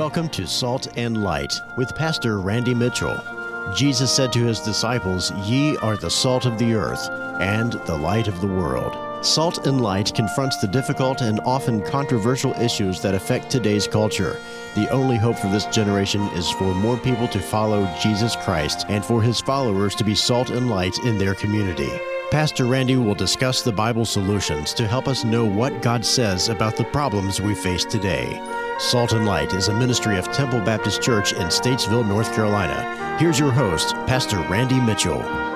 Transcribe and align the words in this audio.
Welcome 0.00 0.30
to 0.30 0.46
Salt 0.46 0.96
and 0.96 1.22
Light 1.22 1.60
with 1.76 1.94
Pastor 1.94 2.40
Randy 2.40 2.72
Mitchell. 2.72 3.22
Jesus 3.76 4.10
said 4.10 4.32
to 4.32 4.42
his 4.46 4.60
disciples, 4.60 5.30
Ye 5.44 5.76
are 5.76 5.98
the 5.98 6.08
salt 6.08 6.46
of 6.46 6.58
the 6.58 6.72
earth 6.72 7.06
and 7.38 7.74
the 7.74 7.98
light 7.98 8.26
of 8.26 8.40
the 8.40 8.46
world. 8.46 8.96
Salt 9.22 9.66
and 9.66 9.82
Light 9.82 10.14
confronts 10.14 10.56
the 10.56 10.68
difficult 10.68 11.20
and 11.20 11.38
often 11.40 11.82
controversial 11.82 12.54
issues 12.54 13.02
that 13.02 13.14
affect 13.14 13.50
today's 13.50 13.86
culture. 13.86 14.38
The 14.74 14.88
only 14.88 15.18
hope 15.18 15.36
for 15.36 15.48
this 15.48 15.66
generation 15.66 16.22
is 16.28 16.50
for 16.50 16.74
more 16.74 16.96
people 16.96 17.28
to 17.28 17.38
follow 17.38 17.86
Jesus 18.02 18.36
Christ 18.36 18.86
and 18.88 19.04
for 19.04 19.20
his 19.20 19.42
followers 19.42 19.94
to 19.96 20.04
be 20.04 20.14
salt 20.14 20.48
and 20.48 20.70
light 20.70 20.96
in 21.04 21.18
their 21.18 21.34
community. 21.34 21.92
Pastor 22.30 22.64
Randy 22.64 22.96
will 22.96 23.14
discuss 23.14 23.60
the 23.60 23.70
Bible 23.70 24.06
solutions 24.06 24.72
to 24.74 24.88
help 24.88 25.08
us 25.08 25.24
know 25.24 25.44
what 25.44 25.82
God 25.82 26.06
says 26.06 26.48
about 26.48 26.78
the 26.78 26.84
problems 26.84 27.42
we 27.42 27.54
face 27.54 27.84
today. 27.84 28.40
Salt 28.80 29.12
and 29.12 29.26
Light 29.26 29.52
is 29.52 29.68
a 29.68 29.74
ministry 29.74 30.16
of 30.16 30.32
Temple 30.32 30.62
Baptist 30.62 31.02
Church 31.02 31.34
in 31.34 31.48
Statesville, 31.48 32.08
North 32.08 32.34
Carolina. 32.34 33.16
Here's 33.20 33.38
your 33.38 33.52
host, 33.52 33.94
Pastor 34.06 34.38
Randy 34.38 34.80
Mitchell. 34.80 35.49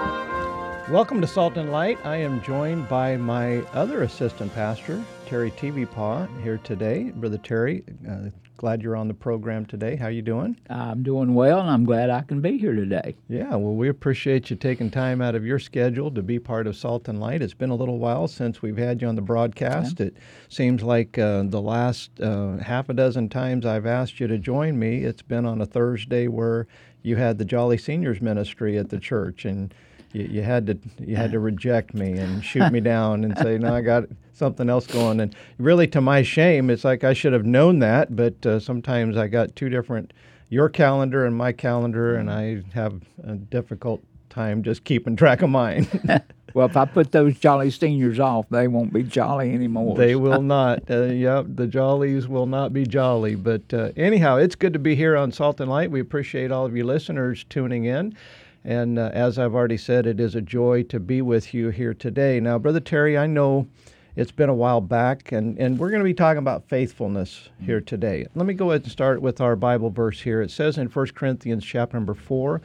Welcome 0.91 1.23
to 1.23 1.27
Salt 1.27 1.57
and 1.57 1.73
Light. 1.73 1.99
I 2.05 2.17
am 2.17 2.43
joined 2.43 2.91
by 2.91 3.17
my 3.17 3.61
other 3.73 4.03
assistant 4.03 4.55
pastor, 4.55 5.03
Terry 5.27 5.51
Tevepaugh, 5.53 6.43
here 6.43 6.59
today. 6.59 7.05
Brother 7.05 7.39
Terry, 7.39 7.83
uh, 8.07 8.29
glad 8.59 8.83
you're 8.83 8.95
on 8.95 9.09
the 9.09 9.15
program 9.15 9.65
today. 9.65 9.97
How 9.97 10.09
you 10.09 10.21
doing? 10.21 10.61
I'm 10.69 11.03
doing 11.03 11.35
well, 11.35 11.59
and 11.59 11.71
I'm 11.71 11.87
glad 11.87 12.11
I 12.11 12.21
can 12.21 12.43
be 12.43 12.59
here 12.59 12.75
today. 12.75 13.17
Yeah, 13.31 13.55
well, 13.57 13.75
we 13.75 13.89
appreciate 13.89 14.51
you 14.51 14.57
taking 14.57 14.91
time 14.91 15.23
out 15.23 15.35
of 15.35 15.47
your 15.47 15.59
schedule 15.59 16.11
to 16.11 16.23
be 16.23 16.39
part 16.39 16.67
of 16.67 16.77
Salt 16.77 17.09
and 17.09 17.19
Light. 17.19 17.41
It's 17.41 17.55
been 17.55 17.71
a 17.71 17.77
little 17.77 17.99
while 17.99 18.29
since 18.29 18.61
we've 18.61 18.77
had 18.77 19.01
you 19.01 19.09
on 19.09 19.17
the 19.17 19.23
broadcast. 19.23 20.01
Yeah. 20.01 20.09
It 20.09 20.17
seems 20.51 20.83
like 20.83 21.17
uh, 21.17 21.45
the 21.45 21.63
last 21.63 22.21
uh, 22.21 22.59
half 22.59 22.91
a 22.91 22.95
dozen 22.95 23.31
times 23.31 23.65
I've 23.65 23.87
asked 23.87 24.21
you 24.21 24.27
to 24.27 24.37
join 24.37 24.79
me, 24.79 25.05
it's 25.05 25.23
been 25.23 25.47
on 25.47 25.63
a 25.63 25.67
Thursday 25.67 26.29
where 26.29 26.67
you 27.03 27.17
had 27.17 27.39
the 27.39 27.47
Jolly 27.47 27.79
Seniors 27.79 28.21
Ministry 28.21 28.77
at 28.77 28.91
the 28.91 29.01
church, 29.01 29.47
and 29.47 29.75
you, 30.15 30.25
you, 30.25 30.43
had 30.43 30.67
to 30.67 30.79
you 30.99 31.17
had 31.17 31.33
to 31.33 31.39
reject 31.39 31.93
me 31.93 32.13
and 32.13 32.45
shoot 32.45 32.71
me 32.73 32.81
down 32.81 33.25
and 33.25 33.37
say 33.39 33.59
no 33.59 33.75
I 33.75 33.83
got 33.83 34.05
something 34.33 34.71
else 34.71 34.87
going 34.87 35.21
and 35.21 35.35
really 35.59 35.87
to 35.89 36.01
my 36.01 36.23
shame 36.23 36.71
it's 36.71 36.85
like 36.85 37.05
I 37.05 37.13
should 37.13 37.33
have 37.33 37.45
known 37.45 37.81
that 37.81 38.15
but 38.15 38.47
uh, 38.47 38.59
sometimes 38.61 39.17
I 39.17 39.29
got 39.29 39.55
two 39.55 39.69
different 39.69 40.13
your 40.49 40.69
calendar 40.69 41.27
and 41.27 41.37
my 41.37 41.53
calendar 41.53 42.17
and 42.17 42.31
I 42.31 42.63
have 42.73 43.01
a 43.25 43.35
difficult 43.35 44.03
time 44.35 44.63
just 44.63 44.85
keeping 44.85 45.17
track 45.17 45.43
of 45.43 45.51
mine. 45.51 45.87
well, 46.55 46.67
if 46.67 46.77
I 46.77 46.85
put 46.85 47.13
those 47.13 47.39
jolly 47.39 47.71
seniors 47.71 48.19
off, 48.19 48.47
they 48.51 48.69
won't 48.69 48.93
be 48.93 49.03
jolly 49.03 49.53
anymore. 49.53 49.97
They 49.97 50.17
will 50.17 50.43
not. 50.43 50.91
Uh, 50.91 51.05
yep, 51.05 51.47
the 51.49 51.67
jollies 51.67 52.27
will 52.29 52.47
not 52.47 52.73
be 52.73 52.85
jolly. 52.85 53.37
But 53.37 53.73
uh, 53.73 53.93
anyhow, 53.97 54.37
it's 54.37 54.57
good 54.57 54.73
to 54.73 54.79
be 54.79 54.95
here 54.95 55.17
on 55.17 55.33
Salt 55.33 55.61
and 55.61 55.71
Light. 55.71 55.91
We 55.91 56.01
appreciate 56.01 56.51
all 56.51 56.67
of 56.67 56.77
you 56.77 56.85
listeners 56.85 57.45
tuning 57.49 57.85
in. 57.85 58.17
And 58.65 58.99
uh, 58.99 59.11
as 59.13 59.39
I've 59.39 59.55
already 59.55 59.77
said, 59.77 60.07
it 60.07 60.19
is 60.19 60.35
a 60.35 60.41
joy 60.41 60.85
to 60.85 60.99
be 60.99 61.21
with 61.21 61.53
you 61.53 61.69
here 61.69 61.93
today. 61.93 62.41
Now, 62.41 62.59
Brother 62.59 62.81
Terry, 62.81 63.19
I 63.19 63.27
know 63.27 63.69
it's 64.17 64.33
been 64.33 64.49
a 64.49 64.55
while 64.55 64.81
back, 64.81 65.33
and, 65.33 65.59
and 65.59 65.79
we're 65.79 65.91
going 65.91 66.01
to 66.01 66.05
be 66.05 66.15
talking 66.15 66.39
about 66.39 66.69
faithfulness 66.69 67.51
here 67.61 67.83
today. 67.83 68.27
Let 68.35 68.47
me 68.47 68.55
go 68.55 68.71
ahead 68.71 68.85
and 68.85 68.93
start 68.93 69.21
with 69.21 69.41
our 69.41 69.55
Bible 69.55 69.91
verse 69.91 70.23
here. 70.23 70.41
It 70.41 70.51
says 70.51 70.79
in 70.79 70.87
1 70.87 71.07
Corinthians 71.09 71.65
chapter 71.65 71.97
number 71.97 72.15
4 72.15 72.63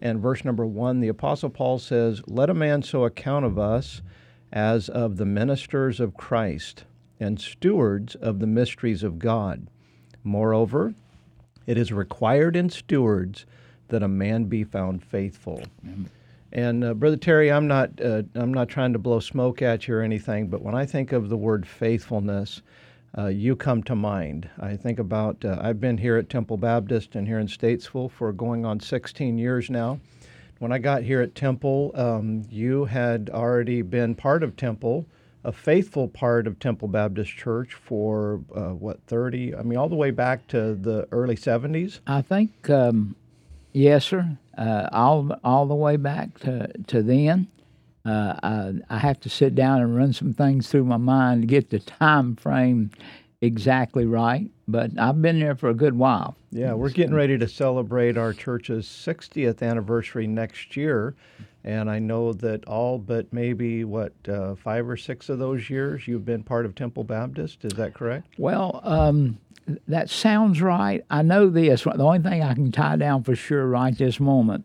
and 0.00 0.20
verse 0.20 0.44
number 0.44 0.64
1, 0.64 1.00
the 1.00 1.08
Apostle 1.08 1.50
Paul 1.50 1.78
says, 1.78 2.22
Let 2.26 2.48
a 2.48 2.54
man 2.54 2.82
so 2.82 3.04
account 3.04 3.44
of 3.44 3.58
us 3.58 4.00
as 4.52 4.88
of 4.88 5.16
the 5.16 5.26
ministers 5.26 6.00
of 6.00 6.16
Christ 6.16 6.84
and 7.20 7.38
stewards 7.38 8.14
of 8.14 8.38
the 8.38 8.46
mysteries 8.46 9.02
of 9.02 9.18
God. 9.18 9.68
Moreover, 10.24 10.94
it 11.66 11.76
is 11.76 11.92
required 11.92 12.56
in 12.56 12.70
stewards 12.70 13.44
that 13.92 14.02
a 14.02 14.08
man 14.08 14.44
be 14.44 14.64
found 14.64 15.04
faithful. 15.04 15.62
Amen. 15.84 16.10
And 16.52 16.84
uh, 16.84 16.92
brother 16.92 17.16
Terry, 17.16 17.50
I'm 17.50 17.66
not 17.66 17.98
uh, 18.04 18.22
I'm 18.34 18.52
not 18.52 18.68
trying 18.68 18.92
to 18.92 18.98
blow 18.98 19.20
smoke 19.20 19.62
at 19.62 19.88
you 19.88 19.94
or 19.94 20.02
anything, 20.02 20.48
but 20.48 20.60
when 20.60 20.74
I 20.74 20.84
think 20.84 21.12
of 21.12 21.30
the 21.30 21.36
word 21.36 21.66
faithfulness, 21.66 22.60
uh, 23.16 23.28
you 23.28 23.56
come 23.56 23.82
to 23.84 23.94
mind. 23.94 24.50
I 24.60 24.76
think 24.76 24.98
about 24.98 25.44
uh, 25.44 25.58
I've 25.60 25.80
been 25.80 25.96
here 25.96 26.18
at 26.18 26.28
Temple 26.28 26.58
Baptist 26.58 27.14
and 27.14 27.26
here 27.26 27.38
in 27.38 27.46
Statesville 27.46 28.10
for 28.10 28.32
going 28.32 28.66
on 28.66 28.80
16 28.80 29.38
years 29.38 29.70
now. 29.70 30.00
When 30.58 30.72
I 30.72 30.78
got 30.78 31.02
here 31.02 31.20
at 31.22 31.34
Temple, 31.34 31.90
um, 31.94 32.44
you 32.50 32.84
had 32.84 33.30
already 33.32 33.82
been 33.82 34.14
part 34.14 34.42
of 34.42 34.54
Temple, 34.54 35.06
a 35.44 35.52
faithful 35.52 36.06
part 36.06 36.46
of 36.46 36.58
Temple 36.58 36.86
Baptist 36.86 37.32
Church 37.36 37.74
for 37.74 38.40
uh, 38.54 38.68
what 38.68 39.02
30? 39.06 39.56
I 39.56 39.62
mean, 39.62 39.78
all 39.78 39.88
the 39.88 39.96
way 39.96 40.12
back 40.12 40.46
to 40.48 40.74
the 40.74 41.08
early 41.10 41.34
70s. 41.34 42.00
I 42.06 42.22
think 42.22 42.70
um, 42.70 43.16
Yes, 43.72 44.04
sir. 44.04 44.38
Uh, 44.56 44.88
all 44.92 45.30
all 45.42 45.66
the 45.66 45.74
way 45.74 45.96
back 45.96 46.38
to 46.40 46.68
to 46.88 47.02
then. 47.02 47.48
Uh, 48.04 48.34
I, 48.42 48.72
I 48.90 48.98
have 48.98 49.20
to 49.20 49.28
sit 49.30 49.54
down 49.54 49.80
and 49.80 49.96
run 49.96 50.12
some 50.12 50.32
things 50.32 50.68
through 50.68 50.84
my 50.84 50.96
mind 50.96 51.42
to 51.42 51.46
get 51.46 51.70
the 51.70 51.78
time 51.78 52.34
frame 52.34 52.90
exactly 53.40 54.06
right. 54.06 54.50
But 54.66 54.98
I've 54.98 55.22
been 55.22 55.38
there 55.38 55.54
for 55.54 55.68
a 55.68 55.74
good 55.74 55.96
while. 55.96 56.36
Yeah, 56.50 56.72
we're 56.72 56.90
getting 56.90 57.14
ready 57.14 57.38
to 57.38 57.48
celebrate 57.48 58.16
our 58.16 58.32
church's 58.32 58.86
60th 58.86 59.62
anniversary 59.62 60.26
next 60.26 60.76
year. 60.76 61.14
And 61.64 61.88
I 61.88 61.98
know 62.00 62.32
that 62.32 62.64
all 62.64 62.98
but 62.98 63.32
maybe, 63.32 63.84
what, 63.84 64.12
uh, 64.28 64.56
five 64.56 64.88
or 64.88 64.96
six 64.96 65.28
of 65.28 65.38
those 65.38 65.70
years 65.70 66.08
you've 66.08 66.24
been 66.24 66.42
part 66.42 66.66
of 66.66 66.74
Temple 66.74 67.04
Baptist. 67.04 67.64
Is 67.64 67.72
that 67.74 67.94
correct? 67.94 68.34
Well, 68.36 68.80
um, 68.82 69.38
that 69.86 70.10
sounds 70.10 70.60
right. 70.60 71.04
I 71.10 71.22
know 71.22 71.48
this. 71.48 71.84
The 71.84 72.02
only 72.02 72.18
thing 72.18 72.42
I 72.42 72.54
can 72.54 72.72
tie 72.72 72.96
down 72.96 73.22
for 73.22 73.36
sure 73.36 73.66
right 73.66 73.96
this 73.96 74.18
moment 74.18 74.64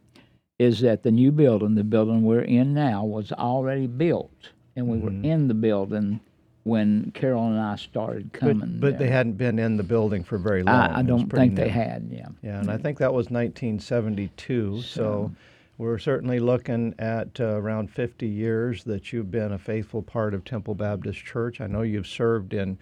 is 0.60 0.80
that 0.82 1.04
the 1.04 1.12
new 1.12 1.32
building, 1.32 1.76
the 1.76 1.84
building 1.84 2.24
we're 2.24 2.42
in 2.42 2.74
now, 2.74 3.06
was 3.06 3.32
already 3.32 3.88
built. 3.88 4.50
And 4.76 4.88
we 4.88 4.98
mm-hmm. 4.98 5.22
were 5.22 5.34
in 5.34 5.48
the 5.48 5.54
building 5.54 6.20
when 6.64 7.12
Carol 7.14 7.48
and 7.48 7.60
I 7.60 7.76
started 7.76 8.34
coming. 8.34 8.78
But, 8.80 8.92
but 8.92 9.00
they 9.00 9.08
hadn't 9.08 9.38
been 9.38 9.58
in 9.58 9.78
the 9.78 9.84
building 9.84 10.24
for 10.24 10.38
very 10.38 10.64
long. 10.64 10.76
I, 10.76 11.00
I 11.00 11.02
don't 11.02 11.30
think 11.30 11.54
new. 11.54 11.64
they 11.64 11.70
had, 11.70 12.10
yeah. 12.12 12.28
Yeah, 12.42 12.60
and 12.60 12.70
I 12.70 12.78
think 12.78 12.98
that 12.98 13.14
was 13.14 13.30
1972. 13.30 14.82
So, 14.82 14.82
so 14.82 15.32
we're 15.78 16.00
certainly 16.00 16.40
looking 16.40 16.96
at 16.98 17.40
uh, 17.40 17.46
around 17.46 17.92
50 17.92 18.28
years 18.28 18.84
that 18.86 19.14
you've 19.14 19.30
been 19.30 19.52
a 19.52 19.60
faithful 19.60 20.02
part 20.02 20.34
of 20.34 20.44
Temple 20.44 20.74
Baptist 20.74 21.24
Church. 21.24 21.62
I 21.62 21.68
know 21.68 21.84
you've 21.84 22.08
served 22.08 22.54
in 22.54 22.80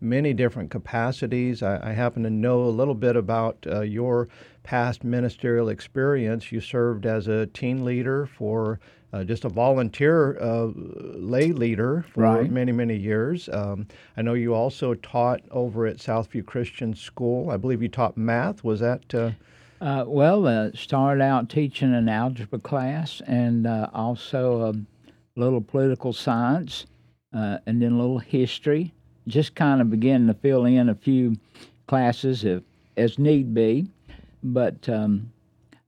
many 0.00 0.32
different 0.32 0.70
capacities. 0.70 1.62
I, 1.62 1.90
I 1.90 1.92
happen 1.92 2.22
to 2.22 2.30
know 2.30 2.62
a 2.62 2.70
little 2.70 2.94
bit 2.94 3.16
about 3.16 3.66
uh, 3.66 3.80
your 3.80 4.28
past 4.62 5.02
ministerial 5.02 5.68
experience. 5.68 6.52
You 6.52 6.60
served 6.60 7.04
as 7.04 7.26
a 7.26 7.46
teen 7.46 7.84
leader 7.84 8.26
for 8.26 8.78
uh, 9.12 9.24
just 9.24 9.44
a 9.44 9.48
volunteer 9.48 10.38
uh, 10.40 10.68
lay 10.74 11.50
leader 11.50 12.04
for 12.12 12.22
right. 12.22 12.50
many, 12.50 12.70
many 12.70 12.96
years. 12.96 13.48
Um, 13.48 13.88
I 14.16 14.22
know 14.22 14.34
you 14.34 14.54
also 14.54 14.94
taught 14.94 15.40
over 15.50 15.86
at 15.86 15.96
Southview 15.96 16.44
Christian 16.44 16.94
School. 16.94 17.50
I 17.50 17.56
believe 17.56 17.82
you 17.82 17.88
taught 17.88 18.16
math. 18.16 18.62
Was 18.62 18.80
that? 18.80 19.34
Uh, 19.80 19.84
uh 19.84 20.04
well, 20.06 20.46
uh, 20.46 20.70
started 20.74 21.22
out 21.22 21.48
teaching 21.48 21.94
an 21.94 22.08
algebra 22.08 22.58
class 22.58 23.20
and 23.26 23.66
uh, 23.66 23.88
also 23.92 24.62
a 24.70 24.74
little 25.38 25.60
political 25.60 26.12
science 26.12 26.86
and 27.32 27.82
then 27.82 27.92
a 27.92 27.98
little 27.98 28.18
history. 28.18 28.92
Just 29.26 29.54
kind 29.54 29.80
of 29.80 29.90
began 29.90 30.26
to 30.26 30.34
fill 30.34 30.64
in 30.64 30.88
a 30.88 30.94
few 30.94 31.36
classes 31.86 32.44
if, 32.44 32.62
as 32.96 33.18
need 33.18 33.52
be. 33.52 33.86
But 34.42 34.88
um, 34.88 35.32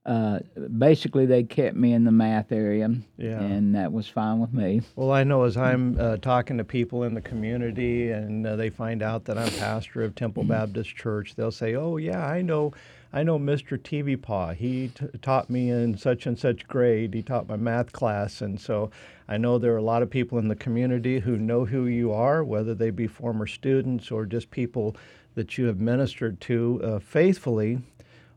uh, 0.09 0.39
basically 0.79 1.27
they 1.27 1.43
kept 1.43 1.77
me 1.77 1.93
in 1.93 2.05
the 2.05 2.11
math 2.11 2.51
area, 2.51 2.91
yeah. 3.19 3.41
and 3.41 3.75
that 3.75 3.93
was 3.93 4.09
fine 4.09 4.39
with 4.39 4.55
me. 4.55 4.81
Well, 4.97 5.13
I 5.13 5.23
know 5.23 5.45
as 5.45 5.59
I'm 5.59 6.01
uh, 6.01 6.17
talking 6.17 6.57
to 6.57 6.65
people 6.65 7.03
in 7.05 7.13
the 7.13 7.21
community 7.21 8.11
and 8.11 8.47
uh, 8.47 8.57
they 8.57 8.71
find 8.71 9.03
out 9.03 9.27
that 9.27 9.37
I'm 9.37 9.51
pastor 9.59 10.03
of 10.03 10.15
Temple 10.15 10.45
mm-hmm. 10.45 10.53
Baptist 10.53 10.97
Church, 10.97 11.35
they'll 11.35 11.53
say, 11.53 11.75
"Oh 11.75 11.99
yeah, 11.99 12.27
I 12.27 12.43
know." 12.43 12.73
I 13.11 13.23
know 13.23 13.39
Mr. 13.39 13.79
Tevepaugh. 13.79 14.55
He 14.55 14.89
t- 14.89 15.07
taught 15.23 15.49
me 15.49 15.71
in 15.71 15.97
such 15.97 16.27
and 16.27 16.39
such 16.39 16.69
grade. 16.69 17.15
He 17.15 17.23
taught 17.23 17.49
my 17.49 17.57
math 17.57 17.91
class. 17.91 18.43
And 18.43 18.61
so 18.61 18.91
I 19.27 19.39
know 19.39 19.57
there 19.57 19.73
are 19.73 19.79
a 19.79 19.83
lot 19.83 20.03
of 20.03 20.11
people 20.11 20.37
in 20.37 20.49
the 20.49 20.55
community 20.55 21.21
who 21.21 21.39
know 21.39 21.65
who 21.65 21.87
you 21.87 22.13
are, 22.13 22.45
whether 22.45 22.75
they 22.75 22.91
be 22.91 23.07
former 23.07 23.47
students 23.47 24.11
or 24.11 24.27
just 24.27 24.51
people 24.51 24.95
that 25.37 25.57
you 25.57 25.65
have 25.65 25.81
ministered 25.81 26.39
to 26.43 26.83
uh, 26.85 26.99
faithfully 26.99 27.79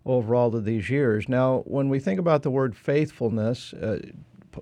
over 0.06 0.36
all 0.36 0.56
of 0.56 0.65
these 0.65 0.89
years. 0.89 1.30
Now, 1.30 1.59
when 1.65 1.89
we 1.89 2.00
think 2.00 2.19
about 2.19 2.44
the 2.44 2.51
word 2.51 2.75
faithfulness, 2.75 3.74
uh, 3.74 4.00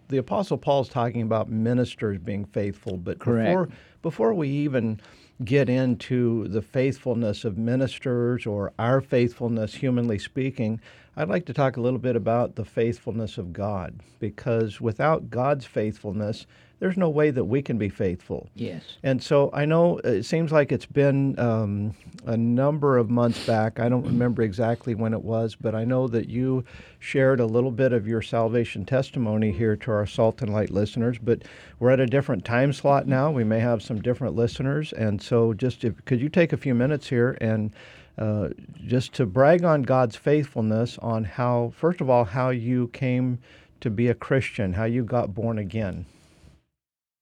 the 0.07 0.17
Apostle 0.17 0.57
Paul 0.57 0.81
is 0.81 0.89
talking 0.89 1.21
about 1.21 1.49
ministers 1.49 2.19
being 2.19 2.45
faithful, 2.45 2.97
but 2.97 3.19
Correct. 3.19 3.49
before 3.49 3.69
before 4.01 4.33
we 4.33 4.49
even 4.49 4.99
get 5.43 5.69
into 5.69 6.47
the 6.49 6.61
faithfulness 6.61 7.45
of 7.45 7.57
ministers 7.57 8.45
or 8.45 8.73
our 8.77 9.01
faithfulness, 9.01 9.73
humanly 9.73 10.19
speaking, 10.19 10.79
I'd 11.15 11.29
like 11.29 11.45
to 11.45 11.53
talk 11.53 11.77
a 11.77 11.81
little 11.81 11.99
bit 11.99 12.15
about 12.15 12.55
the 12.55 12.65
faithfulness 12.65 13.37
of 13.37 13.51
God 13.51 13.99
because 14.19 14.79
without 14.79 15.29
God's 15.29 15.65
faithfulness, 15.65 16.45
there's 16.79 16.97
no 16.97 17.09
way 17.09 17.29
that 17.31 17.43
we 17.43 17.61
can 17.61 17.77
be 17.77 17.89
faithful. 17.89 18.49
Yes. 18.55 18.83
And 19.03 19.21
so 19.21 19.49
I 19.53 19.65
know 19.65 19.97
it 19.99 20.23
seems 20.23 20.51
like 20.51 20.71
it's 20.71 20.85
been 20.85 21.37
um, 21.37 21.93
a 22.25 22.37
number 22.37 22.97
of 22.97 23.09
months 23.09 23.45
back. 23.45 23.79
I 23.79 23.89
don't 23.89 24.05
remember 24.05 24.43
exactly 24.43 24.95
when 24.95 25.13
it 25.13 25.21
was, 25.21 25.55
but 25.55 25.75
I 25.75 25.83
know 25.83 26.07
that 26.07 26.29
you 26.29 26.63
shared 26.99 27.39
a 27.39 27.45
little 27.45 27.71
bit 27.71 27.91
of 27.91 28.07
your 28.07 28.21
salvation 28.21 28.85
testimony 28.85 29.51
here 29.51 29.75
to 29.75 29.91
our 29.91 30.05
Salt 30.05 30.41
and 30.41 30.53
Light 30.53 30.69
listeners. 30.69 31.17
But 31.17 31.43
we're 31.79 31.91
at 31.91 31.99
a 31.99 32.05
different 32.05 32.45
time 32.45 32.71
slot 32.71 33.07
now. 33.07 33.29
We 33.29 33.43
may 33.43 33.59
have 33.59 33.81
some 33.81 34.01
different 34.01 34.35
listeners. 34.35 34.93
And 34.93 35.21
so 35.21 35.53
just 35.53 35.83
if, 35.83 36.03
could 36.05 36.21
you 36.21 36.29
take 36.29 36.53
a 36.53 36.57
few 36.57 36.73
minutes 36.73 37.09
here 37.09 37.37
and 37.41 37.71
uh, 38.17 38.49
just 38.85 39.13
to 39.13 39.25
brag 39.25 39.63
on 39.63 39.81
God's 39.81 40.15
faithfulness 40.15 40.97
on 41.01 41.23
how, 41.23 41.73
first 41.75 42.01
of 42.01 42.09
all, 42.09 42.25
how 42.25 42.49
you 42.49 42.89
came 42.89 43.39
to 43.81 43.89
be 43.89 44.07
a 44.07 44.13
Christian, 44.13 44.73
how 44.73 44.83
you 44.83 45.03
got 45.03 45.33
born 45.33 45.57
again. 45.57 46.05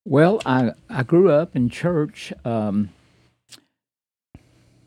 Well, 0.09 0.42
I, 0.45 0.71
I 0.89 1.04
grew 1.04 1.30
up 1.31 1.54
in 1.54 1.68
church. 1.68 2.31
Um, 2.45 2.92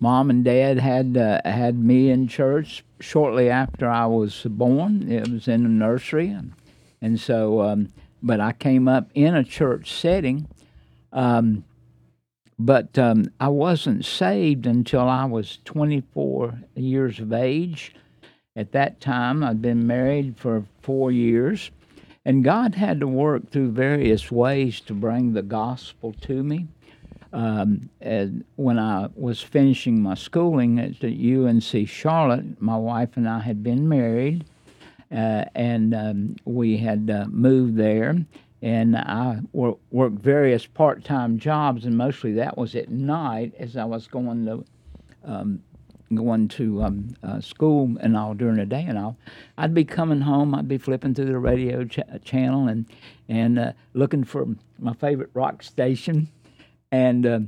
Mom 0.01 0.31
and 0.31 0.43
Dad 0.43 0.79
had 0.79 1.15
uh, 1.15 1.43
had 1.45 1.79
me 1.79 2.09
in 2.09 2.27
church 2.27 2.83
shortly 3.01 3.51
after 3.51 3.87
I 3.87 4.07
was 4.07 4.47
born. 4.49 5.13
It 5.13 5.29
was 5.29 5.47
in 5.47 5.65
the 5.65 5.69
nursery, 5.69 6.29
and, 6.29 6.55
and 7.03 7.21
so, 7.21 7.61
um, 7.61 7.93
but 8.23 8.41
I 8.41 8.53
came 8.53 8.89
up 8.89 9.11
in 9.13 9.35
a 9.35 9.45
church 9.45 9.93
setting. 9.93 10.49
Um, 11.13 11.65
but 12.59 12.99
um, 12.99 13.31
I 13.39 13.49
wasn't 13.49 14.07
saved 14.07 14.65
until 14.65 15.07
I 15.07 15.27
was 15.27 15.59
24 15.67 16.61
years 16.77 17.21
of 17.21 17.35
age. 17.35 17.95
At 18.57 18.73
that 18.73 19.03
time, 19.03 19.45
I'd 19.45 19.61
been 19.61 19.87
married 19.87 20.39
for 20.39 20.65
four 20.81 21.13
years 21.13 21.71
and 22.25 22.45
God 22.45 22.75
had 22.75 23.01
to 23.01 23.09
work 23.09 23.51
through 23.51 23.73
various 23.73 24.31
ways 24.31 24.81
to 24.83 24.95
bring 24.95 25.33
the 25.33 25.43
gospel 25.43 26.15
to 26.23 26.43
me. 26.43 26.69
Um, 27.33 27.89
when 28.57 28.79
I 28.79 29.09
was 29.15 29.41
finishing 29.41 30.03
my 30.03 30.15
schooling 30.15 30.79
at 30.79 31.03
UNC 31.03 31.89
Charlotte, 31.89 32.61
my 32.61 32.77
wife 32.77 33.17
and 33.17 33.29
I 33.29 33.39
had 33.39 33.63
been 33.63 33.89
married, 33.89 34.45
uh, 35.13 35.45
and 35.55 35.95
um, 35.95 36.37
we 36.45 36.77
had 36.77 37.09
uh, 37.09 37.27
moved 37.29 37.77
there. 37.77 38.17
And 38.63 38.95
I 38.95 39.39
wor- 39.53 39.79
worked 39.91 40.19
various 40.19 40.67
part 40.67 41.03
time 41.03 41.39
jobs, 41.39 41.87
and 41.87 41.97
mostly 41.97 42.35
that 42.35 42.59
was 42.59 42.75
at 42.75 42.91
night 42.91 43.55
as 43.59 43.77
I 43.77 43.85
was 43.85 44.07
going 44.07 44.45
to 44.45 44.65
um, 45.25 45.63
going 46.15 46.49
to 46.49 46.83
um, 46.83 47.15
uh, 47.23 47.41
school 47.41 47.97
and 48.01 48.17
all 48.17 48.35
during 48.35 48.57
the 48.57 48.67
day 48.67 48.85
and 48.87 48.99
all, 48.99 49.17
I'd 49.57 49.75
be 49.75 49.85
coming 49.85 50.23
home. 50.23 50.55
I'd 50.55 50.69
be 50.69 50.79
flipping 50.79 51.15
through 51.15 51.27
the 51.27 51.39
radio 51.39 51.85
ch- 51.85 52.01
channel 52.25 52.69
and 52.69 52.87
and 53.29 53.59
uh, 53.59 53.73
looking 53.95 54.25
for 54.25 54.47
my 54.79 54.93
favorite 54.95 55.31
rock 55.35 55.63
station, 55.63 56.29
and 56.91 57.27
uh, 57.27 57.41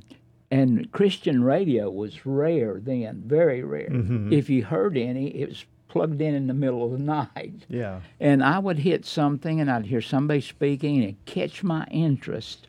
and 0.50 0.90
Christian 0.92 1.42
radio 1.42 1.90
was 1.90 2.24
rare 2.24 2.78
then, 2.80 3.22
very 3.26 3.62
rare. 3.62 3.88
Mm-hmm. 3.90 4.32
If 4.32 4.48
you 4.50 4.64
heard 4.64 4.96
any, 4.96 5.28
it 5.28 5.48
was 5.48 5.64
plugged 5.88 6.20
in 6.22 6.34
in 6.34 6.46
the 6.46 6.54
middle 6.54 6.84
of 6.84 6.92
the 6.92 6.98
night. 7.34 7.54
Yeah. 7.68 8.00
And 8.20 8.44
I 8.44 8.58
would 8.58 8.78
hit 8.78 9.04
something, 9.04 9.60
and 9.60 9.70
I'd 9.70 9.86
hear 9.86 10.00
somebody 10.00 10.40
speaking, 10.40 11.02
and 11.02 11.24
catch 11.24 11.62
my 11.62 11.86
interest. 11.90 12.68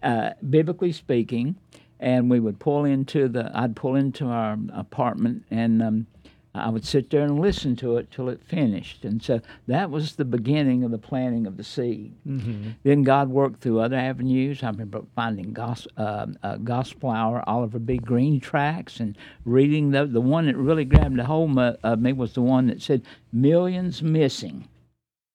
Uh, 0.00 0.30
biblically 0.48 0.92
speaking, 0.92 1.56
and 2.00 2.30
we 2.30 2.40
would 2.40 2.58
pull 2.58 2.84
into 2.84 3.28
the 3.28 3.50
I'd 3.54 3.76
pull 3.76 3.94
into 3.94 4.26
our 4.26 4.56
apartment 4.72 5.44
and 5.50 5.82
um, 5.82 6.06
I 6.54 6.70
would 6.70 6.84
sit 6.84 7.10
there 7.10 7.22
and 7.22 7.38
listen 7.38 7.76
to 7.76 7.98
it 7.98 8.10
till 8.10 8.28
it 8.28 8.42
finished. 8.42 9.04
And 9.04 9.22
so 9.22 9.40
that 9.66 9.90
was 9.90 10.16
the 10.16 10.24
beginning 10.24 10.82
of 10.82 10.90
the 10.90 10.98
planting 10.98 11.46
of 11.46 11.56
the 11.56 11.64
seed. 11.64 12.14
Mm-hmm. 12.26 12.70
Then 12.82 13.02
God 13.02 13.28
worked 13.28 13.60
through 13.60 13.80
other 13.80 13.96
avenues. 13.96 14.62
I 14.62 14.70
remember 14.70 15.02
finding 15.14 15.52
gos- 15.52 15.86
uh, 15.96 16.26
uh, 16.42 16.56
Gospel 16.56 17.10
Hour, 17.10 17.44
Oliver 17.46 17.78
B. 17.78 17.98
Greene 17.98 18.40
tracks, 18.40 19.00
and 19.00 19.16
reading 19.44 19.90
the 19.90 20.06
the 20.06 20.20
one 20.20 20.46
that 20.46 20.56
really 20.56 20.84
grabbed 20.84 21.18
a 21.18 21.24
hold 21.24 21.56
of 21.58 22.00
me 22.00 22.12
was 22.12 22.32
the 22.32 22.42
one 22.42 22.66
that 22.68 22.82
said 22.82 23.02
millions 23.32 24.02
missing 24.02 24.66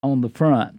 on 0.02 0.20
the 0.20 0.28
front, 0.28 0.78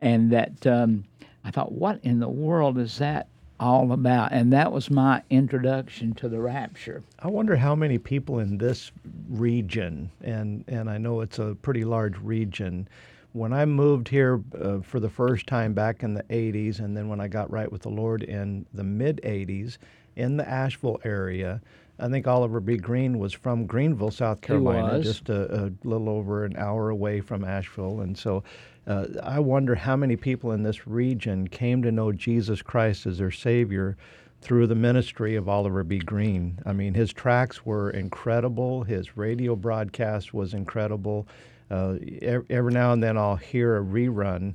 and 0.00 0.30
that 0.32 0.66
um, 0.66 1.04
I 1.44 1.50
thought, 1.50 1.72
what 1.72 2.00
in 2.02 2.20
the 2.20 2.28
world 2.28 2.78
is 2.78 2.98
that 2.98 3.28
all 3.58 3.92
about. 3.92 4.32
And 4.32 4.52
that 4.52 4.72
was 4.72 4.90
my 4.90 5.22
introduction 5.30 6.12
to 6.14 6.28
the 6.28 6.40
rapture. 6.40 7.02
I 7.18 7.28
wonder 7.28 7.56
how 7.56 7.74
many 7.74 7.98
people 7.98 8.38
in 8.38 8.58
this 8.58 8.92
region, 9.28 10.10
and, 10.22 10.64
and 10.68 10.90
I 10.90 10.98
know 10.98 11.20
it's 11.20 11.38
a 11.38 11.56
pretty 11.62 11.84
large 11.84 12.18
region, 12.18 12.88
when 13.32 13.52
I 13.52 13.66
moved 13.66 14.08
here 14.08 14.42
uh, 14.58 14.80
for 14.80 14.98
the 14.98 15.10
first 15.10 15.46
time 15.46 15.74
back 15.74 16.02
in 16.02 16.14
the 16.14 16.22
80s, 16.24 16.78
and 16.80 16.96
then 16.96 17.08
when 17.08 17.20
I 17.20 17.28
got 17.28 17.50
right 17.50 17.70
with 17.70 17.82
the 17.82 17.90
Lord 17.90 18.22
in 18.22 18.64
the 18.72 18.82
mid 18.82 19.20
80s 19.22 19.76
in 20.16 20.38
the 20.38 20.48
Asheville 20.48 21.00
area, 21.04 21.60
I 21.98 22.08
think 22.08 22.26
Oliver 22.26 22.60
B. 22.60 22.76
Greene 22.76 23.18
was 23.18 23.32
from 23.34 23.66
Greenville, 23.66 24.10
South 24.10 24.40
Carolina, 24.40 25.02
just 25.02 25.28
a, 25.28 25.66
a, 25.66 25.72
little 25.84 26.08
over 26.08 26.44
an 26.44 26.56
hour 26.56 26.90
away 26.90 27.20
from 27.20 27.44
Asheville. 27.44 28.00
And 28.00 28.16
so 28.16 28.42
uh, 28.86 29.06
I 29.22 29.40
wonder 29.40 29.74
how 29.74 29.96
many 29.96 30.16
people 30.16 30.52
in 30.52 30.62
this 30.62 30.86
region 30.86 31.48
came 31.48 31.82
to 31.82 31.92
know 31.92 32.12
Jesus 32.12 32.62
Christ 32.62 33.06
as 33.06 33.18
their 33.18 33.30
Savior 33.30 33.96
through 34.40 34.66
the 34.68 34.74
ministry 34.74 35.34
of 35.34 35.48
Oliver 35.48 35.82
B. 35.82 35.98
Greene. 35.98 36.58
I 36.64 36.72
mean, 36.72 36.94
his 36.94 37.12
tracks 37.12 37.66
were 37.66 37.90
incredible, 37.90 38.84
his 38.84 39.16
radio 39.16 39.56
broadcast 39.56 40.32
was 40.32 40.54
incredible. 40.54 41.26
Uh, 41.68 41.96
every 42.22 42.72
now 42.72 42.92
and 42.92 43.02
then 43.02 43.18
I'll 43.18 43.36
hear 43.36 43.76
a 43.76 43.82
rerun. 43.82 44.54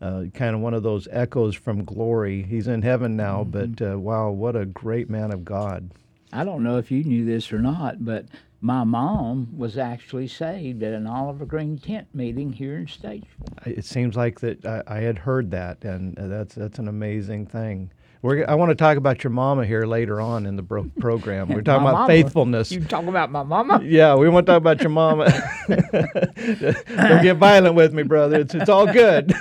Uh, 0.00 0.24
kind 0.34 0.54
of 0.54 0.60
one 0.60 0.74
of 0.74 0.82
those 0.82 1.08
echoes 1.10 1.56
from 1.56 1.84
glory. 1.84 2.42
He's 2.42 2.68
in 2.68 2.82
heaven 2.82 3.16
now, 3.16 3.44
mm-hmm. 3.44 3.76
but 3.76 3.92
uh, 3.92 3.98
wow, 3.98 4.30
what 4.30 4.56
a 4.56 4.64
great 4.66 5.10
man 5.10 5.32
of 5.32 5.44
God. 5.44 5.90
I 6.32 6.44
don't 6.44 6.62
know 6.62 6.78
if 6.78 6.90
you 6.90 7.02
knew 7.04 7.24
this 7.24 7.52
or 7.52 7.58
not, 7.58 8.04
but 8.04 8.26
my 8.60 8.82
mom 8.82 9.56
was 9.56 9.78
actually 9.78 10.26
saved 10.26 10.82
at 10.82 10.92
an 10.92 11.06
Oliver 11.06 11.44
Greene 11.46 11.78
tent 11.78 12.08
meeting 12.12 12.52
here 12.52 12.76
in 12.76 12.86
Statesville. 12.86 13.66
It 13.66 13.84
seems 13.84 14.16
like 14.16 14.40
that 14.40 14.64
I, 14.66 14.82
I 14.86 14.98
had 15.00 15.18
heard 15.18 15.50
that, 15.52 15.84
and 15.84 16.14
that's 16.16 16.54
that's 16.54 16.78
an 16.78 16.88
amazing 16.88 17.46
thing. 17.46 17.92
We're, 18.20 18.44
I 18.48 18.56
want 18.56 18.70
to 18.70 18.74
talk 18.74 18.96
about 18.96 19.22
your 19.22 19.30
mama 19.30 19.64
here 19.64 19.84
later 19.86 20.20
on 20.20 20.44
in 20.44 20.56
the 20.56 20.62
bro- 20.62 20.90
program. 20.98 21.48
We're 21.50 21.62
talking 21.62 21.86
about 21.86 21.92
mama. 21.92 22.06
faithfulness. 22.08 22.72
You 22.72 22.82
talking 22.84 23.08
about 23.08 23.30
my 23.30 23.44
mama? 23.44 23.80
Yeah, 23.84 24.16
we 24.16 24.28
want 24.28 24.46
to 24.46 24.52
talk 24.52 24.58
about 24.58 24.80
your 24.80 24.90
mama. 24.90 25.30
Don't 25.68 27.22
get 27.22 27.36
violent 27.36 27.76
with 27.76 27.94
me, 27.94 28.02
brother. 28.02 28.40
It's 28.40 28.56
it's 28.56 28.68
all 28.68 28.92
good. 28.92 29.32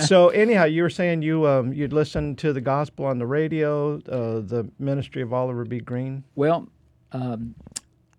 so 0.00 0.30
anyhow, 0.30 0.64
you 0.64 0.82
were 0.82 0.90
saying 0.90 1.22
you 1.22 1.46
um, 1.46 1.72
you'd 1.72 1.92
listen 1.92 2.34
to 2.36 2.52
the 2.52 2.60
gospel 2.60 3.04
on 3.04 3.18
the 3.20 3.26
radio, 3.26 3.94
uh, 4.08 4.40
the 4.40 4.68
ministry 4.80 5.22
of 5.22 5.32
Oliver 5.32 5.64
B. 5.64 5.78
Greene. 5.78 6.24
Well, 6.34 6.68
um, 7.12 7.54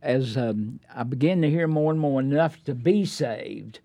as 0.04 0.38
um, 0.38 0.80
I 0.94 1.04
began 1.04 1.42
to 1.42 1.50
hear 1.50 1.68
more 1.68 1.92
and 1.92 2.00
more 2.00 2.20
enough 2.20 2.64
to 2.66 2.76
be 2.76 3.06
saved, 3.06 3.80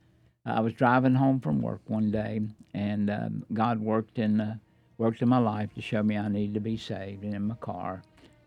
I 0.44 0.60
was 0.60 0.72
driving 0.74 1.14
home 1.14 1.40
from 1.40 1.62
work 1.62 1.80
one 1.86 2.10
day, 2.10 2.40
and 2.74 3.10
um, 3.10 3.44
God 3.52 3.80
worked 3.80 4.18
in. 4.18 4.40
Uh, 4.40 4.56
worked 4.98 5.22
in 5.22 5.28
my 5.28 5.38
life 5.38 5.72
to 5.74 5.80
show 5.80 6.02
me 6.02 6.18
I 6.18 6.28
needed 6.28 6.54
to 6.54 6.60
be 6.60 6.76
saved. 6.76 7.22
And 7.22 7.34
in 7.34 7.46
my 7.46 7.54
car, 7.56 8.02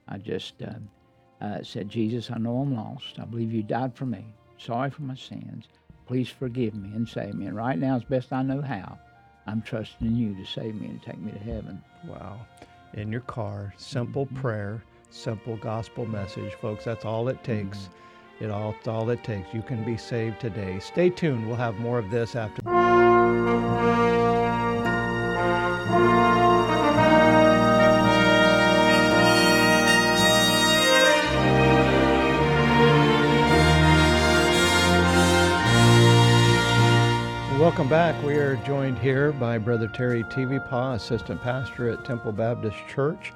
I 0.08 0.18
just 0.18 0.62
uh, 0.62 1.44
uh, 1.44 1.64
said, 1.64 1.90
Jesus, 1.90 2.30
I 2.30 2.38
know 2.38 2.58
I'm 2.58 2.76
lost. 2.76 3.20
I 3.20 3.26
believe 3.26 3.54
you 3.54 3.64
died 3.64 3.96
for 3.96 4.06
me. 4.06 4.26
Sorry 4.58 4.90
for 4.90 5.02
my 5.02 5.16
sins. 5.16 5.66
Please 6.06 6.30
forgive 6.30 6.76
me 6.76 6.92
and 6.94 7.08
save 7.08 7.34
me. 7.34 7.48
And 7.48 7.56
right 7.56 7.80
now, 7.80 7.96
as 7.96 8.04
best 8.04 8.34
I 8.34 8.44
know 8.44 8.62
how, 8.62 9.00
I'm 9.48 9.62
trusting 9.62 10.14
you 10.14 10.36
to 10.36 10.46
save 10.46 10.76
me 10.76 10.88
and 10.88 11.02
take 11.02 11.20
me 11.20 11.32
to 11.32 11.40
heaven. 11.40 11.82
Wow. 12.06 12.46
In 12.94 13.12
your 13.12 13.22
car, 13.22 13.74
simple 13.78 14.26
mm-hmm. 14.26 14.42
prayer, 14.42 14.84
simple 15.14 15.58
gospel 15.58 16.06
message. 16.06 16.54
Folks, 16.56 16.86
that's 16.86 17.06
all 17.06 17.28
it 17.28 17.44
takes. 17.44 17.78
Mm-hmm. 17.78 18.46
It 18.46 18.50
all, 18.50 18.76
it's 18.78 18.88
all 18.88 19.10
it 19.12 19.24
takes. 19.24 19.54
You 19.54 19.62
can 19.62 19.84
be 19.84 19.98
saved 19.98 20.40
today. 20.40 20.80
Stay 20.80 21.10
tuned. 21.12 21.46
We'll 21.48 21.58
have 21.58 21.80
more 21.80 22.00
of 22.00 22.10
this 22.10 22.36
after. 22.36 22.62
Welcome 37.60 37.90
back. 37.90 38.22
We 38.24 38.38
are 38.38 38.56
joined 38.66 38.98
here 38.98 39.32
by 39.32 39.60
Brother 39.60 39.88
Terry 39.88 40.24
Tevepaugh, 40.24 40.96
Assistant 40.96 41.42
Pastor 41.44 41.90
at 41.90 42.04
Temple 42.04 42.32
Baptist 42.32 42.78
Church. 42.90 43.34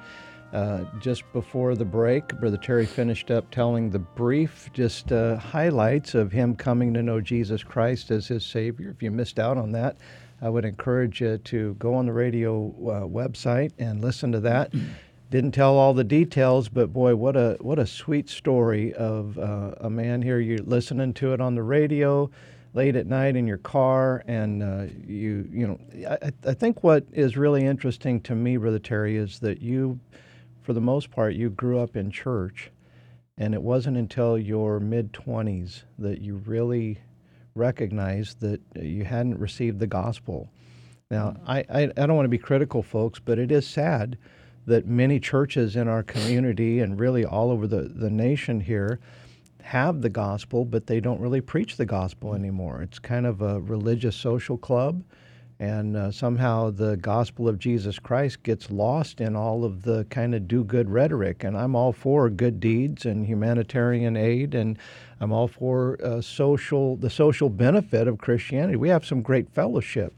Uh, 0.52 0.84
just 1.00 1.30
before 1.32 1.74
the 1.74 1.84
break, 1.84 2.28
Brother 2.40 2.56
Terry 2.56 2.86
finished 2.86 3.30
up 3.30 3.50
telling 3.50 3.90
the 3.90 3.98
brief, 3.98 4.70
just 4.72 5.12
uh, 5.12 5.36
highlights 5.36 6.14
of 6.14 6.32
him 6.32 6.54
coming 6.54 6.94
to 6.94 7.02
know 7.02 7.20
Jesus 7.20 7.62
Christ 7.62 8.10
as 8.10 8.28
his 8.28 8.44
Savior. 8.44 8.90
If 8.90 9.02
you 9.02 9.10
missed 9.10 9.38
out 9.38 9.58
on 9.58 9.72
that, 9.72 9.96
I 10.40 10.48
would 10.48 10.64
encourage 10.64 11.20
you 11.20 11.38
to 11.38 11.74
go 11.74 11.94
on 11.94 12.06
the 12.06 12.12
radio 12.12 12.68
uh, 12.68 13.06
website 13.06 13.72
and 13.78 14.00
listen 14.00 14.32
to 14.32 14.40
that. 14.40 14.72
didn't 15.30 15.52
tell 15.52 15.74
all 15.74 15.92
the 15.92 16.04
details, 16.04 16.68
but 16.68 16.92
boy, 16.92 17.16
what 17.16 17.36
a 17.36 17.56
what 17.60 17.78
a 17.78 17.86
sweet 17.86 18.28
story 18.28 18.92
of 18.94 19.38
uh, 19.38 19.72
a 19.80 19.90
man 19.90 20.22
here. 20.22 20.38
You're 20.38 20.58
listening 20.58 21.14
to 21.14 21.32
it 21.32 21.40
on 21.40 21.54
the 21.54 21.62
radio 21.62 22.30
late 22.74 22.94
at 22.94 23.06
night 23.06 23.36
in 23.36 23.46
your 23.46 23.58
car, 23.58 24.22
and 24.28 24.62
uh, 24.62 24.86
you 25.06 25.48
you 25.50 25.66
know 25.66 26.08
I, 26.08 26.30
I 26.46 26.54
think 26.54 26.84
what 26.84 27.04
is 27.12 27.36
really 27.36 27.64
interesting 27.64 28.20
to 28.22 28.34
me, 28.34 28.56
Brother 28.56 28.78
Terry, 28.78 29.16
is 29.16 29.40
that 29.40 29.60
you, 29.60 29.98
for 30.66 30.72
the 30.72 30.80
most 30.80 31.12
part, 31.12 31.36
you 31.36 31.48
grew 31.48 31.78
up 31.78 31.94
in 31.94 32.10
church, 32.10 32.72
and 33.38 33.54
it 33.54 33.62
wasn't 33.62 33.96
until 33.96 34.36
your 34.36 34.80
mid 34.80 35.12
twenties 35.12 35.84
that 35.96 36.20
you 36.20 36.42
really 36.44 36.98
recognized 37.54 38.40
that 38.40 38.60
you 38.74 39.04
hadn't 39.04 39.38
received 39.38 39.78
the 39.78 39.86
gospel. 39.86 40.50
Now, 41.08 41.30
mm-hmm. 41.30 41.50
I, 41.50 41.64
I, 41.70 41.82
I 41.84 42.06
don't 42.06 42.16
want 42.16 42.24
to 42.24 42.30
be 42.30 42.36
critical, 42.36 42.82
folks, 42.82 43.20
but 43.20 43.38
it 43.38 43.52
is 43.52 43.64
sad 43.64 44.18
that 44.66 44.86
many 44.88 45.20
churches 45.20 45.76
in 45.76 45.86
our 45.86 46.02
community 46.02 46.80
and 46.80 46.98
really 46.98 47.24
all 47.24 47.52
over 47.52 47.68
the, 47.68 47.82
the 47.82 48.10
nation 48.10 48.60
here 48.60 48.98
have 49.62 50.02
the 50.02 50.08
gospel, 50.10 50.64
but 50.64 50.88
they 50.88 50.98
don't 50.98 51.20
really 51.20 51.40
preach 51.40 51.76
the 51.76 51.86
gospel 51.86 52.30
mm-hmm. 52.30 52.42
anymore. 52.42 52.82
It's 52.82 52.98
kind 52.98 53.24
of 53.24 53.40
a 53.40 53.60
religious 53.60 54.16
social 54.16 54.58
club, 54.58 55.04
and 55.58 55.96
uh, 55.96 56.10
somehow 56.10 56.70
the 56.70 56.96
gospel 56.98 57.48
of 57.48 57.58
Jesus 57.58 57.98
Christ 57.98 58.42
gets 58.42 58.70
lost 58.70 59.20
in 59.20 59.34
all 59.34 59.64
of 59.64 59.82
the 59.82 60.04
kind 60.10 60.34
of 60.34 60.46
do 60.46 60.62
good 60.62 60.90
rhetoric. 60.90 61.44
And 61.44 61.56
I'm 61.56 61.74
all 61.74 61.92
for 61.92 62.28
good 62.28 62.60
deeds 62.60 63.06
and 63.06 63.26
humanitarian 63.26 64.16
aid, 64.16 64.54
and 64.54 64.78
I'm 65.20 65.32
all 65.32 65.48
for 65.48 65.98
uh, 66.04 66.20
social 66.20 66.96
the 66.96 67.10
social 67.10 67.48
benefit 67.48 68.06
of 68.06 68.18
Christianity. 68.18 68.76
We 68.76 68.90
have 68.90 69.06
some 69.06 69.22
great 69.22 69.48
fellowship. 69.50 70.14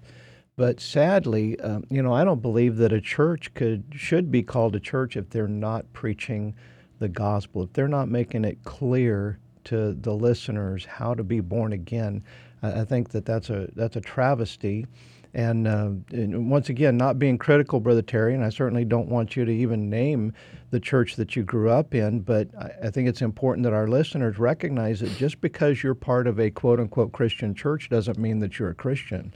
But 0.57 0.80
sadly, 0.80 1.59
um, 1.61 1.85
you 1.88 2.02
know, 2.02 2.12
I 2.12 2.25
don't 2.25 2.42
believe 2.42 2.78
that 2.78 2.92
a 2.92 3.00
church 3.00 3.54
could 3.54 3.85
should 3.92 4.33
be 4.33 4.42
called 4.42 4.75
a 4.75 4.80
church 4.80 5.16
if 5.16 5.30
they're 5.30 5.47
not 5.47 5.92
preaching 5.92 6.57
the 6.99 7.09
gospel, 7.09 7.62
if 7.62 7.73
they're 7.75 7.87
not 7.87 8.09
making 8.09 8.45
it 8.45 8.64
clear 8.64 9.38
to 9.64 9.92
the 9.92 10.14
listeners 10.14 10.85
how 10.85 11.14
to 11.14 11.23
be 11.23 11.38
born 11.38 11.73
again. 11.73 12.25
I, 12.61 12.80
I 12.80 12.85
think 12.85 13.11
that 13.11 13.25
that's 13.25 13.50
a 13.50 13.68
that's 13.76 13.95
a 13.95 14.00
travesty. 14.00 14.87
And, 15.35 15.69
uh, 15.69 15.91
and, 16.11 16.51
once 16.51 16.69
again, 16.71 16.97
not 16.97 17.19
being 17.19 17.37
critical, 17.37 17.81
Brother 17.81 18.03
Terry, 18.03 18.35
and 18.35 18.43
I 18.43 18.49
certainly 18.49 18.85
don't 18.85 19.09
want 19.09 19.37
you 19.37 19.45
to 19.45 19.53
even 19.53 19.91
name 19.91 20.33
the 20.71 20.81
church 20.81 21.17
that 21.17 21.37
you 21.37 21.43
grew 21.43 21.71
up 21.71 21.95
in, 21.95 22.21
but 22.21 22.49
I, 22.59 22.87
I 22.87 22.91
think 22.91 23.09
it's 23.09 23.21
important 23.23 23.65
that 23.65 23.73
our 23.75 23.89
listeners 23.89 24.39
recognize 24.39 25.01
that 25.01 25.11
just 25.17 25.41
because 25.41 25.83
you're 25.83 25.95
part 25.95 26.27
of 26.27 26.41
a 26.41 26.51
quote 26.51 26.81
unquote 26.81 27.13
Christian 27.13 27.55
church 27.55 27.89
doesn't 27.91 28.19
mean 28.19 28.39
that 28.41 28.59
you're 28.59 28.71
a 28.71 28.75
Christian. 28.75 29.35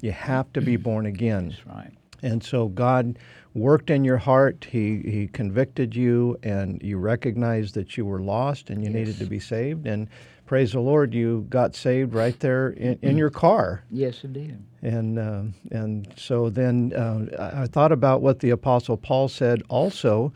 You 0.00 0.12
have 0.12 0.52
to 0.54 0.60
be 0.60 0.76
born 0.76 1.06
again. 1.06 1.48
That's 1.50 1.66
right. 1.66 1.92
And 2.22 2.42
so 2.42 2.68
God 2.68 3.18
worked 3.52 3.90
in 3.90 4.02
your 4.02 4.16
heart. 4.16 4.66
He 4.70 5.00
He 5.00 5.28
convicted 5.28 5.94
you, 5.94 6.38
and 6.42 6.80
you 6.82 6.96
recognized 6.96 7.74
that 7.74 7.96
you 7.98 8.06
were 8.06 8.20
lost 8.20 8.70
and 8.70 8.82
you 8.82 8.88
Yes. 8.90 8.94
needed 8.94 9.18
to 9.18 9.26
be 9.26 9.38
saved. 9.38 9.86
And 9.86 10.08
praise 10.46 10.72
the 10.72 10.80
Lord, 10.80 11.14
you 11.14 11.46
got 11.48 11.74
saved 11.74 12.14
right 12.14 12.38
there 12.40 12.70
in, 12.70 12.98
in 13.02 13.16
your 13.16 13.30
car. 13.30 13.84
Yes, 13.90 14.24
it 14.24 14.32
did. 14.32 14.62
And 14.82 15.18
uh, 15.18 15.42
and 15.70 16.12
so 16.16 16.50
then 16.50 16.92
uh, 16.94 17.26
I 17.38 17.62
I 17.62 17.66
thought 17.66 17.92
about 17.92 18.20
what 18.20 18.40
the 18.40 18.50
Apostle 18.50 18.96
Paul 18.96 19.28
said. 19.28 19.62
Also, 19.68 20.32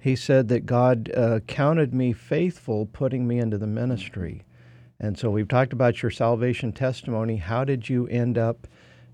he 0.00 0.16
said 0.16 0.48
that 0.48 0.66
God 0.66 1.10
uh, 1.14 1.40
counted 1.40 1.92
me 1.92 2.12
faithful, 2.12 2.86
putting 2.86 3.26
me 3.26 3.38
into 3.38 3.58
the 3.58 3.66
ministry. 3.66 4.44
And 4.98 5.18
so 5.18 5.30
we've 5.30 5.48
talked 5.48 5.72
about 5.72 6.02
your 6.02 6.10
salvation 6.10 6.72
testimony. 6.72 7.36
How 7.36 7.64
did 7.64 7.88
you 7.88 8.06
end 8.08 8.36
up 8.36 8.66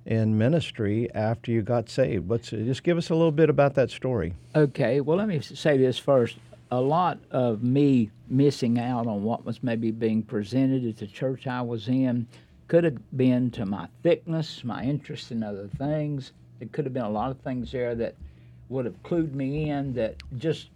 in 0.04 0.38
ministry 0.38 1.12
after 1.14 1.50
you 1.50 1.62
got 1.62 1.88
saved? 1.88 2.28
What's 2.28 2.50
just 2.50 2.82
give 2.82 2.96
us 2.96 3.10
a 3.10 3.14
little 3.14 3.32
bit 3.32 3.50
about 3.50 3.74
that 3.74 3.90
story. 3.90 4.34
Okay, 4.54 5.00
well, 5.00 5.16
let 5.16 5.28
me 5.28 5.40
say 5.40 5.76
this 5.76 5.98
first. 5.98 6.36
A 6.70 6.80
lot 6.80 7.20
of 7.30 7.62
me 7.62 8.10
missing 8.28 8.78
out 8.78 9.06
on 9.06 9.22
what 9.22 9.44
was 9.44 9.62
maybe 9.62 9.92
being 9.92 10.22
presented 10.22 10.84
at 10.84 10.96
the 10.96 11.06
church 11.06 11.46
I 11.46 11.62
was 11.62 11.88
in 11.88 12.26
could 12.66 12.82
have 12.82 13.16
been 13.16 13.50
to 13.52 13.64
my 13.64 13.88
thickness, 14.02 14.64
my 14.64 14.82
interest 14.82 15.30
in 15.30 15.44
other 15.44 15.68
things. 15.68 16.32
It 16.58 16.72
could 16.72 16.84
have 16.84 16.94
been 16.94 17.04
a 17.04 17.10
lot 17.10 17.30
of 17.30 17.38
things 17.38 17.70
there 17.70 17.94
that 17.94 18.16
would 18.68 18.84
have 18.84 19.00
clued 19.04 19.32
me 19.32 19.70
in 19.70 19.92
that 19.92 20.16
just 20.38 20.70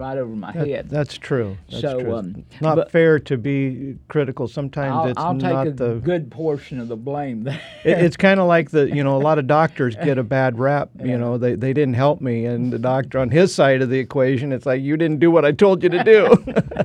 right 0.00 0.16
over 0.18 0.34
my 0.34 0.50
That- 0.52 0.66
head. 0.66 0.88
that's 0.88 1.16
true. 1.18 1.58
That's 1.70 1.82
So, 1.82 2.00
true. 2.00 2.16
um, 2.16 2.44
not 2.60 2.90
fair 2.90 3.18
to 3.20 3.36
be 3.36 3.96
critical. 4.08 4.48
Sometimes 4.48 4.92
I'll, 4.94 5.06
it's 5.06 5.18
I'll 5.20 5.38
take 5.38 5.68
a 5.68 5.70
the. 5.70 5.94
good 6.02 6.30
portion 6.30 6.80
of 6.80 6.88
the 6.88 6.96
blame 6.96 7.42
there. 7.44 7.60
It, 7.84 7.98
it's 7.98 8.16
kind 8.26 8.40
of 8.40 8.46
like 8.48 8.70
the 8.70 8.88
you 8.88 9.04
know 9.04 9.16
a 9.16 9.22
lot 9.22 9.38
of 9.38 9.46
doctors 9.46 9.94
get 9.96 10.16
a 10.18 10.22
bad 10.24 10.58
rap. 10.58 10.90
You 11.04 11.18
know 11.18 11.36
they 11.38 11.54
they 11.54 11.72
didn't 11.72 11.94
help 11.94 12.20
me, 12.20 12.46
and 12.46 12.72
the 12.72 12.78
doctor 12.78 13.18
on 13.18 13.30
his 13.30 13.54
side 13.54 13.82
of 13.82 13.90
the 13.90 13.98
equation, 13.98 14.52
it's 14.52 14.64
like 14.66 14.80
you 14.80 14.96
didn't 14.96 15.20
do 15.20 15.30
what 15.30 15.44
I 15.44 15.52
told 15.52 15.82
you 15.82 15.90
to 15.90 16.02
do. 16.02 16.44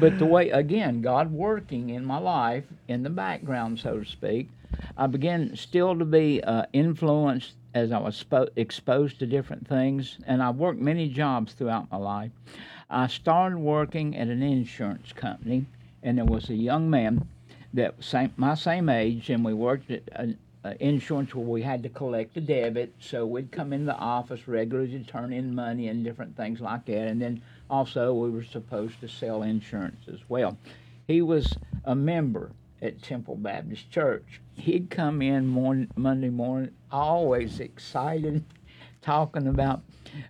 But 0.00 0.18
the 0.18 0.26
way, 0.26 0.50
again, 0.50 1.00
God 1.00 1.32
working 1.32 1.88
in 1.90 2.04
my 2.04 2.18
life 2.18 2.64
in 2.88 3.04
the 3.04 3.10
background, 3.10 3.78
so 3.78 4.00
to 4.00 4.04
speak, 4.04 4.50
I 4.98 5.06
began 5.06 5.56
still 5.56 5.96
to 5.98 6.04
be 6.04 6.42
uh, 6.42 6.64
influenced 6.72 7.54
as 7.74 7.92
I 7.92 7.98
was 7.98 8.22
spo- 8.22 8.48
exposed 8.56 9.18
to 9.18 9.26
different 9.26 9.68
things. 9.68 10.18
And 10.26 10.42
I 10.42 10.50
worked 10.50 10.80
many 10.80 11.08
jobs 11.08 11.52
throughout 11.52 11.90
my 11.90 11.98
life. 11.98 12.30
I 12.88 13.08
started 13.08 13.58
working 13.58 14.16
at 14.16 14.28
an 14.28 14.42
insurance 14.42 15.12
company, 15.12 15.66
and 16.02 16.18
there 16.18 16.24
was 16.24 16.48
a 16.48 16.54
young 16.54 16.88
man 16.88 17.28
that 17.72 18.02
same, 18.02 18.32
my 18.36 18.54
same 18.54 18.88
age, 18.88 19.30
and 19.30 19.44
we 19.44 19.52
worked 19.52 19.90
at 19.90 20.02
an 20.12 20.38
uh, 20.64 20.72
insurance 20.80 21.34
where 21.34 21.44
we 21.44 21.60
had 21.60 21.82
to 21.82 21.88
collect 21.88 22.36
a 22.36 22.40
debit. 22.40 22.94
So 22.98 23.26
we'd 23.26 23.52
come 23.52 23.72
in 23.72 23.84
the 23.84 23.96
office 23.96 24.48
regularly 24.48 24.92
to 24.92 25.04
turn 25.04 25.32
in 25.32 25.54
money 25.54 25.88
and 25.88 26.02
different 26.02 26.36
things 26.36 26.60
like 26.60 26.86
that. 26.86 27.08
And 27.08 27.20
then 27.20 27.42
also 27.68 28.14
we 28.14 28.30
were 28.30 28.44
supposed 28.44 29.00
to 29.00 29.08
sell 29.08 29.42
insurance 29.42 30.06
as 30.10 30.20
well. 30.28 30.56
He 31.06 31.20
was 31.20 31.54
a 31.84 31.94
member 31.94 32.52
at 32.80 33.02
Temple 33.02 33.36
Baptist 33.36 33.90
Church. 33.90 34.40
He'd 34.56 34.90
come 34.90 35.20
in 35.20 35.46
morning, 35.46 35.90
Monday 35.96 36.30
morning, 36.30 36.70
always 36.90 37.60
excited, 37.60 38.44
talking 39.02 39.48
about 39.48 39.82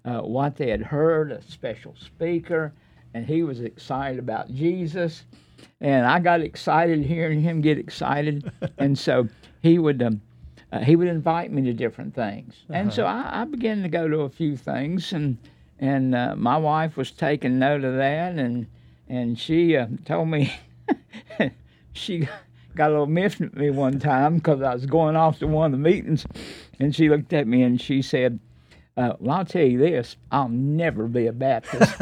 uh, 0.04 0.20
what 0.20 0.56
they 0.56 0.70
had 0.70 0.82
heard, 0.82 1.30
a 1.30 1.42
special 1.42 1.94
speaker, 1.96 2.72
and 3.12 3.26
he 3.26 3.42
was 3.42 3.60
excited 3.60 4.18
about 4.18 4.52
Jesus. 4.52 5.24
And 5.80 6.06
I 6.06 6.18
got 6.18 6.40
excited 6.40 7.04
hearing 7.04 7.40
him 7.40 7.60
get 7.60 7.78
excited, 7.78 8.50
and 8.78 8.98
so 8.98 9.28
he 9.62 9.78
would 9.78 10.02
um, 10.02 10.20
uh, 10.72 10.80
he 10.80 10.96
would 10.96 11.08
invite 11.08 11.52
me 11.52 11.62
to 11.62 11.72
different 11.72 12.14
things, 12.14 12.64
and 12.68 12.92
so 12.92 13.06
I, 13.06 13.42
I 13.42 13.44
began 13.44 13.82
to 13.82 13.88
go 13.88 14.08
to 14.08 14.20
a 14.20 14.28
few 14.28 14.56
things, 14.56 15.12
and 15.12 15.38
and 15.78 16.14
uh, 16.14 16.34
my 16.36 16.56
wife 16.56 16.96
was 16.96 17.12
taking 17.12 17.58
note 17.58 17.84
of 17.84 17.96
that, 17.96 18.34
and 18.34 18.66
and 19.08 19.38
she 19.38 19.76
uh, 19.76 19.86
told 20.04 20.28
me 20.28 20.54
she 21.92 22.28
got 22.74 22.90
a 22.90 22.92
little 22.92 23.06
miffed 23.06 23.40
at 23.40 23.54
me 23.54 23.70
one 23.70 23.98
time 23.98 24.36
because 24.36 24.62
I 24.62 24.74
was 24.74 24.86
going 24.86 25.16
off 25.16 25.38
to 25.38 25.46
one 25.46 25.66
of 25.66 25.72
the 25.72 25.82
meetings, 25.82 26.26
and 26.78 26.94
she 26.94 27.08
looked 27.08 27.32
at 27.32 27.46
me 27.46 27.62
and 27.62 27.80
she 27.80 28.02
said, 28.02 28.38
uh, 28.96 29.14
"Well, 29.18 29.38
I'll 29.38 29.44
tell 29.44 29.64
you 29.64 29.78
this: 29.78 30.16
I'll 30.30 30.48
never 30.48 31.06
be 31.06 31.26
a 31.26 31.32
Baptist." 31.32 31.94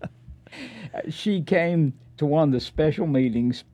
she 1.10 1.42
came 1.42 1.92
to 2.18 2.26
one 2.26 2.48
of 2.48 2.52
the 2.52 2.60
special 2.60 3.06
meetings, 3.06 3.64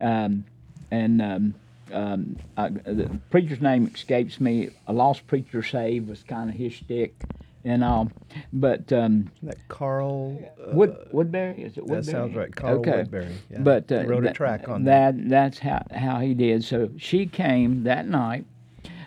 um, 0.00 0.44
and 0.90 1.22
um, 1.22 1.54
um, 1.92 2.36
uh, 2.56 2.70
the 2.84 3.10
preacher's 3.30 3.60
name 3.60 3.90
escapes 3.94 4.40
me. 4.40 4.70
A 4.86 4.92
lost 4.92 5.26
preacher 5.26 5.62
saved 5.62 6.08
was 6.08 6.22
kind 6.22 6.50
of 6.50 6.56
his 6.56 6.72
shtick, 6.72 7.14
and 7.64 7.84
all. 7.84 8.10
But 8.52 8.92
um, 8.92 9.30
that 9.42 9.56
Carl. 9.68 10.38
Uh, 10.60 10.74
Wood, 10.74 10.96
Woodbury 11.12 11.62
is 11.62 11.76
it 11.76 11.80
Woodbury? 11.80 12.02
that 12.02 12.10
sounds 12.10 12.34
right. 12.36 12.54
Carl 12.54 12.78
okay. 12.78 12.98
Woodbury. 12.98 13.28
Yeah. 13.50 13.58
But 13.60 13.86
He 13.88 13.96
uh, 13.96 14.04
wrote 14.04 14.26
a 14.26 14.32
track 14.32 14.68
on 14.68 14.84
that. 14.84 15.16
that. 15.16 15.28
That's 15.28 15.58
how 15.58 15.84
how 15.94 16.20
he 16.20 16.34
did. 16.34 16.64
So 16.64 16.90
she 16.98 17.26
came 17.26 17.84
that 17.84 18.06
night 18.08 18.44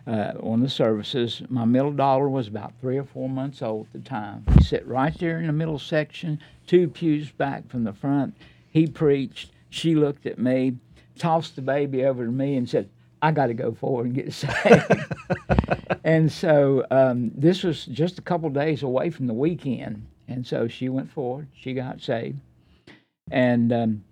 uh, 0.08 0.34
on 0.42 0.62
the 0.62 0.70
services. 0.70 1.42
My 1.50 1.66
middle 1.66 1.92
daughter 1.92 2.30
was 2.30 2.48
about 2.48 2.74
three 2.82 2.98
or 2.98 3.04
four 3.06 3.30
months 3.30 3.62
old 3.62 3.88
at 3.94 4.04
the 4.04 4.10
time. 4.10 4.46
He 4.58 4.64
sat 4.64 4.88
right 4.88 5.18
there 5.18 5.40
in 5.40 5.48
the 5.48 5.54
middle 5.54 5.80
section, 5.80 6.40
two 6.68 6.88
pews 6.88 7.32
back 7.32 7.70
from 7.70 7.84
the 7.84 7.94
front. 7.94 8.36
He 8.70 8.88
preached. 8.88 9.52
She 9.70 9.96
looked 9.96 10.26
at 10.26 10.40
me, 10.40 10.78
tossed 11.18 11.56
the 11.56 11.62
baby 11.62 12.06
over 12.06 12.26
to 12.26 12.32
me, 12.32 12.56
and 12.56 12.70
said, 12.70 12.90
"I 13.26 13.32
got 13.32 13.48
to 13.48 13.54
go 13.54 13.74
forward 13.74 14.06
and 14.06 14.16
get 14.16 14.34
saved." 14.44 15.06
and 16.04 16.32
so 16.32 16.86
um, 16.92 17.32
this 17.36 17.64
was 17.64 17.86
just 17.86 18.20
a 18.20 18.22
couple 18.22 18.50
days 18.50 18.84
away 18.84 19.10
from 19.10 19.28
the 19.28 19.34
weekend, 19.34 20.06
and 20.28 20.46
so 20.46 20.68
she 20.68 20.90
went 20.90 21.12
forward. 21.12 21.48
She 21.54 21.74
got 21.74 22.02
saved, 22.02 22.40
and 23.32 23.74
um, 23.74 24.04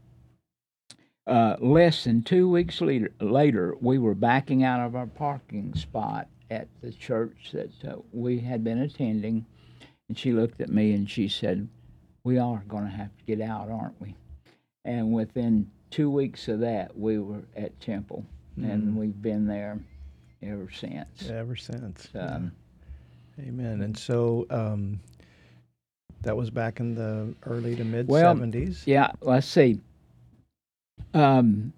uh, 1.28 1.56
less 1.60 2.04
than 2.04 2.24
two 2.24 2.50
weeks 2.50 2.82
later, 2.82 3.12
later, 3.22 3.76
we 3.80 3.98
were 3.98 4.16
backing 4.16 4.64
out 4.64 4.86
of 4.86 4.96
our 4.96 5.08
parking 5.08 5.74
spot 5.76 6.28
at 6.50 6.68
the 6.82 6.92
church 6.92 7.52
that 7.54 7.72
uh, 7.88 7.96
we 8.12 8.40
had 8.40 8.64
been 8.64 8.80
attending, 8.80 9.46
and 10.10 10.18
she 10.18 10.32
looked 10.32 10.60
at 10.60 10.70
me 10.70 10.94
and 10.94 11.10
she 11.10 11.28
said, 11.28 11.68
"We 12.24 12.40
are 12.40 12.64
going 12.68 12.86
to 12.86 12.90
have 12.90 13.16
to 13.16 13.24
get 13.26 13.42
out, 13.42 13.70
aren't 13.70 14.02
we?" 14.02 14.16
And 14.84 15.14
within 15.14 15.70
two 15.92 16.10
weeks 16.10 16.48
of 16.48 16.60
that, 16.62 16.98
we 16.98 17.20
were 17.20 17.44
at 17.56 17.80
Temple, 17.80 18.26
and 18.58 18.96
we've 18.96 19.22
been 19.22 19.48
there 19.48 19.80
ever 20.42 20.70
since. 20.72 21.30
Ever 21.30 21.56
since. 21.56 22.10
Um, 22.16 22.52
Amen. 23.40 23.82
And 23.82 23.98
so 23.98 24.46
um, 24.50 25.00
That 26.22 26.38
was 26.38 26.50
back 26.50 26.80
in 26.80 26.96
the 26.96 27.34
early 27.46 27.76
to 27.76 27.84
mid 27.84 28.08
Well, 28.08 28.36
70s. 28.36 28.84
Yeah, 28.86 29.12
let's 29.22 29.48
see. 29.48 29.80
Um, 31.14 31.74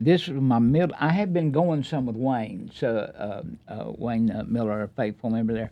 this 0.00 0.28
was 0.28 0.40
my 0.40 0.58
middle. 0.58 0.94
I 0.98 1.10
had 1.10 1.32
been 1.32 1.50
going 1.52 1.82
some 1.84 2.06
with 2.06 2.16
Wayne, 2.16 2.70
so 2.74 3.10
uh, 3.16 3.72
uh, 3.72 3.92
Wayne 3.96 4.30
uh, 4.30 4.44
Miller, 4.46 4.82
a 4.82 4.88
faithful 4.88 5.30
member 5.30 5.54
there, 5.54 5.70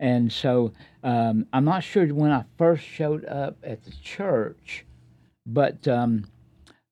and 0.00 0.30
so 0.30 0.72
um, 1.02 1.46
I'm 1.52 1.64
not 1.64 1.82
sure 1.82 2.06
when 2.08 2.30
I 2.30 2.44
first 2.58 2.84
showed 2.84 3.24
up 3.24 3.56
at 3.62 3.82
the 3.84 3.92
church, 4.02 4.84
but 5.46 5.86
um, 5.88 6.26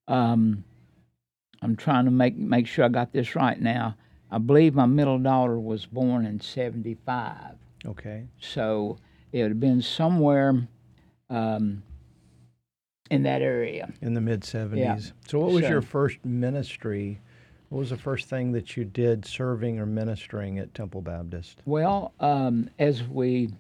um, 0.07 0.65
I'm 1.63 1.77
trying 1.77 2.05
to 2.05 2.11
make 2.11 2.37
make 2.37 2.67
sure 2.67 2.85
I 2.85 2.89
got 2.89 3.13
this 3.13 3.35
right 3.35 3.61
now. 3.61 3.97
I 4.31 4.39
believe 4.39 4.75
my 4.75 4.87
middle 4.87 5.19
daughter 5.19 5.59
was 5.59 5.87
born 5.87 6.27
in 6.27 6.41
'75. 6.41 7.55
Okay. 7.87 8.27
So 8.41 8.99
it 9.33 9.43
would 9.43 9.51
have 9.53 9.61
been 9.61 9.83
somewhere 9.83 10.69
um, 11.31 11.83
in 13.11 13.23
that 13.25 13.43
area. 13.43 13.93
In 14.01 14.15
the 14.15 14.21
mid 14.21 14.43
70s. 14.43 14.77
Yeah. 14.77 14.99
So, 15.27 15.39
what 15.41 15.53
was 15.53 15.65
So- 15.65 15.71
your 15.71 15.83
first 15.83 16.25
ministry? 16.25 17.21
What 17.69 17.81
was 17.81 17.91
the 17.91 17.99
first 17.99 18.31
thing 18.31 18.53
that 18.53 18.79
you 18.79 18.85
did 18.87 19.27
serving 19.27 19.79
or 19.79 19.85
ministering 19.85 20.59
at 20.59 20.73
Temple 20.73 21.03
Baptist? 21.03 21.59
Well, 21.67 22.15
um, 22.19 22.71
as 22.79 23.03
we 23.03 23.51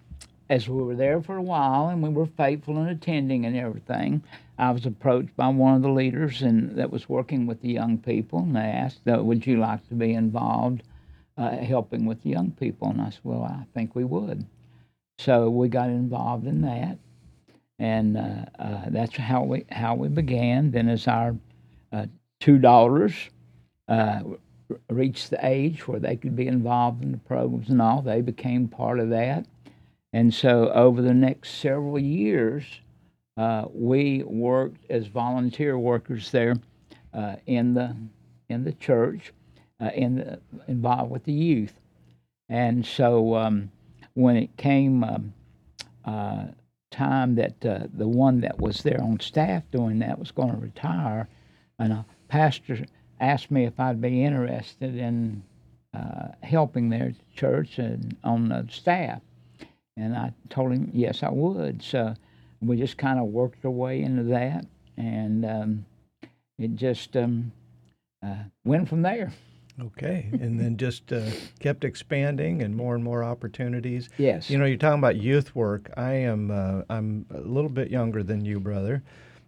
as 0.49 0.67
we 0.67 0.83
were 0.83 0.97
there 0.97 1.21
for 1.21 1.37
a 1.37 1.43
while 1.43 1.89
and 1.89 2.03
we 2.03 2.09
were 2.09 2.25
faithful 2.25 2.79
in 2.79 2.89
attending 2.89 3.45
and 3.45 3.55
everything, 3.55 4.23
I 4.59 4.73
was 4.73 4.87
approached 4.87 5.37
by 5.37 5.49
one 5.49 5.77
of 5.77 5.83
the 5.83 5.89
leaders 5.89 6.43
and 6.43 6.77
that 6.77 6.91
was 6.91 7.09
working 7.09 7.47
with 7.47 7.63
the 7.63 7.71
young 7.71 7.99
people, 7.99 8.41
and 8.41 8.57
they 8.57 8.61
asked, 8.61 9.07
"Would 9.07 9.47
you 9.47 9.59
like 9.59 9.89
to 9.89 9.95
be 9.95 10.13
involved, 10.13 10.83
uh, 11.37 11.57
helping 11.59 12.07
with 12.07 12.23
the 12.23 12.31
young 12.31 12.51
people?" 12.51 12.91
And 12.91 13.01
I 13.01 13.11
said, 13.11 13.21
"Well, 13.23 13.45
I 13.45 13.65
think 13.73 13.95
we 13.95 14.05
would." 14.05 14.45
So 15.19 15.49
we 15.49 15.69
got 15.69 15.91
involved 15.91 16.47
in 16.47 16.63
that, 16.63 16.99
and 17.79 18.17
uh, 18.17 18.45
uh, 18.59 18.85
that's 18.89 19.17
how 19.17 19.45
we 19.45 19.65
how 19.71 19.95
we 19.95 20.09
began. 20.09 20.73
Then, 20.73 20.89
as 20.89 21.07
our 21.07 21.37
uh, 21.93 22.07
two 22.41 22.59
daughters 22.59 23.15
uh, 23.87 24.23
reached 24.91 25.31
the 25.31 25.45
age 25.47 25.87
where 25.87 26.01
they 26.01 26.17
could 26.17 26.37
be 26.37 26.47
involved 26.49 27.03
in 27.03 27.13
the 27.13 27.19
programs 27.19 27.71
and 27.71 27.81
all, 27.81 28.03
they 28.03 28.21
became 28.21 28.69
part 28.69 28.99
of 28.99 29.11
that. 29.11 29.47
And 30.13 30.33
so, 30.35 30.71
over 30.71 31.03
the 31.03 31.15
next 31.15 31.55
several 31.59 31.99
years, 31.99 32.81
uh, 33.39 33.67
we 33.73 34.25
worked 34.25 34.85
as 34.91 35.07
volunteer 35.07 35.79
workers 35.79 36.31
there 36.33 36.57
uh, 37.15 37.37
in 37.47 37.73
the 37.73 37.97
in 38.49 38.65
the 38.65 38.73
church, 38.73 39.33
uh, 39.81 39.91
in 39.95 40.17
the, 40.17 40.41
involved 40.67 41.11
with 41.11 41.23
the 41.25 41.33
youth. 41.33 41.79
And 42.49 42.85
so, 42.85 43.37
um, 43.37 43.71
when 44.15 44.37
it 44.37 44.57
came 44.57 45.05
um, 45.05 45.35
uh, 46.05 46.47
time 46.91 47.37
that 47.37 47.65
uh, 47.65 47.87
the 47.93 48.09
one 48.09 48.41
that 48.41 48.59
was 48.59 48.83
there 48.83 49.01
on 49.01 49.21
staff 49.21 49.63
doing 49.71 50.01
that 50.01 50.19
was 50.19 50.33
going 50.33 50.51
to 50.51 50.57
retire, 50.57 51.29
and 51.79 51.93
a 51.93 52.05
pastor 52.27 52.87
asked 53.21 53.51
me 53.53 53.65
if 53.65 53.79
I'd 53.79 54.01
be 54.01 54.25
interested 54.25 54.97
in 54.97 55.45
uh, 55.95 56.29
helping 56.43 56.89
their 56.89 57.13
church 57.37 57.79
and 57.79 58.17
on 58.25 58.49
the 58.49 58.67
staff. 58.69 59.21
And 59.97 60.17
I 60.17 60.33
told 60.49 60.73
him, 60.73 60.91
yes, 60.93 61.23
I 61.23 61.31
would. 61.31 61.83
So 61.83 62.15
we 62.61 62.77
just 62.77 62.99
kind 62.99 63.19
of 63.19 63.27
worked 63.27 63.65
our 63.65 63.71
way 63.71 64.03
into 64.03 64.25
that, 64.25 64.67
and 64.97 65.45
um, 65.45 65.87
it 66.59 66.75
just 66.75 67.17
um, 67.17 67.53
uh, 68.25 68.45
went 68.65 68.89
from 68.89 69.03
there. 69.03 69.33
Okay. 69.81 70.29
and 70.33 70.59
then 70.59 70.77
just 70.77 71.13
uh, 71.13 71.31
kept 71.61 71.85
expanding 71.85 72.63
and 72.63 72.75
more 72.75 72.97
and 72.97 73.05
more 73.05 73.23
opportunities. 73.23 74.09
Yes. 74.19 74.51
You 74.51 74.59
know, 74.59 74.65
you're 74.65 74.77
talking 74.77 74.99
about 74.99 75.17
youth 75.17 75.55
work. 75.55 75.93
I 75.97 76.15
am, 76.15 76.51
uh, 76.51 76.83
I'm 76.91 77.27
a 77.33 77.41
little 77.41 77.71
bit 77.71 77.89
younger 77.89 78.25
than 78.25 78.45
you, 78.45 78.59
brother. 78.59 79.05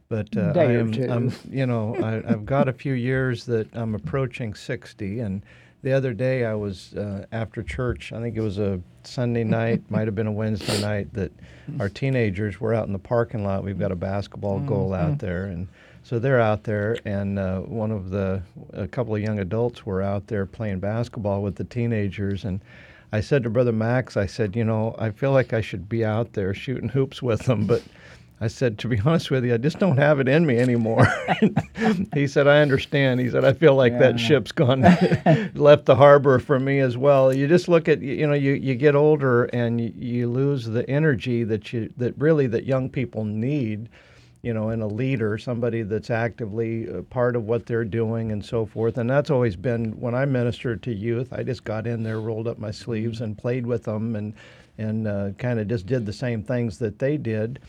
But 0.08 0.36
uh, 0.36 0.52
I 0.56 0.64
am. 0.64 0.92
I'm, 1.08 1.32
you 1.48 1.66
know, 1.66 1.94
I, 1.96 2.16
I've 2.32 2.44
got 2.44 2.68
a 2.68 2.72
few 2.72 2.94
years 2.94 3.44
that 3.46 3.68
I'm 3.72 3.94
approaching 3.94 4.54
60, 4.54 5.20
and 5.20 5.44
the 5.82 5.92
other 5.92 6.12
day 6.12 6.44
I 6.44 6.54
was 6.54 6.94
uh, 6.94 7.24
after 7.32 7.62
church. 7.62 8.12
I 8.12 8.20
think 8.20 8.36
it 8.36 8.42
was 8.42 8.58
a 8.58 8.80
Sunday 9.04 9.44
night, 9.44 9.82
might 9.90 10.06
have 10.06 10.14
been 10.14 10.26
a 10.26 10.32
Wednesday 10.32 10.80
night. 10.80 11.12
That 11.14 11.32
our 11.78 11.88
teenagers 11.88 12.60
were 12.60 12.74
out 12.74 12.86
in 12.86 12.92
the 12.92 12.98
parking 12.98 13.44
lot. 13.44 13.64
We've 13.64 13.78
got 13.78 13.92
a 13.92 13.96
basketball 13.96 14.60
goal 14.60 14.92
out 14.92 15.18
there, 15.18 15.44
and 15.46 15.68
so 16.02 16.18
they're 16.18 16.40
out 16.40 16.64
there. 16.64 16.98
And 17.04 17.38
uh, 17.38 17.60
one 17.60 17.90
of 17.90 18.10
the, 18.10 18.42
a 18.72 18.86
couple 18.86 19.14
of 19.14 19.22
young 19.22 19.38
adults 19.38 19.86
were 19.86 20.02
out 20.02 20.26
there 20.26 20.44
playing 20.46 20.80
basketball 20.80 21.42
with 21.42 21.56
the 21.56 21.64
teenagers, 21.64 22.44
and 22.44 22.60
I 23.12 23.20
said 23.20 23.42
to 23.42 23.50
Brother 23.50 23.72
Max, 23.72 24.16
I 24.16 24.26
said, 24.26 24.54
you 24.54 24.64
know, 24.64 24.94
I 24.98 25.10
feel 25.10 25.32
like 25.32 25.52
I 25.52 25.60
should 25.60 25.88
be 25.88 26.04
out 26.04 26.34
there 26.34 26.54
shooting 26.54 26.90
hoops 26.90 27.20
with 27.20 27.42
them, 27.42 27.66
but 27.66 27.82
I 28.42 28.48
said, 28.48 28.78
to 28.78 28.88
be 28.88 28.98
honest 29.04 29.30
with 29.30 29.44
you, 29.44 29.52
I 29.52 29.58
just 29.58 29.78
don't 29.78 29.98
have 29.98 30.18
it 30.18 30.26
in 30.26 30.46
me 30.46 30.58
anymore. 30.58 31.06
he 32.14 32.26
said, 32.26 32.48
I 32.48 32.60
understand. 32.60 33.20
He 33.20 33.28
said, 33.28 33.44
I 33.44 33.52
feel 33.52 33.74
like 33.74 33.98
that 33.98 34.18
ship's 34.18 34.50
gone, 34.50 34.80
left 35.54 35.84
the 35.84 35.94
harbor 35.94 36.38
for 36.38 36.58
me 36.58 36.78
as 36.80 36.96
well. 36.96 37.34
You 37.34 37.46
just 37.46 37.68
look 37.68 37.86
at, 37.86 38.00
you 38.00 38.26
know, 38.26 38.32
you, 38.32 38.52
you 38.54 38.74
get 38.76 38.94
older 38.94 39.44
and 39.46 39.78
you, 39.78 39.92
you 39.94 40.30
lose 40.30 40.64
the 40.64 40.88
energy 40.88 41.44
that 41.44 41.72
you, 41.74 41.92
that 41.98 42.16
really 42.16 42.46
that 42.46 42.64
young 42.64 42.88
people 42.88 43.24
need, 43.24 43.90
you 44.40 44.54
know, 44.54 44.70
in 44.70 44.80
a 44.80 44.86
leader, 44.86 45.36
somebody 45.36 45.82
that's 45.82 46.08
actively 46.08 46.86
part 47.10 47.36
of 47.36 47.44
what 47.44 47.66
they're 47.66 47.84
doing 47.84 48.32
and 48.32 48.42
so 48.42 48.64
forth. 48.64 48.96
And 48.96 49.10
that's 49.10 49.28
always 49.28 49.54
been 49.54 49.92
when 50.00 50.14
I 50.14 50.24
ministered 50.24 50.82
to 50.84 50.94
youth, 50.94 51.30
I 51.34 51.42
just 51.42 51.64
got 51.64 51.86
in 51.86 52.02
there, 52.02 52.20
rolled 52.20 52.48
up 52.48 52.58
my 52.58 52.70
sleeves 52.70 53.20
and 53.20 53.36
played 53.36 53.66
with 53.66 53.84
them 53.84 54.16
and, 54.16 54.32
and 54.78 55.06
uh, 55.06 55.30
kind 55.36 55.60
of 55.60 55.68
just 55.68 55.84
did 55.84 56.06
the 56.06 56.12
same 56.14 56.42
things 56.42 56.78
that 56.78 56.98
they 56.98 57.18
did. 57.18 57.60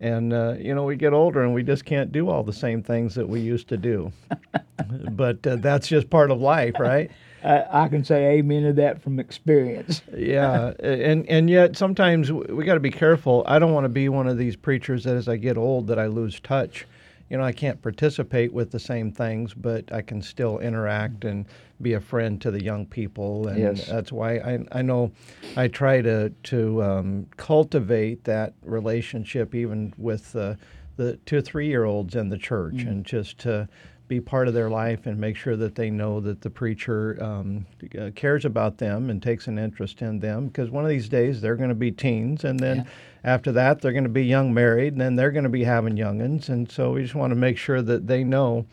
And 0.00 0.32
uh, 0.32 0.54
you 0.58 0.74
know, 0.74 0.84
we 0.84 0.96
get 0.96 1.12
older 1.12 1.42
and 1.42 1.52
we 1.52 1.62
just 1.62 1.84
can't 1.84 2.10
do 2.10 2.30
all 2.30 2.42
the 2.42 2.52
same 2.52 2.82
things 2.82 3.14
that 3.14 3.28
we 3.28 3.40
used 3.40 3.68
to 3.68 3.76
do. 3.76 4.10
but 5.10 5.46
uh, 5.46 5.56
that's 5.56 5.88
just 5.88 6.08
part 6.08 6.30
of 6.30 6.40
life, 6.40 6.74
right? 6.78 7.10
Uh, 7.42 7.64
I 7.70 7.88
can 7.88 8.04
say 8.04 8.38
amen 8.38 8.64
to 8.64 8.72
that 8.74 9.00
from 9.02 9.18
experience. 9.18 10.02
yeah, 10.14 10.74
and 10.78 11.26
and 11.26 11.48
yet 11.48 11.74
sometimes 11.74 12.30
we 12.30 12.64
got 12.64 12.74
to 12.74 12.80
be 12.80 12.90
careful. 12.90 13.44
I 13.46 13.58
don't 13.58 13.72
want 13.72 13.84
to 13.84 13.88
be 13.88 14.10
one 14.10 14.28
of 14.28 14.36
these 14.36 14.56
preachers 14.56 15.04
that 15.04 15.16
as 15.16 15.26
I 15.26 15.36
get 15.36 15.56
old 15.56 15.86
that 15.86 15.98
I 15.98 16.06
lose 16.06 16.38
touch. 16.38 16.86
You 17.30 17.38
know, 17.38 17.44
I 17.44 17.52
can't 17.52 17.80
participate 17.80 18.52
with 18.52 18.72
the 18.72 18.80
same 18.80 19.12
things, 19.12 19.54
but 19.54 19.92
I 19.92 20.02
can 20.02 20.20
still 20.20 20.58
interact 20.58 21.24
and 21.24 21.46
be 21.80 21.92
a 21.92 22.00
friend 22.00 22.40
to 22.42 22.50
the 22.50 22.62
young 22.62 22.86
people, 22.86 23.46
and 23.46 23.58
Yes. 23.58 23.86
that's 23.86 24.10
why 24.10 24.38
I 24.38 24.58
I 24.72 24.82
know 24.82 25.12
I 25.56 25.68
try 25.68 26.02
to 26.02 26.30
to 26.30 26.82
um, 26.82 27.26
cultivate 27.36 28.24
that 28.24 28.54
relationship 28.62 29.54
even 29.54 29.94
with 29.96 30.34
uh, 30.34 30.56
the 30.96 31.16
two 31.24 31.40
three 31.40 31.68
year 31.68 31.84
olds 31.84 32.16
in 32.16 32.30
the 32.30 32.36
church, 32.38 32.82
and 32.82 33.06
just 33.06 33.38
to 33.38 33.68
be 34.10 34.20
part 34.20 34.48
of 34.48 34.54
their 34.54 34.68
life 34.68 35.06
and 35.06 35.16
make 35.18 35.36
sure 35.36 35.54
that 35.56 35.76
they 35.76 35.88
know 35.88 36.18
that 36.20 36.40
the 36.40 36.50
preacher 36.50 37.16
um, 37.22 37.64
uh, 37.96 38.10
cares 38.16 38.44
about 38.44 38.76
them 38.78 39.08
and 39.08 39.22
takes 39.22 39.46
an 39.46 39.56
interest 39.56 40.02
in 40.02 40.18
them 40.18 40.48
because 40.48 40.68
one 40.68 40.82
of 40.84 40.90
these 40.90 41.08
days 41.08 41.40
they're 41.40 41.54
going 41.54 41.68
to 41.68 41.76
be 41.76 41.92
teens 41.92 42.42
and 42.42 42.58
then 42.58 42.78
Yeah. 42.78 42.84
after 43.22 43.52
that 43.52 43.80
they're 43.80 43.92
going 43.92 44.02
to 44.04 44.10
be 44.10 44.24
young 44.24 44.52
married 44.52 44.94
and 44.94 45.00
then 45.00 45.14
they're 45.14 45.30
going 45.30 45.44
to 45.44 45.48
be 45.48 45.62
having 45.62 45.94
youngins 45.96 46.48
and 46.48 46.68
so 46.70 46.90
we 46.90 47.02
just 47.02 47.14
want 47.14 47.30
to 47.30 47.36
make 47.36 47.56
sure 47.56 47.80
that 47.82 48.08
they 48.08 48.24
know 48.24 48.66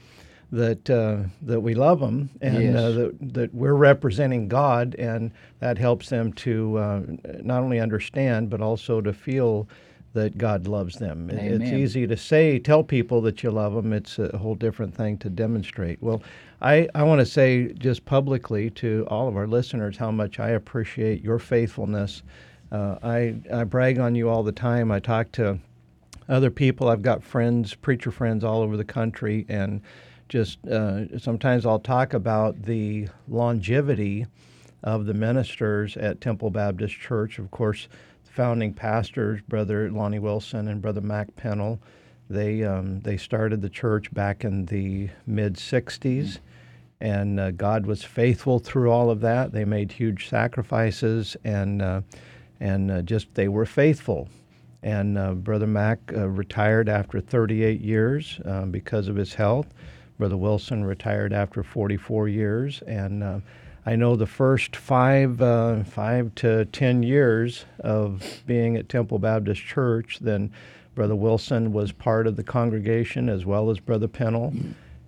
that 0.52 0.90
uh, 0.90 1.18
that 1.44 1.60
we 1.62 1.76
love 1.76 2.00
them 2.00 2.32
and 2.42 2.76
uh, 2.76 2.90
that, 2.92 3.16
that 3.34 3.54
we're 3.54 3.76
representing 3.76 4.48
God 4.48 4.96
and 4.96 5.32
that 5.60 5.78
helps 5.78 6.10
them 6.10 6.34
to 6.34 6.78
uh, 6.80 7.02
not 7.44 7.62
only 7.62 7.80
understand 7.80 8.50
but 8.50 8.60
also 8.60 9.02
to 9.02 9.14
feel 9.14 9.68
that 10.18 10.38
God 10.38 10.68
loves 10.68 10.96
them. 10.98 11.30
It- 11.30 11.36
It's 11.62 11.72
easy 11.78 12.08
to 12.08 12.18
say, 12.18 12.60
tell 12.60 12.84
people 12.84 13.22
that 13.22 13.44
you 13.44 13.52
love 13.52 13.74
them. 13.74 13.94
It's 13.94 14.18
a 14.20 14.38
whole 14.38 14.56
different 14.56 14.94
thing 14.96 15.18
to 15.20 15.30
demonstrate. 15.30 16.02
Well, 16.02 16.22
I, 16.62 16.88
I 16.96 17.04
want 17.04 17.20
to 17.20 17.26
say 17.26 17.72
just 17.74 18.04
publicly 18.06 18.70
to 18.72 19.06
all 19.10 19.28
of 19.28 19.38
our 19.38 19.48
listeners 19.48 19.96
how 19.98 20.10
much 20.12 20.40
I 20.40 20.50
appreciate 20.50 21.24
your 21.24 21.38
faithfulness. 21.40 22.24
Uh, 22.72 22.98
I, 23.04 23.36
I 23.54 23.64
brag 23.64 24.00
on 24.00 24.16
you 24.16 24.28
all 24.28 24.44
the 24.44 24.52
time. 24.52 24.92
I 24.92 25.00
talk 25.00 25.32
to 25.34 25.60
other 26.28 26.50
people. 26.50 26.90
I've 26.90 27.04
got 27.04 27.24
friends, 27.24 27.76
preacher 27.76 28.12
friends 28.12 28.44
all 28.44 28.62
over 28.62 28.76
the 28.76 28.84
country, 28.84 29.46
and 29.48 29.82
just 30.30 30.66
uh, 30.68 31.18
sometimes 31.20 31.66
I'll 31.66 31.80
talk 31.80 32.14
about 32.14 32.64
the 32.64 33.08
longevity 33.30 34.26
of 34.84 35.06
the 35.06 35.14
ministers 35.14 35.96
at 35.96 36.20
Temple 36.22 36.50
Baptist 36.50 36.96
Church. 36.96 37.40
Of 37.40 37.50
course, 37.52 37.88
founding 38.38 38.72
pastors, 38.72 39.42
Brother 39.42 39.90
Lonnie 39.90 40.20
Wilson 40.20 40.68
and 40.68 40.80
Brother 40.80 41.02
Mac 41.02 41.36
Pennell, 41.36 41.80
they 42.30 42.64
um, 42.64 43.00
they 43.00 43.18
started 43.18 43.64
the 43.64 43.70
church 43.70 44.14
back 44.14 44.46
in 44.46 44.68
the 44.68 45.10
mid 45.26 45.56
'60s, 45.56 46.38
and 47.02 47.40
uh, 47.40 47.50
God 47.50 47.88
was 47.88 48.04
faithful 48.04 48.60
through 48.60 48.92
all 48.92 49.10
of 49.10 49.22
that. 49.22 49.54
They 49.54 49.66
made 49.66 49.92
huge 49.92 50.30
sacrifices, 50.30 51.36
and 51.44 51.82
uh, 51.82 52.02
and 52.60 52.92
uh, 52.92 53.02
just 53.02 53.34
they 53.34 53.48
were 53.48 53.66
faithful. 53.66 54.30
And 54.84 55.18
uh, 55.18 55.34
Brother 55.34 55.66
Mac 55.66 56.00
uh, 56.16 56.28
retired 56.28 56.90
after 56.90 57.20
38 57.20 57.82
years 57.82 58.40
uh, 58.46 58.66
because 58.66 59.08
of 59.08 59.16
his 59.16 59.34
health. 59.34 59.74
Brother 60.20 60.38
Wilson 60.38 60.86
retired 60.86 61.34
after 61.34 61.64
44 61.64 62.28
years, 62.28 62.84
and 62.86 63.24
uh, 63.24 63.40
I 63.88 63.96
know 63.96 64.18
the 64.18 64.28
first 64.28 64.76
five, 64.76 65.42
uh, 65.42 65.86
five 65.86 66.36
to 66.36 66.66
ten 66.66 67.04
years 67.04 67.64
of 67.80 68.44
being 68.46 68.76
at 68.76 68.90
Temple 68.90 69.18
Baptist 69.18 69.62
Church, 69.62 70.20
then 70.20 70.52
Brother 70.94 71.16
Wilson 71.16 71.72
was 71.72 71.94
part 71.94 72.28
of 72.28 72.36
the 72.36 72.44
congregation 72.44 73.30
as 73.30 73.46
well 73.46 73.70
as 73.70 73.80
Brother 73.80 74.10
Pennell. 74.10 74.54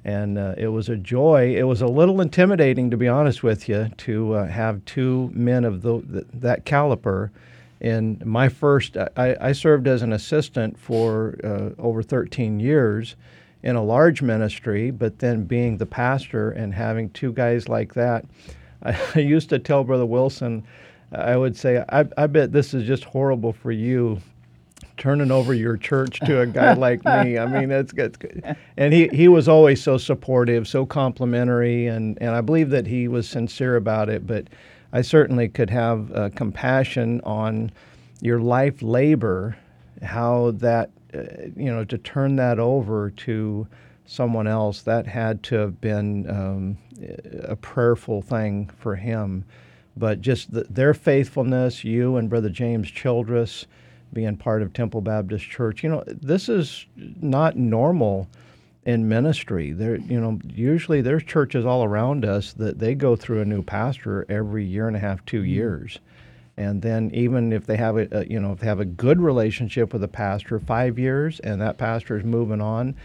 And 0.06 0.38
uh, 0.38 0.56
it 0.58 0.70
was 0.70 0.88
a 0.88 0.96
joy. 0.96 1.58
It 1.58 1.64
was 1.64 1.82
a 1.82 1.88
little 1.88 2.22
intimidating, 2.22 2.90
to 2.90 2.96
be 2.96 3.10
honest 3.10 3.44
with 3.44 3.68
you, 3.68 3.92
to 3.98 4.36
uh, 4.36 4.48
have 4.48 4.86
two 4.86 5.30
men 5.34 5.66
of 5.66 5.82
the, 5.82 6.26
that 6.36 6.64
caliber. 6.64 7.34
In 7.82 8.22
my 8.24 8.48
first, 8.48 8.96
I, 8.96 9.36
I 9.42 9.52
served 9.52 9.90
as 9.90 10.04
an 10.04 10.14
assistant 10.14 10.80
for 10.80 11.38
uh, 11.44 11.82
over 11.82 12.02
13 12.02 12.62
years 12.62 13.18
in 13.62 13.76
a 13.76 13.84
large 13.84 14.22
ministry, 14.22 14.90
but 14.90 15.20
then 15.20 15.44
being 15.44 15.80
the 15.80 15.86
pastor 15.86 16.50
and 16.50 16.74
having 16.74 17.10
two 17.10 17.34
guys 17.34 17.68
like 17.68 17.94
that 17.96 18.24
I 19.16 19.20
used 19.20 19.50
to 19.50 19.60
tell 19.60 19.84
Brother 19.84 20.06
Wilson, 20.06 20.64
I 21.12 21.36
would 21.36 21.56
say, 21.58 21.84
I, 21.90 22.06
I 22.18 22.28
bet 22.28 22.52
this 22.52 22.74
is 22.74 22.86
just 22.88 23.04
horrible 23.04 23.54
for 23.54 23.72
you 23.72 24.22
turning 24.98 25.32
over 25.32 25.54
your 25.54 25.78
church 25.78 26.20
to 26.20 26.42
a 26.42 26.46
guy 26.46 26.74
like 26.76 27.04
me. 27.04 27.38
I 27.38 27.46
mean, 27.46 27.70
that's 27.70 27.92
good. 27.92 28.56
And 28.78 28.94
he, 28.94 29.08
he 29.08 29.28
was 29.28 29.48
always 29.48 29.82
so 29.82 29.98
supportive, 29.98 30.68
so 30.68 30.86
complimentary, 30.86 31.88
and, 31.88 32.18
and 32.22 32.32
I 32.32 32.42
believe 32.42 32.70
that 32.70 32.86
he 32.86 33.08
was 33.08 33.28
sincere 33.28 33.76
about 33.78 34.10
it. 34.10 34.28
But 34.28 34.48
I 34.94 35.02
certainly 35.02 35.50
could 35.50 35.70
have 35.70 36.12
uh, 36.12 36.30
compassion 36.36 37.22
on 37.22 37.72
your 38.22 38.40
life 38.40 38.82
labor, 38.82 39.58
how 40.04 40.52
that, 40.58 40.92
uh, 41.14 41.22
you 41.56 41.72
know, 41.72 41.86
to 41.86 41.98
turn 41.98 42.36
that 42.36 42.60
over 42.60 43.10
to 43.12 43.68
someone 44.06 44.48
else, 44.48 44.82
that 44.84 45.08
had 45.08 45.42
to 45.44 45.56
have 45.56 45.80
been 45.80 46.30
um, 46.30 46.78
a 47.44 47.56
prayerful 47.56 48.22
thing 48.22 48.70
for 48.78 48.96
him. 48.96 49.46
But 49.98 50.22
just 50.22 50.54
the, 50.54 50.64
their 50.70 50.94
faithfulness, 50.94 51.84
you 51.84 52.16
and 52.16 52.30
Brother 52.30 52.50
James 52.50 52.90
Childress 52.90 53.66
being 54.14 54.38
part 54.38 54.62
of 54.62 54.74
Temple 54.74 55.02
Baptist 55.02 55.46
Church, 55.46 55.84
you 55.84 55.90
know, 55.90 56.04
this 56.08 56.50
is 56.50 56.86
not 56.96 57.56
normal 57.56 58.28
in 58.86 59.08
ministry. 59.08 59.72
There, 59.72 59.98
you 59.98 60.20
know, 60.20 60.40
usually 60.48 61.02
there's 61.02 61.24
churches 61.24 61.66
all 61.66 61.84
around 61.84 62.26
us 62.26 62.54
that 62.54 62.80
they 62.80 62.96
go 62.96 63.16
through 63.16 63.42
a 63.42 63.46
new 63.46 63.62
pastor 63.62 64.26
every 64.30 64.66
year 64.66 64.88
and 64.88 64.96
a 64.96 65.00
half, 65.00 65.24
two 65.26 65.42
mm-hmm. 65.42 65.50
years. 65.50 66.00
And 66.58 66.82
then 66.82 67.12
even 67.14 67.54
if 67.54 67.66
they 67.66 67.78
have 67.78 67.98
a, 67.98 68.08
a, 68.12 68.26
you 68.26 68.40
know, 68.40 68.52
if 68.52 68.60
they 68.60 68.68
have 68.68 68.82
a 68.82 68.86
good 68.86 69.22
relationship 69.22 69.94
with 69.94 70.04
a 70.04 70.10
pastor, 70.10 70.60
five 70.60 71.00
years, 71.00 71.40
and 71.40 71.62
that 71.62 71.78
pastor 71.78 72.18
is 72.18 72.26
moving 72.26 72.62
on, 72.62 72.96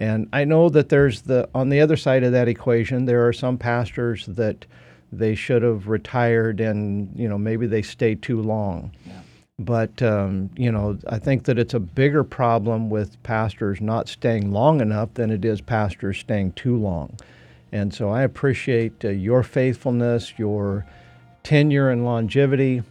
and 0.00 0.28
I 0.32 0.44
know 0.44 0.70
that 0.70 0.88
there's 0.88 1.22
the 1.22 1.48
on 1.54 1.68
the 1.68 1.80
other 1.80 1.96
side 1.96 2.24
of 2.24 2.32
that 2.32 2.48
equation, 2.48 3.04
there 3.04 3.28
are 3.28 3.34
some 3.34 3.58
pastors 3.58 4.26
that 4.26 4.64
they 5.12 5.34
should 5.34 5.62
have 5.62 5.88
retired 5.88 6.60
and 6.60 7.12
you 7.14 7.28
know 7.28 7.36
maybe 7.38 7.66
they 7.66 7.82
stay 7.82 8.14
too 8.14 8.40
long. 8.40 8.92
Yeah. 9.06 9.20
But 9.58 10.00
um, 10.00 10.48
you 10.56 10.72
know, 10.72 10.98
I 11.06 11.18
think 11.18 11.44
that 11.44 11.58
it's 11.58 11.74
a 11.74 11.80
bigger 11.80 12.24
problem 12.24 12.88
with 12.88 13.22
pastors 13.22 13.82
not 13.82 14.08
staying 14.08 14.52
long 14.52 14.80
enough 14.80 15.12
than 15.14 15.30
it 15.30 15.44
is 15.44 15.60
pastors 15.60 16.18
staying 16.18 16.52
too 16.52 16.76
long. 16.76 17.18
And 17.70 17.92
so 17.92 18.08
I 18.08 18.22
appreciate 18.22 19.04
uh, 19.04 19.10
your 19.10 19.42
faithfulness, 19.42 20.32
your 20.38 20.86
tenure 21.42 21.90
and 21.90 22.06
longevity. 22.06 22.82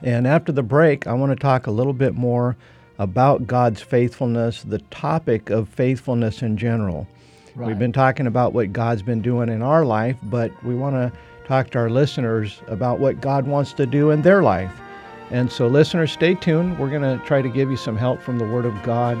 And 0.00 0.28
after 0.28 0.52
the 0.52 0.62
break, 0.62 1.08
I 1.08 1.12
want 1.14 1.32
to 1.32 1.36
talk 1.36 1.66
a 1.66 1.72
little 1.72 1.92
bit 1.92 2.14
more 2.14 2.56
about 2.98 3.46
God's 3.46 3.82
faithfulness, 3.82 4.62
the 4.62 4.78
topic 4.90 5.50
of 5.50 5.68
faithfulness 5.68 6.42
in 6.42 6.56
general. 6.56 7.06
Right. 7.54 7.68
We've 7.68 7.78
been 7.78 7.92
talking 7.92 8.26
about 8.26 8.52
what 8.52 8.72
God's 8.72 9.02
been 9.02 9.22
doing 9.22 9.48
in 9.48 9.62
our 9.62 9.84
life, 9.84 10.16
but 10.24 10.52
we 10.64 10.74
want 10.74 10.94
to 10.96 11.12
talk 11.46 11.70
to 11.70 11.78
our 11.78 11.90
listeners 11.90 12.60
about 12.66 12.98
what 12.98 13.20
God 13.20 13.46
wants 13.46 13.72
to 13.74 13.86
do 13.86 14.10
in 14.10 14.22
their 14.22 14.42
life. 14.42 14.72
And 15.30 15.50
so, 15.50 15.66
listeners, 15.66 16.12
stay 16.12 16.34
tuned. 16.34 16.78
We're 16.78 16.90
going 16.90 17.02
to 17.02 17.24
try 17.24 17.42
to 17.42 17.48
give 17.48 17.70
you 17.70 17.76
some 17.76 17.96
help 17.96 18.20
from 18.20 18.38
the 18.38 18.46
Word 18.46 18.64
of 18.64 18.80
God, 18.82 19.16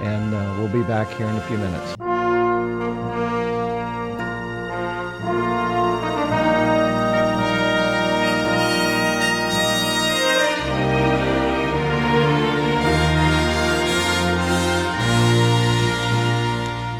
and 0.00 0.34
uh, 0.34 0.56
we'll 0.58 0.72
be 0.72 0.86
back 0.88 1.08
here 1.16 1.26
in 1.26 1.36
a 1.36 1.40
few 1.42 1.58
minutes. 1.58 2.05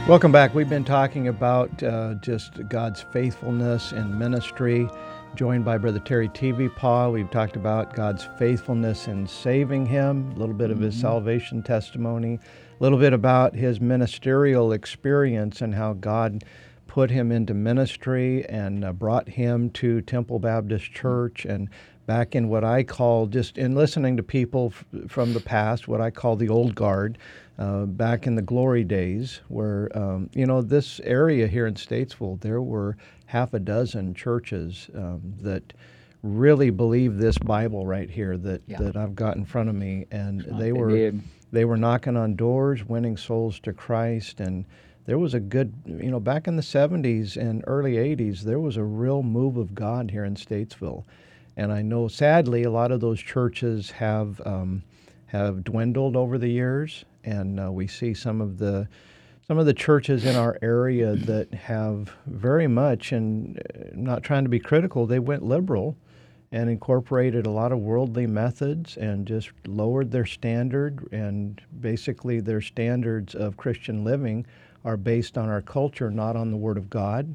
Welcome 0.09 0.31
back. 0.31 0.55
We've 0.55 0.69
been 0.69 0.85
talking 0.85 1.27
about 1.27 1.83
uh, 1.83 2.15
just 2.21 2.69
God's 2.69 3.03
faithfulness 3.13 3.91
in 3.91 4.17
ministry, 4.17 4.89
joined 5.35 5.65
by 5.65 5.79
Brother 5.79 5.99
Terry 5.99 6.29
Tevepaugh. 6.29 7.13
We've 7.13 7.31
talked 7.33 7.57
about 7.57 7.97
God's 7.97 8.29
faithfulness 8.39 9.09
in 9.09 9.27
saving 9.27 9.85
him, 9.85 10.31
a 10.31 10.39
little 10.39 10.55
bit 10.55 10.71
of 10.71 10.79
his 10.79 10.95
mm-hmm. 10.95 11.03
salvation 11.03 11.61
testimony, 11.61 12.35
a 12.35 12.83
little 12.83 13.01
bit 13.01 13.15
about 13.15 13.57
his 13.57 13.81
ministerial 13.81 14.71
experience 14.71 15.61
and 15.61 15.75
how 15.75 15.95
God 15.95 16.45
put 16.87 17.11
him 17.11 17.33
into 17.33 17.53
ministry 17.53 18.47
and 18.49 18.85
uh, 18.85 18.93
brought 18.93 19.29
him 19.29 19.71
to 19.71 20.03
Temple 20.03 20.39
Baptist 20.39 20.93
Church 20.93 21.45
and 21.45 21.69
back 22.07 22.35
in 22.35 22.49
what 22.49 22.65
I 22.65 22.85
call 22.85 23.27
just 23.27 23.59
in 23.59 23.75
listening 23.75 24.17
to 24.17 24.23
people 24.23 24.73
f- 24.75 25.11
from 25.11 25.35
the 25.35 25.41
past, 25.41 25.89
what 25.89 26.01
I 26.01 26.11
call 26.11 26.37
the 26.37 26.49
old 26.49 26.75
guard 26.75 27.19
uh, 27.59 27.85
back 27.85 28.27
in 28.27 28.37
the 28.37 28.43
glory 28.43 28.85
days, 28.85 29.41
where, 29.49 29.91
um, 29.97 30.31
you 30.33 30.47
know, 30.47 30.63
this 30.63 31.01
area 31.01 31.47
here 31.47 31.67
in 31.67 31.75
Statesville, 31.75 32.41
there 32.41 32.63
were 32.63 32.97
half 33.27 33.55
a 33.55 33.59
dozen 33.59 34.15
churches 34.15 34.89
um, 34.95 35.21
that 35.41 35.73
really 36.23 36.71
believed 36.71 37.19
this 37.19 37.39
Bible 37.39 37.87
right 37.87 38.11
here 38.11 38.37
that, 38.39 38.63
yeah. 38.67 38.79
that 38.79 38.97
I've 38.97 39.15
got 39.15 39.37
in 39.37 39.45
front 39.45 39.69
of 39.69 39.75
me. 39.75 40.07
And 40.11 40.43
they 40.59 40.73
were, 40.73 41.13
they 41.53 41.65
were 41.65 41.77
knocking 41.77 42.17
on 42.17 42.37
doors, 42.37 42.85
winning 42.85 43.17
souls 43.17 43.59
to 43.61 43.73
Christ. 43.73 44.41
And 44.41 44.65
there 45.07 45.19
was 45.19 45.35
a 45.35 45.41
good, 45.41 45.73
you 45.87 46.11
know, 46.11 46.21
back 46.21 46.47
in 46.47 46.57
the 46.57 46.63
70s 46.63 47.37
and 47.37 47.65
early 47.67 47.95
80s, 47.95 48.43
there 48.43 48.61
was 48.61 48.77
a 48.77 48.85
real 48.85 49.23
move 49.23 49.57
of 49.57 49.75
God 49.75 50.11
here 50.11 50.25
in 50.25 50.35
Statesville. 50.35 51.05
And 51.57 51.73
I 51.73 51.83
know, 51.83 52.09
sadly, 52.09 52.65
a 52.65 52.71
lot 52.71 52.93
of 52.93 53.01
those 53.01 53.21
churches 53.21 53.91
have 53.93 54.41
um, 54.45 54.83
have 55.27 55.65
dwindled 55.65 56.15
over 56.17 56.39
the 56.39 56.51
years, 56.51 57.05
and 57.25 57.59
uh, 57.59 57.73
we 57.73 57.87
see 57.87 58.15
some 58.15 58.41
of 58.41 58.59
the 58.59 58.89
some 59.47 59.59
of 59.59 59.67
the 59.67 59.75
churches 59.75 60.25
in 60.25 60.35
our 60.35 60.59
area 60.61 61.15
that 61.15 61.55
have 61.55 62.13
very 62.27 62.67
much, 62.67 63.13
and 63.13 63.59
uh, 63.59 63.85
not 63.95 64.23
trying 64.23 64.45
to 64.45 64.51
be 64.51 64.59
critical, 64.59 65.07
they 65.07 65.21
went 65.21 65.43
liberal 65.45 65.97
and 66.53 66.69
incorporated 66.69 67.47
a 67.47 67.51
lot 67.51 67.73
of 67.73 67.79
worldly 67.79 68.27
methods 68.27 68.97
and 68.97 69.27
just 69.27 69.51
lowered 69.67 70.11
their 70.11 70.27
standard. 70.27 71.09
And 71.13 71.61
basically, 71.81 72.41
their 72.41 72.61
standards 72.61 73.35
of 73.35 73.57
Christian 73.57 74.05
living 74.05 74.47
are 74.85 74.97
based 74.97 75.37
on 75.39 75.49
our 75.49 75.63
culture, 75.63 76.11
not 76.11 76.37
on 76.37 76.51
the 76.51 76.57
Word 76.57 76.77
of 76.77 76.91
God. 76.91 77.35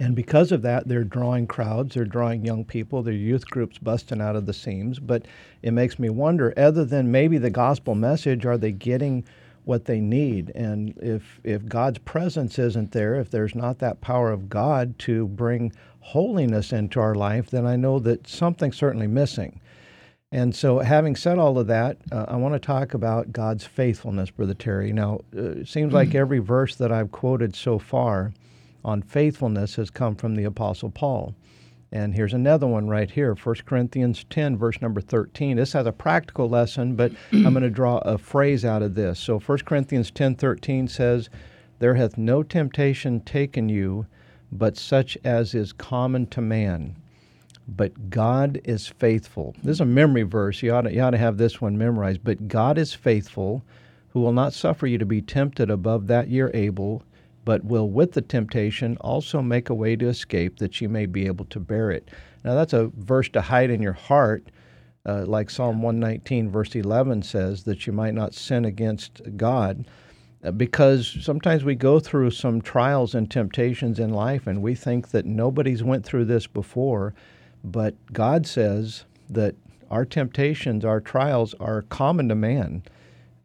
And 0.00 0.14
because 0.14 0.52
of 0.52 0.62
that, 0.62 0.86
they're 0.86 1.02
drawing 1.02 1.46
crowds, 1.46 1.94
they're 1.94 2.04
drawing 2.04 2.44
young 2.44 2.64
people, 2.64 3.02
their 3.02 3.12
youth 3.14 3.48
groups 3.50 3.78
busting 3.78 4.20
out 4.20 4.36
of 4.36 4.46
the 4.46 4.52
seams. 4.52 5.00
But 5.00 5.26
it 5.62 5.72
makes 5.72 5.98
me 5.98 6.08
wonder, 6.08 6.54
other 6.56 6.84
than 6.84 7.10
maybe 7.10 7.38
the 7.38 7.50
gospel 7.50 7.94
message, 7.94 8.46
are 8.46 8.58
they 8.58 8.70
getting 8.70 9.24
what 9.64 9.86
they 9.86 10.00
need? 10.00 10.52
And 10.54 10.96
if, 10.98 11.40
if 11.42 11.66
God's 11.66 11.98
presence 11.98 12.58
isn't 12.58 12.92
there, 12.92 13.16
if 13.16 13.30
there's 13.30 13.56
not 13.56 13.80
that 13.80 14.00
power 14.00 14.30
of 14.30 14.48
God 14.48 14.98
to 15.00 15.26
bring 15.26 15.72
holiness 16.00 16.72
into 16.72 17.00
our 17.00 17.16
life, 17.16 17.50
then 17.50 17.66
I 17.66 17.74
know 17.74 17.98
that 17.98 18.28
something's 18.28 18.76
certainly 18.76 19.08
missing. 19.08 19.60
And 20.30 20.54
so, 20.54 20.80
having 20.80 21.16
said 21.16 21.38
all 21.38 21.58
of 21.58 21.68
that, 21.68 21.96
uh, 22.12 22.26
I 22.28 22.36
want 22.36 22.52
to 22.54 22.58
talk 22.58 22.92
about 22.92 23.32
God's 23.32 23.64
faithfulness, 23.64 24.30
Brother 24.30 24.52
Terry. 24.52 24.92
Now, 24.92 25.20
uh, 25.34 25.52
it 25.52 25.68
seems 25.68 25.92
like 25.92 26.14
every 26.14 26.38
verse 26.38 26.76
that 26.76 26.92
I've 26.92 27.10
quoted 27.10 27.56
so 27.56 27.78
far 27.78 28.32
on 28.84 29.02
faithfulness 29.02 29.76
has 29.76 29.90
come 29.90 30.14
from 30.14 30.34
the 30.34 30.44
Apostle 30.44 30.90
Paul. 30.90 31.34
And 31.90 32.14
here's 32.14 32.34
another 32.34 32.66
one 32.66 32.88
right 32.88 33.10
here 33.10 33.34
1 33.34 33.54
Corinthians 33.64 34.24
10, 34.28 34.58
verse 34.58 34.80
number 34.82 35.00
13. 35.00 35.56
This 35.56 35.72
has 35.72 35.86
a 35.86 35.92
practical 35.92 36.48
lesson, 36.48 36.96
but 36.96 37.12
I'm 37.32 37.54
going 37.54 37.62
to 37.62 37.70
draw 37.70 37.98
a 37.98 38.18
phrase 38.18 38.64
out 38.64 38.82
of 38.82 38.94
this. 38.94 39.18
So 39.18 39.38
1 39.38 39.58
Corinthians 39.60 40.10
10, 40.10 40.34
13 40.34 40.88
says, 40.88 41.30
There 41.78 41.94
hath 41.94 42.18
no 42.18 42.42
temptation 42.42 43.20
taken 43.20 43.68
you, 43.70 44.06
but 44.52 44.76
such 44.76 45.16
as 45.24 45.54
is 45.54 45.72
common 45.72 46.26
to 46.26 46.42
man. 46.42 46.96
But 47.66 48.10
God 48.10 48.60
is 48.64 48.86
faithful. 48.86 49.54
This 49.62 49.76
is 49.76 49.80
a 49.80 49.86
memory 49.86 50.22
verse. 50.22 50.62
You 50.62 50.74
ought, 50.74 50.82
to, 50.82 50.92
you 50.92 51.00
ought 51.00 51.10
to 51.10 51.18
have 51.18 51.36
this 51.36 51.60
one 51.60 51.76
memorized. 51.76 52.24
But 52.24 52.48
God 52.48 52.78
is 52.78 52.94
faithful, 52.94 53.62
who 54.10 54.20
will 54.20 54.32
not 54.32 54.54
suffer 54.54 54.86
you 54.86 54.98
to 54.98 55.06
be 55.06 55.20
tempted 55.20 55.70
above 55.70 56.06
that 56.06 56.28
you're 56.28 56.50
able, 56.54 57.02
but 57.48 57.64
will 57.64 57.88
with 57.88 58.12
the 58.12 58.20
temptation 58.20 58.94
also 58.98 59.40
make 59.40 59.70
a 59.70 59.74
way 59.74 59.96
to 59.96 60.06
escape 60.06 60.58
that 60.58 60.82
you 60.82 60.86
may 60.86 61.06
be 61.06 61.24
able 61.24 61.46
to 61.46 61.58
bear 61.58 61.90
it. 61.90 62.10
Now, 62.44 62.54
that's 62.54 62.74
a 62.74 62.88
verse 62.94 63.30
to 63.30 63.40
hide 63.40 63.70
in 63.70 63.80
your 63.80 63.94
heart, 63.94 64.50
uh, 65.06 65.24
like 65.24 65.48
Psalm 65.48 65.80
119, 65.80 66.50
verse 66.50 66.74
11 66.74 67.22
says, 67.22 67.62
that 67.62 67.86
you 67.86 67.92
might 67.94 68.12
not 68.12 68.34
sin 68.34 68.66
against 68.66 69.22
God. 69.38 69.86
uh, 70.44 70.50
because 70.50 71.16
sometimes 71.22 71.64
we 71.64 71.74
go 71.74 71.98
through 71.98 72.32
some 72.32 72.60
trials 72.60 73.14
and 73.14 73.30
temptations 73.30 73.98
in 73.98 74.10
life 74.10 74.46
and 74.46 74.60
we 74.60 74.74
think 74.74 75.08
that 75.12 75.24
nobody's 75.24 75.82
went 75.82 76.04
through 76.04 76.26
this 76.26 76.46
before 76.46 77.14
but 77.64 77.94
god 78.12 78.46
says 78.46 79.04
that 79.30 79.54
our 79.90 80.04
temptations 80.04 80.84
our 80.84 81.00
trials 81.00 81.54
are 81.54 81.80
common 81.82 82.28
to 82.28 82.34
man 82.34 82.82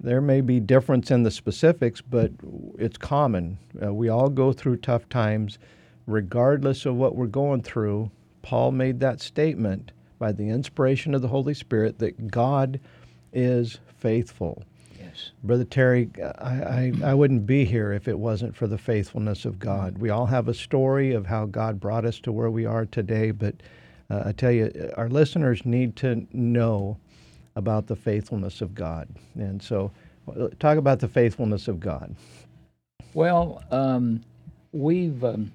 there 0.03 0.21
may 0.21 0.41
be 0.41 0.59
difference 0.59 1.09
in 1.09 1.23
the 1.23 1.31
specifics 1.31 2.01
but 2.01 2.31
it's 2.77 2.97
common 2.97 3.57
uh, 3.83 3.93
we 3.93 4.09
all 4.09 4.29
go 4.29 4.53
through 4.53 4.77
tough 4.77 5.07
times 5.09 5.57
regardless 6.05 6.85
of 6.85 6.95
what 6.95 7.15
we're 7.15 7.25
going 7.25 7.61
through 7.61 8.11
paul 8.41 8.71
made 8.71 8.99
that 8.99 9.21
statement 9.21 9.91
by 10.19 10.31
the 10.31 10.49
inspiration 10.49 11.15
of 11.15 11.21
the 11.21 11.29
holy 11.29 11.53
spirit 11.53 11.99
that 11.99 12.27
god 12.29 12.79
is 13.31 13.79
faithful 13.97 14.63
Yes. 15.13 15.31
Brother 15.43 15.63
Terry, 15.63 16.09
I, 16.39 16.49
I, 16.49 16.93
I 17.05 17.13
wouldn't 17.13 17.45
be 17.45 17.65
here 17.65 17.91
if 17.93 18.07
it 18.07 18.17
wasn't 18.17 18.55
for 18.55 18.67
the 18.67 18.77
faithfulness 18.79 19.45
of 19.45 19.59
God. 19.59 19.99
We 19.99 20.09
all 20.09 20.25
have 20.25 20.47
a 20.47 20.53
story 20.53 21.13
of 21.13 21.27
how 21.27 21.45
God 21.45 21.79
brought 21.79 22.05
us 22.05 22.19
to 22.21 22.31
where 22.31 22.49
we 22.49 22.65
are 22.65 22.85
today, 22.85 23.31
but 23.31 23.55
uh, 24.09 24.23
I 24.25 24.31
tell 24.31 24.51
you, 24.51 24.91
our 24.97 25.09
listeners 25.09 25.65
need 25.65 25.95
to 25.97 26.25
know 26.31 26.97
about 27.55 27.87
the 27.87 27.95
faithfulness 27.95 28.61
of 28.61 28.73
God. 28.73 29.07
And 29.35 29.61
so, 29.61 29.91
talk 30.59 30.77
about 30.77 30.99
the 30.99 31.07
faithfulness 31.07 31.67
of 31.67 31.79
God. 31.79 32.15
Well, 33.13 33.63
um, 33.71 34.23
we've 34.71 35.23
um, 35.23 35.51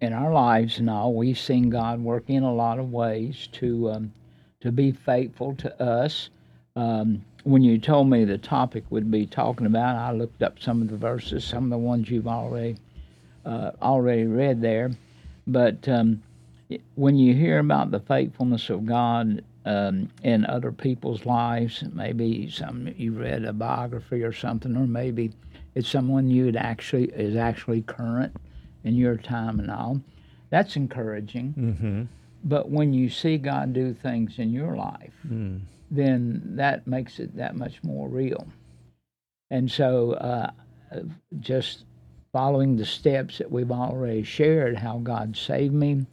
in 0.00 0.12
our 0.12 0.32
lives 0.32 0.80
now 0.80 1.08
we've 1.08 1.38
seen 1.38 1.70
God 1.70 2.00
work 2.00 2.24
in 2.28 2.42
a 2.42 2.54
lot 2.54 2.78
of 2.78 2.92
ways 2.92 3.48
to 3.52 3.90
um, 3.90 4.12
to 4.60 4.70
be 4.70 4.92
faithful 4.92 5.54
to 5.56 5.82
us. 5.82 6.30
Um, 6.76 7.24
when 7.44 7.62
you 7.62 7.78
told 7.78 8.08
me 8.08 8.24
the 8.24 8.38
topic 8.38 8.84
would 8.90 9.10
be 9.10 9.26
talking 9.26 9.66
about, 9.66 9.96
I 9.96 10.12
looked 10.12 10.42
up 10.42 10.58
some 10.58 10.80
of 10.80 10.88
the 10.88 10.96
verses, 10.96 11.44
some 11.44 11.64
of 11.64 11.70
the 11.70 11.78
ones 11.78 12.10
you've 12.10 12.26
already 12.26 12.76
uh, 13.44 13.72
already 13.82 14.24
read 14.24 14.60
there. 14.60 14.90
But 15.46 15.86
um, 15.88 16.22
when 16.94 17.16
you 17.16 17.34
hear 17.34 17.58
about 17.58 17.90
the 17.90 18.00
faithfulness 18.00 18.70
of 18.70 18.86
God 18.86 19.44
um, 19.64 20.08
in 20.22 20.44
other 20.46 20.72
people's 20.72 21.24
lives, 21.26 21.82
maybe 21.92 22.50
some 22.50 22.92
you 22.96 23.12
read 23.12 23.44
a 23.44 23.52
biography 23.52 24.22
or 24.22 24.32
something, 24.32 24.76
or 24.76 24.86
maybe 24.86 25.32
it's 25.74 25.88
someone 25.88 26.30
you 26.30 26.44
would 26.46 26.56
actually 26.56 27.06
is 27.06 27.36
actually 27.36 27.82
current 27.82 28.36
in 28.84 28.94
your 28.94 29.16
time 29.16 29.58
and 29.60 29.70
all. 29.70 30.00
That's 30.50 30.76
encouraging. 30.76 31.54
Mm-hmm. 31.58 32.02
But 32.44 32.68
when 32.70 32.92
you 32.92 33.08
see 33.08 33.38
God 33.38 33.72
do 33.72 33.94
things 33.94 34.38
in 34.38 34.52
your 34.52 34.76
life, 34.76 35.14
Mm. 35.26 35.60
then 35.90 36.42
that 36.56 36.86
makes 36.86 37.18
it 37.18 37.34
that 37.36 37.56
much 37.56 37.82
more 37.82 38.08
real. 38.08 38.46
And 39.50 39.70
so, 39.70 40.12
uh, 40.12 40.50
just 41.40 41.84
following 42.32 42.76
the 42.76 42.84
steps 42.84 43.38
that 43.38 43.50
we've 43.50 43.70
already 43.70 44.22
shared, 44.24 44.76
how 44.76 44.98
God 44.98 45.36
saved 45.36 45.74
me, 45.74 46.04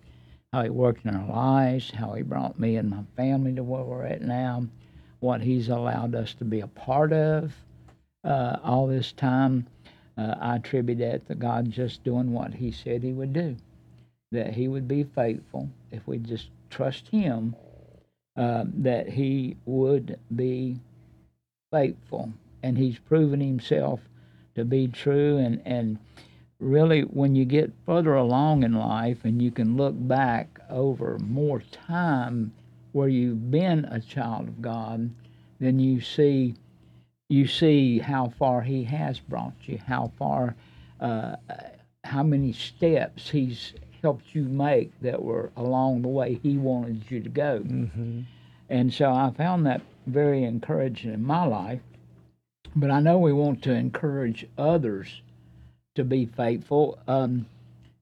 how 0.54 0.64
He 0.64 0.70
worked 0.70 1.06
in 1.06 1.16
our 1.16 1.28
lives, 1.28 1.92
how 1.92 2.14
He 2.14 2.24
brought 2.24 2.60
me 2.60 2.76
and 2.76 2.90
my 2.90 3.04
family 3.16 3.54
to 3.56 3.64
where 3.64 3.84
we're 3.84 4.06
at 4.06 4.22
now, 4.22 4.66
what 5.20 5.42
He's 5.42 5.70
allowed 5.70 6.16
us 6.16 6.34
to 6.36 6.46
be 6.46 6.62
a 6.62 6.68
part 6.68 7.14
of 7.14 7.54
uh, 8.24 8.58
all 8.64 8.88
this 8.88 9.12
time, 9.12 9.68
uh, 10.18 10.36
I 10.40 10.56
attribute 10.58 11.00
that 11.00 11.28
to 11.28 11.36
God 11.36 11.72
just 11.72 12.04
doing 12.04 12.34
what 12.34 12.54
He 12.54 12.72
said 12.72 13.04
He 13.04 13.14
would 13.14 13.34
do, 13.34 13.56
that 14.32 14.54
He 14.54 14.68
would 14.68 14.88
be 14.88 15.04
faithful 15.04 15.70
if 15.92 16.06
we 16.08 16.18
just 16.18 16.50
trust 16.70 17.08
Him 17.08 17.56
uh, 18.38 18.64
that 18.76 19.10
he 19.10 19.58
would 19.66 20.18
be 20.36 20.80
faithful, 21.72 22.32
and 22.64 22.78
he's 22.78 22.98
proven 23.00 23.42
himself 23.42 24.00
to 24.56 24.64
be 24.64 24.88
true. 24.88 25.38
And 25.38 25.62
and 25.66 26.00
really, 26.62 27.02
when 27.02 27.36
you 27.36 27.43
get 27.43 27.74
further 27.86 28.13
along 28.13 28.63
in 28.63 28.74
life, 28.74 29.26
and 29.26 29.41
you 29.41 29.52
can 29.52 29.76
look 29.76 29.95
back 29.97 30.60
over 30.69 31.17
more 31.19 31.62
time 31.71 32.54
where 32.91 33.10
you've 33.10 33.50
been 33.52 33.86
a 33.86 34.00
child 34.00 34.47
of 34.47 34.62
God, 34.62 35.10
then 35.60 35.80
you 35.80 36.02
see 36.02 36.56
you 37.30 37.47
see 37.47 37.97
how 38.00 38.28
far 38.38 38.62
he 38.62 38.84
has 38.84 39.17
brought 39.19 39.54
you, 39.63 39.80
how 39.88 40.12
far, 40.19 40.54
uh, 41.00 41.38
how 42.04 42.21
many 42.24 42.52
steps 42.52 43.30
he's 43.30 43.74
helped 44.02 44.36
you 44.36 44.43
make 44.43 44.91
that 45.00 45.24
were 45.24 45.50
along 45.56 46.02
the 46.02 46.10
way 46.10 46.38
he 46.43 46.58
wanted 46.58 47.10
you 47.10 47.21
to 47.21 47.30
go. 47.30 47.60
Mm-hmm. 47.60 48.21
And 48.69 48.93
so 48.93 49.13
I 49.13 49.32
found 49.32 49.65
that 49.65 49.82
very 50.08 50.43
encouraging 50.43 51.13
in 51.13 51.24
my 51.24 51.45
life. 51.45 51.80
But 52.76 52.91
I 52.91 53.00
know 53.00 53.17
we 53.17 53.32
want 53.32 53.62
to 53.63 53.74
encourage 53.74 54.45
others 54.58 55.21
to 55.95 56.04
be 56.04 56.25
faithful. 56.25 56.99
Um, 57.08 57.45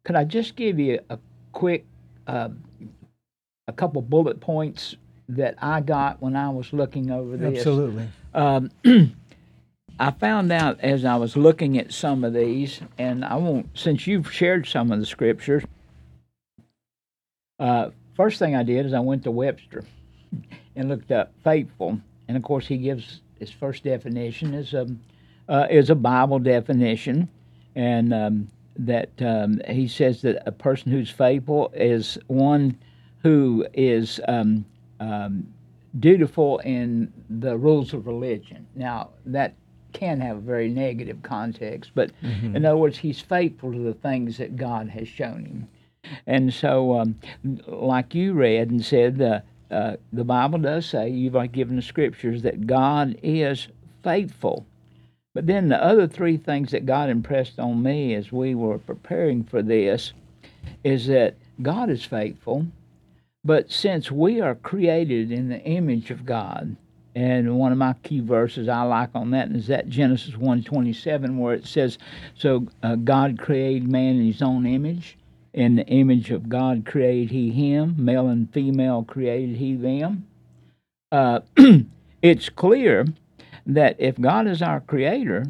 could 0.04 0.16
I 0.16 0.24
just 0.24 0.56
give 0.56 0.80
you 0.80 1.00
a 1.10 1.20
quick, 1.52 1.86
uh, 2.28 2.50
a 3.68 3.74
couple 3.74 4.02
bullet 4.02 4.40
points 4.40 4.96
that 5.30 5.56
I 5.62 5.82
got 5.82 6.22
when 6.22 6.36
I 6.36 6.50
was 6.50 6.74
looking 6.74 7.12
over 7.12 7.38
this? 7.38 7.60
Absolutely. 7.60 8.08
Um, 8.34 8.72
I 10.00 10.12
found 10.12 10.52
out 10.52 10.80
as 10.80 11.04
I 11.04 11.18
was 11.18 11.36
looking 11.36 11.78
at 11.78 11.92
some 11.92 12.24
of 12.24 12.34
these, 12.34 12.80
and 12.98 13.26
I 13.26 13.36
won't, 13.36 13.68
since 13.78 14.08
you've 14.08 14.32
shared 14.32 14.66
some 14.66 14.92
of 14.92 15.00
the 15.00 15.06
scriptures, 15.06 15.64
uh, 17.60 17.90
first 18.16 18.40
thing 18.40 18.56
I 18.56 18.64
did 18.64 18.86
is 18.86 18.94
I 18.94 19.02
went 19.02 19.24
to 19.24 19.32
Webster 19.32 19.84
and 20.76 20.88
looked 20.88 21.12
up 21.12 21.34
faithful, 21.44 22.00
and 22.28 22.38
of 22.38 22.44
course 22.44 22.66
he 22.66 22.78
gives 22.78 23.20
his 23.40 23.52
first 23.52 23.84
definition 23.84 24.54
is 24.54 24.74
a 24.74 24.88
uh, 25.50 25.68
is 25.70 25.90
a 25.90 25.96
Bible 25.96 26.40
definition, 26.40 27.28
and 27.80 28.14
um, 28.14 28.48
that 28.78 29.10
um, 29.22 29.62
he 29.70 29.88
says 29.88 30.22
that 30.22 30.44
a 30.46 30.52
person 30.52 30.92
who's 30.92 31.10
faithful 31.10 31.72
is 31.74 32.18
one 32.28 32.78
who 33.24 33.66
is 33.74 34.20
um, 34.28 34.66
um, 35.00 35.48
dutiful 36.00 36.60
in 36.60 37.12
the 37.30 37.58
rules 37.58 37.94
of 37.94 38.06
religion. 38.06 38.68
Now 38.76 39.10
that 39.26 39.54
can 39.94 40.20
have 40.22 40.38
a 40.38 40.42
very 40.42 40.70
negative 40.70 41.22
context, 41.24 41.92
but 41.96 42.12
Mm-hmm. 42.22 42.56
in 42.56 42.66
other 42.66 42.78
words, 42.78 42.98
he's 42.98 43.22
faithful 43.22 43.72
to 43.72 43.80
the 43.80 43.94
things 43.94 44.38
that 44.38 44.56
God 44.56 44.90
has 44.90 45.08
shown 45.08 45.46
him. 45.46 45.68
And 46.28 46.54
so, 46.54 47.00
um, 47.00 47.16
like 47.68 48.14
you 48.16 48.34
read 48.34 48.72
and 48.72 48.86
said, 48.86 49.22
uh, 49.22 49.40
uh, 49.74 49.96
the 50.14 50.24
Bible 50.24 50.60
does 50.60 50.86
say, 50.86 51.10
you've 51.10 51.36
uh, 51.36 51.48
given 51.48 51.76
the 51.76 51.82
scriptures, 51.82 52.42
that 52.44 52.68
God 52.68 53.18
is 53.24 53.68
faithful. 54.04 54.66
But 55.34 55.46
then 55.46 55.70
the 55.70 55.84
other 55.84 56.08
three 56.08 56.38
things 56.38 56.72
that 56.72 56.86
God 56.86 57.10
impressed 57.10 57.60
on 57.60 57.84
me 57.84 58.16
as 58.16 58.32
we 58.32 58.56
were 58.56 58.80
preparing 58.80 59.44
for 59.44 59.62
this 59.62 60.14
is 60.84 61.08
that 61.08 61.36
God 61.62 61.90
is 61.90 62.04
faithful, 62.04 62.66
but 63.44 63.72
since 63.72 64.12
we 64.12 64.42
are 64.42 64.56
created 64.56 65.32
in 65.32 65.50
the 65.50 65.62
image 65.62 66.10
of 66.10 66.26
God, 66.26 66.76
and 67.16 67.58
one 67.58 67.72
of 67.72 67.78
my 67.78 67.94
key 68.04 68.20
verses 68.20 68.68
I 68.68 68.84
like 68.84 69.10
on 69.14 69.32
that 69.32 69.52
is 69.52 69.68
that 69.68 69.90
Genesis 69.90 70.36
1:27 70.36 71.38
where 71.38 71.54
it 71.54 71.66
says, 71.66 71.98
"So 72.34 72.68
uh, 72.82 72.96
God 72.96 73.38
created 73.38 73.90
man 73.90 74.18
in 74.18 74.26
His 74.26 74.42
own 74.42 74.66
image, 74.66 75.18
in 75.54 75.76
the 75.76 75.88
image 75.88 76.32
of 76.32 76.50
God 76.50 76.86
created 76.86 77.32
He 77.32 77.52
him, 77.52 77.96
male 77.98 78.28
and 78.28 78.52
female 78.52 79.04
created 79.04 79.58
He 79.58 79.76
them." 79.76 80.26
Uh, 81.12 81.42
it's 82.22 82.50
clear 82.50 83.06
that 83.70 83.96
if 84.00 84.20
God 84.20 84.48
is 84.48 84.62
our 84.62 84.82
Creator, 84.82 85.46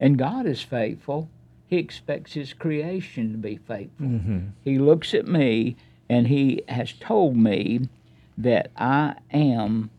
and 0.00 0.18
God 0.18 0.46
is 0.46 0.62
faithful, 0.62 1.30
He 1.68 1.78
expects 1.78 2.34
His 2.34 2.52
creation 2.52 3.32
to 3.32 3.38
be 3.38 3.56
faithful. 3.56 4.06
Mm-hmm. 4.06 4.38
He 4.62 4.78
looks 4.78 5.14
at 5.14 5.28
me 5.28 5.76
and 6.08 6.26
He 6.26 6.62
has 6.68 6.92
told 6.92 7.36
me 7.36 7.88
that 8.36 8.72
I 8.76 9.14
am 9.30 9.90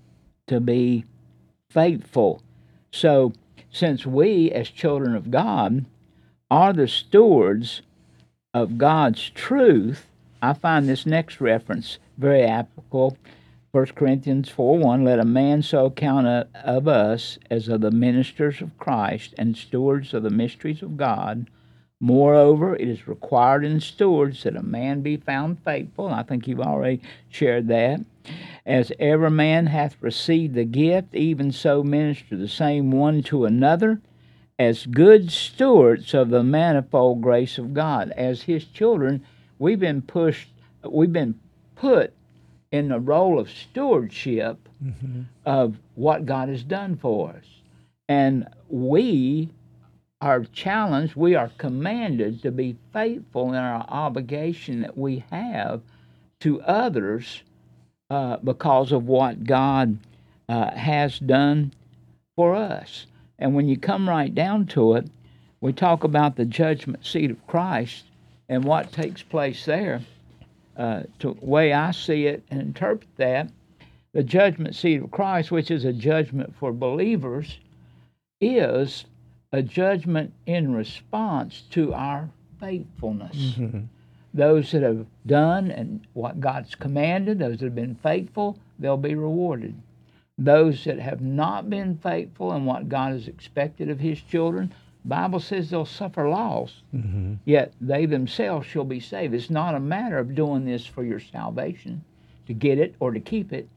to 0.48 0.60
be 0.60 1.06
faithful. 1.70 2.44
So, 2.92 3.32
since 3.72 4.06
we, 4.06 4.52
as 4.52 4.70
children 4.70 5.16
of 5.16 5.32
God, 5.32 5.86
are 6.52 6.74
the 6.74 6.88
stewards 6.88 7.82
of 8.54 8.78
God's 8.78 9.30
truth, 9.30 10.06
I 10.42 10.54
find 10.54 10.88
this 10.88 11.06
next 11.06 11.40
reference 11.40 11.98
very 12.18 12.44
applicable. 12.44 13.18
1 13.74 13.88
Corinthians 13.96 14.50
4 14.50 14.78
1 14.78 15.04
Let 15.04 15.18
a 15.18 15.26
man 15.26 15.64
so 15.64 15.90
count 15.90 16.28
of- 16.28 16.46
of 16.64 16.88
us 16.88 17.40
as 17.50 17.68
of 17.68 17.82
the 17.82 17.90
ministers 17.90 18.62
of 18.62 18.78
Christ 18.78 19.34
and 19.36 19.58
stewards 19.58 20.14
of 20.14 20.22
the 20.22 20.30
mysteries 20.30 20.84
of 20.84 20.96
God. 20.96 21.48
Moreover, 22.00 22.76
it 22.76 22.88
is 22.88 23.08
required 23.08 23.66
in 23.66 23.80
stewards 23.80 24.44
that 24.44 24.56
a 24.56 24.62
man 24.62 25.02
be 25.02 25.18
found 25.18 25.58
faithful. 25.58 26.10
I 26.10 26.22
think 26.22 26.48
you've 26.48 26.60
already 26.60 27.02
shared 27.30 27.68
that. 27.70 28.02
As 28.64 28.92
every 29.00 29.32
man 29.32 29.66
hath 29.66 29.98
received 30.02 30.54
the 30.54 30.66
gift, 30.66 31.16
even 31.16 31.52
so 31.52 31.82
minister 31.82 32.38
the 32.38 32.48
same 32.48 32.92
one 32.92 33.24
to 33.24 33.46
another, 33.46 34.02
as 34.60 34.86
good 34.86 35.32
stewards 35.32 36.14
of 36.14 36.30
the 36.30 36.44
manifold 36.44 37.24
grace 37.24 37.58
of 37.58 37.74
God. 37.74 38.12
As 38.12 38.44
his 38.44 38.66
children, 38.66 39.24
we've 39.58 39.80
been 39.80 40.04
pushed, 40.04 40.50
we've 40.88 41.12
been 41.12 41.40
put 41.76 42.14
in 42.74 42.90
the 42.90 43.00
role 43.00 43.40
of 43.40 43.50
stewardship 43.52 44.68
of 45.46 45.78
what 45.94 46.26
God 46.26 46.50
has 46.50 46.64
done 46.64 46.98
for 46.98 47.30
us. 47.30 47.46
And 48.10 48.48
we 48.68 49.50
are 50.20 50.44
challenged, 50.46 51.16
we 51.16 51.36
are 51.36 51.52
commanded 51.60 52.42
to 52.42 52.52
be 52.52 52.76
faithful 52.92 53.50
in 53.50 53.56
our 53.56 53.86
obligation 53.88 54.82
that 54.82 54.98
we 54.98 55.24
have 55.32 55.82
to 56.40 56.62
others 56.64 57.44
uh, 58.10 58.38
because 58.38 58.92
of 58.92 59.06
what 59.06 59.44
God 59.44 60.00
uh, 60.50 60.72
has 60.72 61.20
done 61.20 61.74
for 62.36 62.56
us. 62.56 63.06
And 63.38 63.54
when 63.54 63.68
you 63.70 63.78
come 63.78 64.10
right 64.10 64.34
down 64.34 64.66
to 64.68 64.96
it, 64.96 65.08
we 65.62 65.74
talk 65.74 66.04
about 66.04 66.38
the 66.38 66.46
judgment 66.46 67.06
seat 67.06 67.30
of 67.30 67.46
Christ 67.46 68.06
and 68.50 68.64
what 68.64 68.92
takes 68.92 69.22
place 69.22 69.64
there. 69.66 70.02
Uh, 70.76 71.04
to 71.20 71.38
way 71.40 71.72
I 71.72 71.92
see 71.92 72.26
it 72.26 72.44
and 72.50 72.60
interpret 72.60 73.08
that, 73.18 73.52
the 74.14 74.24
judgment 74.24 74.76
seat 74.76 75.04
of 75.04 75.12
Christ, 75.12 75.52
which 75.52 75.70
is 75.70 75.86
a 75.86 75.94
judgment 75.94 76.56
for 76.56 76.72
believers, 76.72 77.60
is 78.42 79.06
a 79.52 79.62
judgment 79.62 80.34
in 80.46 80.74
response 80.74 81.64
to 81.72 81.94
our 81.94 82.30
faithfulness. 82.60 83.36
Mm-hmm. 83.36 83.82
Those 84.34 84.72
that 84.72 84.82
have 84.82 85.06
done 85.28 85.70
and 85.70 86.08
what 86.14 86.40
God's 86.40 86.74
commanded, 86.74 87.38
those 87.38 87.60
that 87.60 87.66
have 87.66 87.76
been 87.76 87.96
faithful, 87.96 88.58
they'll 88.80 88.98
be 88.98 89.14
rewarded. 89.14 89.76
Those 90.40 90.84
that 90.86 90.98
have 90.98 91.22
not 91.22 91.70
been 91.70 91.98
faithful 91.98 92.54
in 92.54 92.66
what 92.66 92.90
God 92.90 93.12
has 93.12 93.28
expected 93.28 93.90
of 93.90 94.00
His 94.00 94.20
children, 94.22 94.74
Bible 95.06 95.40
says 95.40 95.70
they'll 95.70 95.86
suffer 95.86 96.30
loss. 96.30 96.82
Mm-hmm. 96.96 97.36
Yet 97.46 97.74
they 97.82 98.06
themselves 98.06 98.68
shall 98.68 98.86
be 98.86 99.00
saved. 99.00 99.34
It's 99.34 99.50
not 99.50 99.76
a 99.76 99.80
matter 99.80 100.18
of 100.18 100.36
doing 100.36 100.66
this 100.66 100.86
for 100.86 101.04
your 101.04 101.20
salvation, 101.20 102.04
to 102.48 102.54
get 102.54 102.78
it 102.78 102.96
or 103.00 103.12
to 103.12 103.20
keep 103.20 103.52
it 103.54 103.68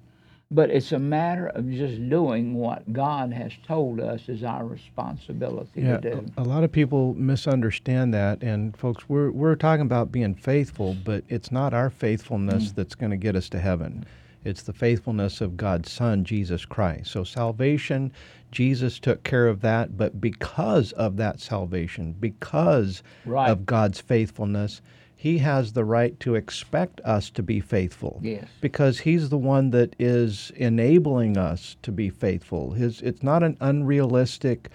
but 0.50 0.70
it's 0.70 0.92
a 0.92 0.98
matter 0.98 1.48
of 1.48 1.68
just 1.70 2.08
doing 2.08 2.54
what 2.54 2.92
God 2.92 3.32
has 3.32 3.52
told 3.66 4.00
us 4.00 4.28
is 4.28 4.44
our 4.44 4.64
responsibility 4.64 5.82
yeah, 5.82 5.96
to 5.98 6.10
do. 6.10 6.26
A, 6.36 6.42
a 6.42 6.44
lot 6.44 6.62
of 6.62 6.70
people 6.70 7.14
misunderstand 7.14 8.14
that, 8.14 8.42
and 8.42 8.76
folks, 8.76 9.08
we're 9.08 9.30
we're 9.30 9.56
talking 9.56 9.82
about 9.82 10.12
being 10.12 10.34
faithful, 10.34 10.96
but 11.04 11.24
it's 11.28 11.50
not 11.50 11.74
our 11.74 11.90
faithfulness 11.90 12.68
mm. 12.68 12.74
that's 12.76 12.94
going 12.94 13.10
to 13.10 13.16
get 13.16 13.34
us 13.34 13.48
to 13.50 13.58
heaven. 13.58 14.04
It's 14.46 14.62
the 14.62 14.72
faithfulness 14.72 15.40
of 15.40 15.56
God's 15.56 15.90
Son, 15.90 16.24
Jesus 16.24 16.64
Christ. 16.64 17.10
So 17.10 17.24
salvation, 17.24 18.12
Jesus 18.52 18.98
took 18.98 19.24
care 19.24 19.48
of 19.48 19.60
that, 19.62 19.96
but 19.96 20.20
because 20.20 20.92
of 20.92 21.16
that 21.16 21.40
salvation, 21.40 22.14
because 22.18 23.02
right. 23.24 23.50
of 23.50 23.66
God's 23.66 24.00
faithfulness, 24.00 24.80
he 25.16 25.38
has 25.38 25.72
the 25.72 25.84
right 25.84 26.18
to 26.20 26.36
expect 26.36 27.00
us 27.00 27.30
to 27.30 27.42
be 27.42 27.58
faithful. 27.58 28.20
Yes. 28.22 28.46
Because 28.60 29.00
he's 29.00 29.30
the 29.30 29.38
one 29.38 29.70
that 29.70 29.96
is 29.98 30.52
enabling 30.54 31.36
us 31.36 31.76
to 31.82 31.90
be 31.90 32.10
faithful. 32.10 32.72
His, 32.72 33.02
it's 33.02 33.22
not 33.22 33.42
an 33.42 33.56
unrealistic 33.60 34.68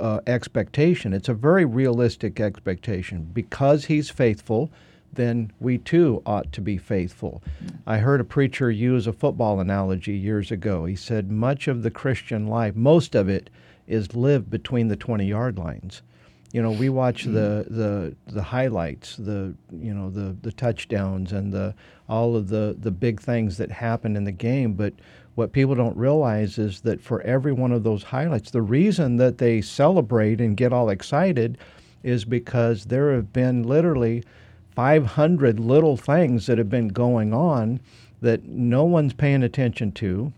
uh, 0.00 0.20
expectation, 0.26 1.12
it's 1.12 1.28
a 1.28 1.34
very 1.34 1.64
realistic 1.64 2.40
expectation. 2.40 3.30
Because 3.32 3.84
he's 3.84 4.10
faithful, 4.10 4.72
then 5.16 5.52
we 5.60 5.78
too 5.78 6.22
ought 6.24 6.52
to 6.52 6.60
be 6.60 6.78
faithful. 6.78 7.42
I 7.86 7.98
heard 7.98 8.20
a 8.20 8.24
preacher 8.24 8.70
use 8.70 9.06
a 9.06 9.12
football 9.12 9.60
analogy 9.60 10.16
years 10.16 10.50
ago. 10.50 10.84
He 10.84 10.96
said, 10.96 11.30
Much 11.30 11.68
of 11.68 11.82
the 11.82 11.90
Christian 11.90 12.46
life, 12.46 12.76
most 12.76 13.14
of 13.14 13.28
it, 13.28 13.50
is 13.86 14.14
lived 14.14 14.50
between 14.50 14.88
the 14.88 14.96
20 14.96 15.26
yard 15.26 15.58
lines 15.58 16.02
you 16.52 16.62
know 16.62 16.70
we 16.70 16.88
watch 16.88 17.24
the 17.24 17.66
mm. 17.68 17.76
the 17.76 18.16
the 18.32 18.42
highlights 18.42 19.16
the 19.16 19.54
you 19.70 19.92
know 19.92 20.08
the 20.08 20.36
the 20.42 20.52
touchdowns 20.52 21.32
and 21.32 21.52
the 21.52 21.74
all 22.08 22.36
of 22.36 22.48
the 22.48 22.76
the 22.80 22.90
big 22.90 23.20
things 23.20 23.58
that 23.58 23.70
happen 23.70 24.16
in 24.16 24.24
the 24.24 24.32
game 24.32 24.72
but 24.72 24.94
what 25.34 25.52
people 25.52 25.74
don't 25.74 25.96
realize 25.96 26.56
is 26.56 26.80
that 26.80 27.00
for 27.00 27.20
every 27.22 27.52
one 27.52 27.72
of 27.72 27.82
those 27.82 28.02
highlights 28.02 28.50
the 28.50 28.62
reason 28.62 29.16
that 29.16 29.38
they 29.38 29.60
celebrate 29.60 30.40
and 30.40 30.56
get 30.56 30.72
all 30.72 30.88
excited 30.88 31.58
is 32.02 32.24
because 32.24 32.86
there 32.86 33.12
have 33.12 33.32
been 33.32 33.62
literally 33.62 34.22
500 34.76 35.58
little 35.58 35.96
things 35.96 36.46
that 36.46 36.58
have 36.58 36.70
been 36.70 36.88
going 36.88 37.34
on 37.34 37.80
that 38.20 38.44
no 38.44 38.84
one's 38.84 39.12
paying 39.12 39.42
attention 39.42 39.90
to 39.92 40.32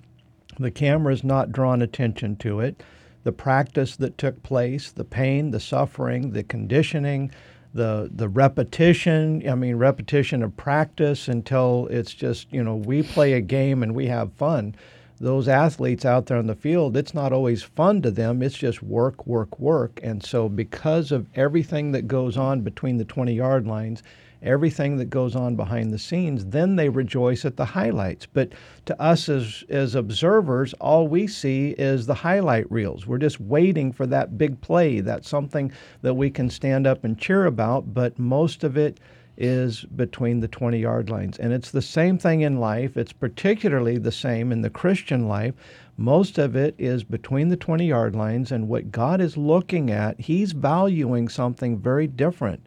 the 0.59 0.71
camera's 0.71 1.23
not 1.23 1.53
drawing 1.53 1.83
attention 1.83 2.37
to 2.37 2.61
it 2.61 2.83
the 3.25 3.33
practice 3.33 3.97
that 3.97 4.17
took 4.17 4.43
place, 4.43 4.91
the 4.91 5.05
pain, 5.05 5.51
the 5.51 5.61
suffering, 5.61 6.33
the 6.33 6.43
conditioning, 6.43 7.31
the 7.75 8.09
the 8.11 8.27
repetition. 8.27 9.47
I 9.47 9.55
mean, 9.55 9.77
repetition 9.77 10.43
of 10.43 10.57
practice 10.57 11.29
until 11.29 11.89
it's 11.91 12.15
just 12.15 12.51
you 12.51 12.65
know 12.65 12.77
we 12.77 13.03
play 13.03 13.35
a 13.35 13.43
game 13.43 13.83
and 13.83 13.95
we 13.95 14.07
have 14.07 14.33
fun. 14.33 14.75
Those 15.21 15.49
athletes 15.49 16.05
out 16.05 16.27
there 16.27 16.39
on 16.39 16.47
the 16.47 16.55
field, 16.55 16.97
it's 16.97 17.13
not 17.13 17.33
always 17.33 17.63
fun 17.63 18.01
to 18.03 18.11
them. 18.11 18.41
It's 18.41 18.57
just 18.57 18.83
work, 18.85 19.27
work, 19.27 19.59
work. 19.59 20.01
And 20.03 20.25
so, 20.25 20.49
because 20.49 21.13
of 21.13 21.27
everything 21.35 21.93
that 21.93 22.07
goes 22.07 22.37
on 22.37 22.61
between 22.61 22.97
the 22.99 23.05
20 23.05 23.35
yard 23.35 23.67
lines, 23.67 24.03
everything 24.43 24.97
that 24.97 25.11
goes 25.11 25.35
on 25.35 25.57
behind 25.57 25.93
the 25.93 25.99
scenes, 25.99 26.47
then 26.47 26.77
they 26.77 26.89
rejoice 26.89 27.45
at 27.45 27.57
the 27.57 27.65
highlights. 27.65 28.27
But 28.27 28.53
to 28.87 29.01
us 29.01 29.29
as, 29.29 29.65
as 29.69 29.95
observers, 29.95 30.75
all 30.75 31.09
we 31.09 31.27
see 31.27 31.71
is 31.79 32.07
the 32.07 32.15
highlight 32.15 32.71
reels. 32.71 33.07
We're 33.07 33.19
just 33.19 33.41
waiting 33.41 33.93
for 33.93 34.07
that 34.07 34.39
big 34.39 34.61
play. 34.61 35.01
That's 35.01 35.29
something 35.29 35.73
that 36.03 36.15
we 36.15 36.31
can 36.31 36.51
stand 36.51 36.87
up 36.87 37.05
and 37.05 37.19
cheer 37.19 37.47
about, 37.47 37.93
but 37.93 38.19
most 38.19 38.65
of 38.65 38.77
it 38.77 39.01
is 39.37 39.85
between 39.85 40.41
the 40.41 40.49
20 40.49 40.79
yard 40.79 41.09
lines. 41.11 41.39
And 41.39 41.53
it's 41.53 41.71
the 41.71 41.81
same 41.81 42.19
thing 42.19 42.41
in 42.41 42.59
life. 42.59 42.97
It's 42.97 43.13
particularly 43.13 43.97
the 43.97 44.13
same 44.13 44.51
in 44.51 44.63
the 44.63 44.71
Christian 44.71 45.29
life. 45.29 45.55
Most 45.97 46.39
of 46.39 46.57
it 46.57 46.75
is 46.79 47.05
between 47.05 47.49
the 47.49 47.57
20 47.57 47.87
yard 47.87 48.15
lines, 48.17 48.53
and 48.53 48.69
what 48.69 48.93
God 48.93 49.21
is 49.21 49.37
looking 49.37 49.91
at, 49.91 50.21
He's 50.21 50.53
valuing 50.53 51.29
something 51.29 51.79
very 51.79 52.07
different 52.07 52.67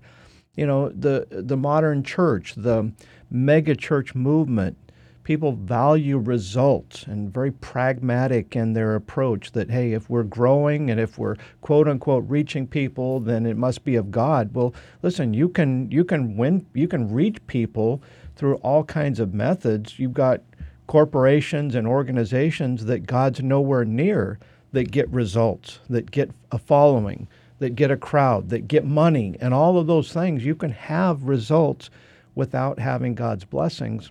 you 0.56 0.66
know 0.66 0.90
the 0.90 1.28
the 1.30 1.58
modern 1.58 2.04
church, 2.04 2.54
the 2.56 2.92
mega 3.30 3.76
church 3.76 4.16
movement. 4.16 4.78
People 5.24 5.52
value 5.52 6.18
results 6.18 7.04
and 7.04 7.32
very 7.32 7.52
pragmatic 7.52 8.56
in 8.56 8.74
their 8.74 8.96
approach. 8.96 9.52
That 9.52 9.70
hey, 9.70 9.94
if 9.94 10.10
we're 10.10 10.24
growing 10.24 10.90
and 10.90 11.00
if 11.00 11.18
we're 11.18 11.36
quote 11.62 11.88
unquote 11.88 12.26
reaching 12.28 12.68
people, 12.68 13.20
then 13.20 13.46
it 13.46 13.56
must 13.56 13.84
be 13.84 13.96
of 13.96 14.12
God. 14.12 14.54
Well, 14.54 14.74
listen, 15.04 15.34
you 15.34 15.48
can 15.48 15.92
you 15.92 16.04
can 16.04 16.36
win, 16.38 16.66
you 16.74 16.88
can 16.88 17.14
reach 17.14 17.46
people 17.48 18.02
through 18.36 18.56
all 18.56 18.84
kinds 18.84 19.20
of 19.20 19.34
methods. 19.34 20.00
You've 20.00 20.14
got 20.14 20.42
corporations 20.88 21.76
and 21.76 21.88
organizations 21.88 22.86
that 22.86 23.06
God's 23.06 23.42
nowhere 23.42 23.86
near 23.86 24.40
that 24.72 24.92
get 24.92 25.10
results, 25.10 25.80
that 25.90 26.12
get 26.12 26.32
a 26.52 26.58
following, 26.58 27.28
that 27.62 27.76
get 27.76 27.92
a 27.92 27.96
crowd, 27.96 28.50
that 28.50 28.68
get 28.68 28.84
money, 28.84 29.38
and 29.40 29.54
all 29.54 29.78
of 29.78 29.86
those 29.86 30.12
things. 30.12 30.44
You 30.44 30.56
can 30.56 30.72
have 30.72 31.24
results 31.24 31.92
without 32.34 32.80
having 32.80 33.14
God's 33.14 33.46
blessings. 33.46 34.10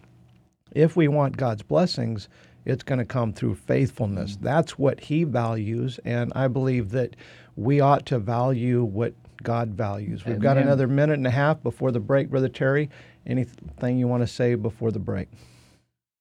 If 0.70 0.94
we 0.94 1.08
want 1.08 1.36
God's 1.36 1.62
blessings, 1.62 2.28
it's 2.64 2.84
going 2.84 3.00
to 3.00 3.04
come 3.04 3.32
through 3.32 3.56
faithfulness. 3.56 4.34
Mm-hmm. 4.34 4.44
That's 4.44 4.78
what 4.78 5.00
He 5.00 5.24
values, 5.24 5.98
and 6.04 6.32
I 6.36 6.46
believe 6.46 6.90
that 6.90 7.16
we 7.56 7.80
ought 7.80 8.06
to 8.06 8.20
value 8.20 8.84
what 8.84 9.14
God 9.42 9.70
values. 9.70 10.24
We've 10.24 10.36
Amen. 10.36 10.42
got 10.42 10.56
another 10.56 10.86
minute 10.86 11.14
and 11.14 11.26
a 11.26 11.30
half 11.30 11.60
before 11.60 11.90
the 11.90 11.98
break, 11.98 12.30
Brother 12.30 12.48
Terry. 12.48 12.88
Anything 13.26 13.98
you 13.98 14.06
want 14.06 14.22
to 14.22 14.28
say 14.28 14.54
before 14.54 14.92
the 14.92 15.00
break? 15.00 15.28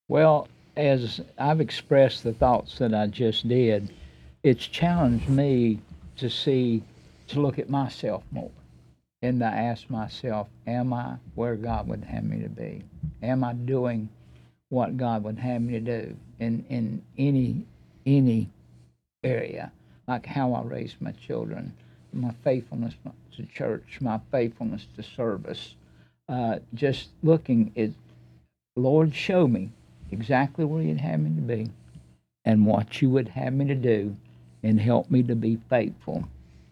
Well, 0.08 0.48
as 0.76 1.22
I've 1.38 1.62
expressed 1.62 2.24
the 2.24 2.34
thoughts 2.34 2.80
that 2.80 2.96
I 2.96 3.06
just 3.06 3.48
did, 3.48 3.94
it's 4.42 4.66
challenged 4.66 5.30
me 5.30 5.80
to 6.18 6.28
see 6.28 6.82
to 7.30 7.40
look 7.40 7.60
at 7.60 7.70
myself 7.70 8.24
more 8.32 8.52
and 9.22 9.40
to 9.40 9.46
ask 9.46 9.90
myself, 9.90 10.48
am 10.66 10.94
I 10.94 11.16
where 11.36 11.56
God 11.56 11.88
would 11.88 12.06
have 12.06 12.24
me 12.24 12.42
to 12.42 12.50
be? 12.50 12.84
Am 13.22 13.44
I 13.44 13.54
doing 13.54 14.10
what 14.70 14.98
God 14.98 15.24
would 15.24 15.40
have 15.40 15.62
me 15.62 15.74
to 15.74 15.80
do 15.80 16.16
in, 16.40 16.66
in 16.70 17.02
any 17.18 17.66
any 18.06 18.50
area, 19.24 19.72
like 20.08 20.26
how 20.26 20.54
I 20.54 20.62
raise 20.62 20.96
my 21.00 21.12
children, 21.12 21.74
my 22.14 22.34
faithfulness 22.44 22.94
to 23.36 23.46
church, 23.46 24.00
my 24.02 24.20
faithfulness 24.32 24.88
to 24.96 25.04
service. 25.04 25.76
Uh, 26.28 26.60
just 26.74 27.10
looking 27.24 27.72
at, 27.76 27.90
Lord, 28.76 29.14
show 29.14 29.48
me 29.48 29.72
exactly 30.12 30.66
where 30.66 30.82
you'd 30.82 31.00
have 31.00 31.20
me 31.20 31.30
to 31.30 31.42
be 31.42 31.70
and 32.46 32.66
what 32.66 33.02
you 33.02 33.10
would 33.10 33.30
have 33.30 33.54
me 33.54 33.66
to 33.66 33.76
do 33.76 34.16
and 34.64 34.80
help 34.80 35.10
me 35.10 35.24
to 35.24 35.36
be 35.36 35.60
faithful 35.70 36.28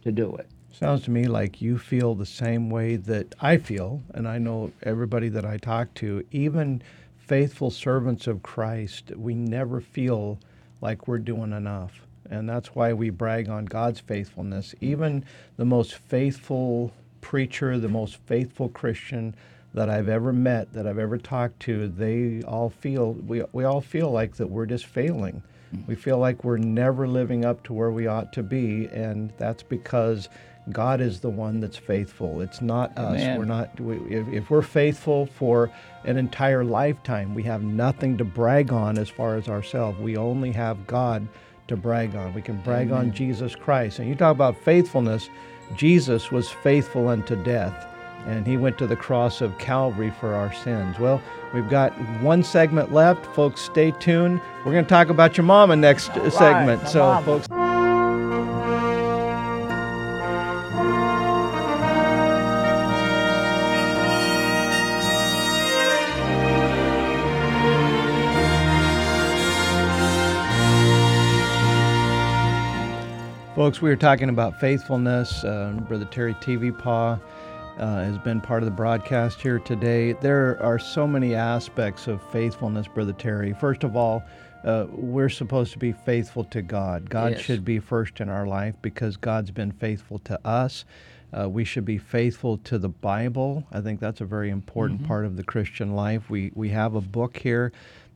to 0.08 0.12
do 0.14 0.36
it. 0.38 0.48
Sounds 0.72 1.04
to 1.04 1.12
me 1.12 1.26
like 1.26 1.62
you 1.62 1.78
feel 1.78 2.16
the 2.16 2.26
same 2.26 2.70
way 2.70 2.96
that 2.96 3.36
I 3.42 3.58
feel, 3.58 4.02
and 4.14 4.28
I 4.28 4.38
know 4.38 4.72
everybody 4.84 5.28
that 5.30 5.46
I 5.46 5.58
talk 5.58 5.94
to, 5.96 6.24
even 6.32 6.82
faithful 7.18 7.72
servants 7.72 8.26
of 8.26 8.42
Christ, 8.42 9.12
we 9.18 9.34
never 9.34 9.82
feel 9.82 10.40
like 10.80 11.08
we're 11.08 11.18
doing 11.18 11.52
enough. 11.52 12.08
And 12.30 12.48
that's 12.48 12.74
why 12.74 12.94
we 12.94 13.10
brag 13.10 13.50
on 13.50 13.66
God's 13.66 14.00
faithfulness. 14.00 14.76
Even 14.80 15.26
the 15.58 15.66
most 15.66 15.96
faithful 15.96 16.94
preacher, 17.20 17.78
the 17.78 17.90
most 17.90 18.16
faithful 18.26 18.70
Christian 18.70 19.36
that 19.74 19.90
I've 19.90 20.08
ever 20.08 20.32
met, 20.32 20.72
that 20.74 20.88
I've 20.88 21.00
ever 21.00 21.18
talked 21.18 21.60
to, 21.62 21.90
they 21.90 22.44
all 22.44 22.70
feel, 22.70 23.14
we, 23.14 23.44
we 23.52 23.66
all 23.66 23.82
feel 23.82 24.10
like 24.10 24.38
that 24.38 24.50
we're 24.50 24.66
just 24.68 24.86
failing. 24.86 25.44
We 25.88 25.96
feel 25.96 26.18
like 26.18 26.44
we're 26.44 26.58
never 26.58 27.08
living 27.08 27.46
up 27.46 27.64
to 27.64 27.74
where 27.74 27.92
we 27.92 28.08
ought 28.08 28.32
to 28.34 28.44
be, 28.44 28.88
and 28.88 29.34
that's 29.38 29.64
because 29.64 30.30
God 30.72 31.00
is 31.00 31.22
the 31.22 31.30
one 31.30 31.60
that's 31.60 31.78
faithful. 31.78 32.42
It's 32.42 32.62
not 32.62 32.98
us. 32.98 33.22
Amen. 33.22 33.40
We're 33.40 33.46
not. 33.46 33.80
We, 33.80 33.98
if, 34.14 34.28
if 34.28 34.50
we're 34.50 34.62
faithful 34.62 35.26
for 35.26 35.72
an 36.04 36.18
entire 36.18 36.64
lifetime, 36.64 37.34
we 37.36 37.44
have 37.44 37.64
nothing 37.64 38.18
to 38.18 38.26
brag 38.26 38.72
on 38.72 38.98
as 38.98 39.10
far 39.10 39.36
as 39.36 39.48
ourselves. 39.48 40.00
We 40.00 40.18
only 40.18 40.52
have 40.52 40.86
God 40.88 41.28
to 41.68 41.78
brag 41.78 42.16
on. 42.16 42.34
We 42.34 42.42
can 42.42 42.62
brag 42.62 42.92
on 42.92 43.14
Jesus 43.14 43.56
Christ. 43.56 44.00
And 44.00 44.08
you 44.08 44.16
talk 44.16 44.32
about 44.32 44.58
faithfulness. 44.58 45.30
Jesus 45.76 46.32
was 46.32 46.50
faithful 46.50 47.10
unto 47.10 47.42
death, 47.44 47.88
and 48.28 48.46
he 48.46 48.58
went 48.58 48.78
to 48.78 48.86
the 48.86 48.96
cross 48.96 49.40
of 49.40 49.58
Calvary 49.58 50.12
for 50.20 50.36
our 50.36 50.54
sins. 50.54 51.00
Well, 51.00 51.22
we've 51.54 51.70
got 51.70 51.94
one 52.22 52.44
segment 52.44 52.92
left. 52.92 53.26
Folks, 53.28 53.62
stay 53.62 53.92
tuned. 53.92 54.42
We're 54.66 54.74
going 54.74 54.84
to 54.84 54.90
talk 54.90 55.08
about 55.08 55.38
your 55.38 55.46
mama 55.46 55.78
next 55.78 56.10
right, 56.10 56.32
segment. 56.34 56.88
So, 56.90 57.00
mama. 57.00 57.26
folks. 57.26 57.48
Folks, 73.56 73.82
we 73.82 73.90
were 73.90 73.96
talking 73.96 74.30
about 74.30 74.60
faithfulness. 74.60 75.44
Uh, 75.46 75.74
Brother 75.88 76.06
Terry 76.06 76.36
Tevepaugh 76.36 77.20
uh, 77.80 78.04
has 78.04 78.18
been 78.20 78.42
part 78.42 78.64
of 78.64 78.66
the 78.66 78.76
broadcast 78.76 79.42
here 79.42 79.60
today. 79.60 80.14
There 80.14 80.62
are 80.62 80.80
so 80.80 81.08
many 81.08 81.36
aspects 81.36 82.08
of 82.08 82.22
faithfulness, 82.32 82.88
Brother 82.88 83.14
Terry. 83.14 83.54
First 83.54 83.84
of 83.84 83.96
all, 83.96 84.24
uh, 84.64 84.88
we're 84.92 85.30
supposed 85.30 85.72
to 85.74 85.80
be 85.80 85.92
faithful 85.92 86.44
to 86.46 86.62
God. 86.62 87.10
God 87.10 87.34
Yes. 87.34 87.42
should 87.42 87.64
be 87.64 87.80
first 87.80 88.20
in 88.20 88.30
our 88.30 88.48
life 88.48 88.76
because 88.82 89.18
God's 89.18 89.52
been 89.52 89.72
faithful 89.72 90.20
to 90.20 90.40
us. 90.46 90.86
Uh, 91.38 91.48
we 91.50 91.64
should 91.64 91.86
be 91.86 91.98
faithful 91.98 92.58
to 92.60 92.78
the 92.78 92.90
Bible. 92.90 93.66
I 93.72 93.82
think 93.82 94.00
that's 94.00 94.22
a 94.22 94.26
very 94.26 94.50
important 94.50 95.06
part 95.06 95.26
of 95.26 95.36
the 95.36 95.44
Christian 95.44 95.94
life. 95.94 96.30
We 96.30 96.52
we 96.56 96.70
have 96.70 96.96
a 96.96 97.02
book 97.02 97.38
here 97.38 97.72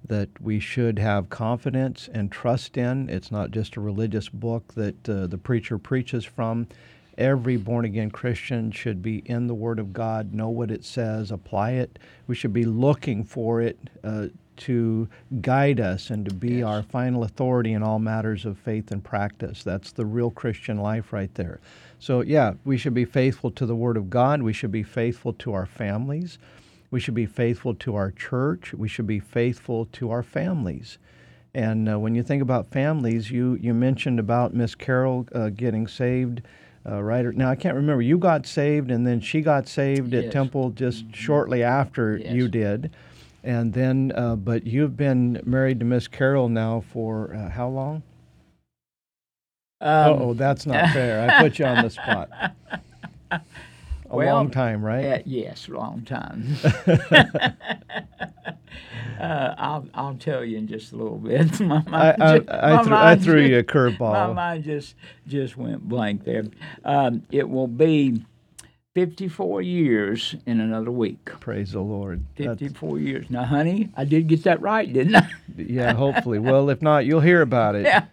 that 0.07 0.29
we 0.41 0.59
should 0.59 0.97
have 0.97 1.29
confidence 1.29 2.09
and 2.11 2.31
trust 2.31 2.77
in. 2.77 3.09
It's 3.09 3.31
not 3.31 3.51
just 3.51 3.75
a 3.75 3.81
religious 3.81 4.29
book 4.29 4.73
that 4.73 5.07
uh, 5.07 5.27
the 5.27 5.37
preacher 5.37 5.77
preaches 5.77 6.25
from. 6.25 6.67
Every 7.21 7.55
born 7.55 7.85
again 7.85 8.09
Christian 8.09 8.71
should 8.71 9.03
be 9.03 9.19
in 9.27 9.45
the 9.45 9.53
Word 9.53 9.77
of 9.77 9.93
God, 9.93 10.33
know 10.33 10.49
what 10.49 10.71
it 10.71 10.83
says, 10.83 11.29
apply 11.29 11.73
it. 11.73 11.99
We 12.25 12.33
should 12.33 12.51
be 12.51 12.65
looking 12.65 13.23
for 13.23 13.61
it 13.61 13.77
uh, 14.03 14.29
to 14.57 15.07
guide 15.39 15.79
us 15.79 16.09
and 16.09 16.25
to 16.25 16.33
be 16.33 16.55
Yes. 16.55 16.65
our 16.65 16.81
final 16.81 17.23
authority 17.23 17.73
in 17.73 17.83
all 17.83 17.99
matters 17.99 18.43
of 18.43 18.57
faith 18.57 18.91
and 18.91 19.03
practice. 19.03 19.63
That's 19.63 19.91
the 19.91 20.05
real 20.05 20.31
Christian 20.31 20.77
life 20.77 21.13
right 21.13 21.33
there. 21.35 21.59
So, 21.99 22.21
yeah, 22.21 22.53
we 22.65 22.75
should 22.77 22.95
be 22.95 23.05
faithful 23.05 23.51
to 23.51 23.67
the 23.67 23.75
Word 23.75 23.97
of 23.97 24.09
God. 24.09 24.41
We 24.41 24.53
should 24.53 24.71
be 24.71 24.81
faithful 24.81 25.33
to 25.33 25.53
our 25.53 25.67
families. 25.67 26.39
We 26.89 26.99
should 26.99 27.13
be 27.13 27.27
faithful 27.27 27.75
to 27.75 27.95
our 27.95 28.09
church. 28.09 28.73
We 28.73 28.87
should 28.87 29.05
be 29.07 29.19
faithful 29.19 29.85
to 29.93 30.09
our 30.09 30.23
families. 30.23 30.97
And 31.53 31.87
uh, 31.87 31.99
when 31.99 32.15
you 32.15 32.23
think 32.23 32.41
about 32.41 32.71
families, 32.71 33.29
you, 33.29 33.59
you 33.61 33.75
mentioned 33.75 34.19
about 34.19 34.55
Miss 34.55 34.73
Carol 34.73 35.27
uh, 35.35 35.49
getting 35.49 35.87
saved. 35.87 36.41
Uh, 36.87 37.01
right 37.01 37.25
now, 37.35 37.49
I 37.49 37.55
can't 37.55 37.75
remember. 37.75 38.01
You 38.01 38.17
got 38.17 38.47
saved, 38.47 38.89
and 38.89 39.05
then 39.05 39.19
she 39.21 39.41
got 39.41 39.67
saved 39.67 40.13
at 40.13 40.31
Temple 40.31 40.71
just 40.71 41.05
shortly 41.13 41.61
after 41.63 42.17
Yes. 42.17 42.33
you 42.33 42.47
did. 42.47 42.91
And 43.43 43.73
then, 43.73 44.11
uh, 44.15 44.35
but 44.35 44.65
you've 44.65 44.97
been 44.97 45.41
married 45.45 45.79
to 45.79 45.85
Miss 45.85 46.07
Carol 46.07 46.49
now 46.49 46.83
for 46.91 47.33
uh, 47.35 47.49
how 47.49 47.69
long? 47.69 48.03
Um, 49.79 50.21
oh, 50.21 50.33
that's 50.33 50.65
not 50.67 50.91
fair. 50.91 51.27
I 51.29 51.41
put 51.41 51.57
you 51.57 51.65
on 51.65 51.83
the 51.83 51.89
spot. 51.89 52.29
A 54.11 54.15
Well, 54.17 54.35
long 54.35 54.51
time, 54.51 54.83
right? 54.83 55.05
Uh, 55.05 55.19
yes, 55.25 55.69
long 55.69 56.03
time. 56.03 56.43
uh, 59.19 59.55
I'll 59.57 59.87
I'll 59.93 60.15
tell 60.15 60.43
you 60.43 60.57
in 60.57 60.67
just 60.67 60.91
a 60.91 60.97
little 60.97 61.17
bit. 61.17 61.59
my 61.61 61.81
mind 61.87 62.21
I, 62.21 62.39
ju- 62.39 62.45
I, 62.49 62.75
my 62.75 62.83
threw, 62.83 62.93
I 62.95 63.01
mind 63.05 63.23
threw 63.23 63.41
ju- 63.43 63.49
you 63.53 63.59
a 63.59 63.63
curveball. 63.63 64.11
My 64.11 64.33
mind 64.33 64.63
just 64.65 64.95
just 65.27 65.55
went 65.55 65.87
blank 65.87 66.25
there. 66.25 66.43
Um, 66.83 67.23
it 67.31 67.47
will 67.49 67.67
be 67.69 68.21
54 68.93 69.61
years 69.61 70.35
in 70.45 70.59
another 70.59 70.91
week. 70.91 71.23
Praise 71.39 71.71
the 71.71 71.79
Lord. 71.79 72.25
That's- 72.35 72.59
54 72.59 72.99
years. 72.99 73.29
Now, 73.29 73.45
honey, 73.45 73.89
I 73.95 74.03
did 74.03 74.27
get 74.27 74.43
that 74.43 74.59
right, 74.59 74.91
didn't 74.91 75.15
I? 75.15 75.29
yeah, 75.57 75.93
hopefully. 75.93 76.39
Well, 76.39 76.69
if 76.69 76.81
not, 76.81 77.05
you'll 77.05 77.21
hear 77.21 77.41
about 77.41 77.75
it. 77.75 77.83
yeah, 77.85 78.03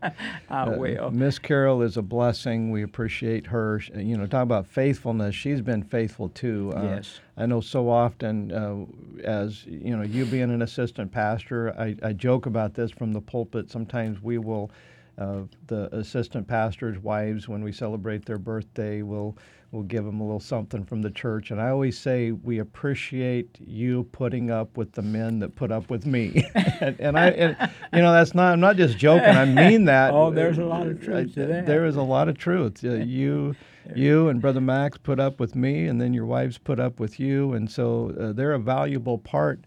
I 0.49 0.63
Uh, 0.63 0.77
will. 0.79 1.11
Miss 1.11 1.41
Carol 1.41 1.83
is 1.83 1.97
a 1.97 2.03
blessing. 2.03 2.71
We 2.71 2.85
appreciate 2.85 3.49
her. 3.49 3.81
You 3.93 4.17
know, 4.17 4.27
talk 4.27 4.45
about 4.45 4.67
faithfulness. 4.69 5.35
She's 5.35 5.61
been 5.61 5.83
faithful 5.83 6.29
too. 6.29 6.73
Uh, 6.77 6.83
Yes. 6.83 7.19
I 7.37 7.47
know 7.47 7.61
so 7.61 7.89
often, 7.89 8.51
uh, 8.53 8.85
as 9.25 9.65
you 9.67 9.97
know, 9.97 10.03
you 10.03 10.27
being 10.27 10.51
an 10.51 10.63
assistant 10.63 11.11
pastor, 11.13 11.73
I, 11.79 11.97
I 12.03 12.13
joke 12.13 12.47
about 12.47 12.75
this 12.75 12.91
from 12.93 13.13
the 13.13 13.21
pulpit. 13.21 13.69
Sometimes 13.71 14.21
we 14.23 14.39
will, 14.39 14.71
uh, 15.19 15.41
the 15.67 15.95
assistant 15.95 16.47
pastors' 16.47 16.99
wives, 16.99 17.49
when 17.49 17.63
we 17.63 17.73
celebrate 17.73 18.25
their 18.25 18.39
birthday, 18.39 19.03
will 19.03 19.37
will 19.71 19.83
give 19.83 20.05
them 20.05 20.21
a 20.21 20.23
little 20.25 20.41
something 20.41 20.83
from 20.83 21.03
the 21.03 21.11
church. 21.11 21.51
And 21.51 21.61
I 21.61 21.69
always 21.69 21.99
say 21.99 22.33
we 22.33 22.59
appreciate 22.59 23.59
you 23.61 24.05
putting 24.13 24.51
up 24.51 24.79
with 24.79 24.93
the 24.93 25.03
men 25.03 25.41
that 25.41 25.57
put 25.57 25.71
up 25.71 25.91
with 25.91 26.07
me. 26.07 26.49
and, 26.81 26.99
and 26.99 27.19
I, 27.19 27.29
and, 27.29 27.57
you 27.93 28.01
know, 28.01 28.13
that's 28.13 28.35
not. 28.35 28.53
I'm 28.53 28.61
not 28.61 28.77
just 28.77 28.97
joking. 28.97 29.29
I 29.29 29.45
mean 29.45 29.85
that. 29.87 30.15
Oh, 30.19 30.31
there's 30.31 30.59
a 30.59 30.65
lot 30.65 30.87
of 30.87 31.03
truth 31.03 31.35
to 31.35 31.47
that. 31.47 31.67
There 31.67 31.85
is 31.85 31.97
a 31.97 32.03
lot 32.03 32.29
of 32.29 32.39
truth. 32.39 32.83
Uh, 32.83 32.95
you, 32.95 33.55
you 33.95 34.29
and 34.29 34.41
Brother 34.41 34.61
Max 34.61 34.97
put 34.99 35.21
up 35.21 35.39
with 35.39 35.55
me, 35.55 35.87
and 35.87 36.01
then 36.01 36.15
your 36.15 36.25
wives 36.25 36.59
put 36.59 36.81
up 36.81 36.99
with 36.99 37.21
you, 37.21 37.53
and 37.53 37.71
so 37.71 38.15
uh, 38.19 38.33
they're 38.33 38.55
a 38.55 38.59
valuable 38.59 39.19
part 39.19 39.61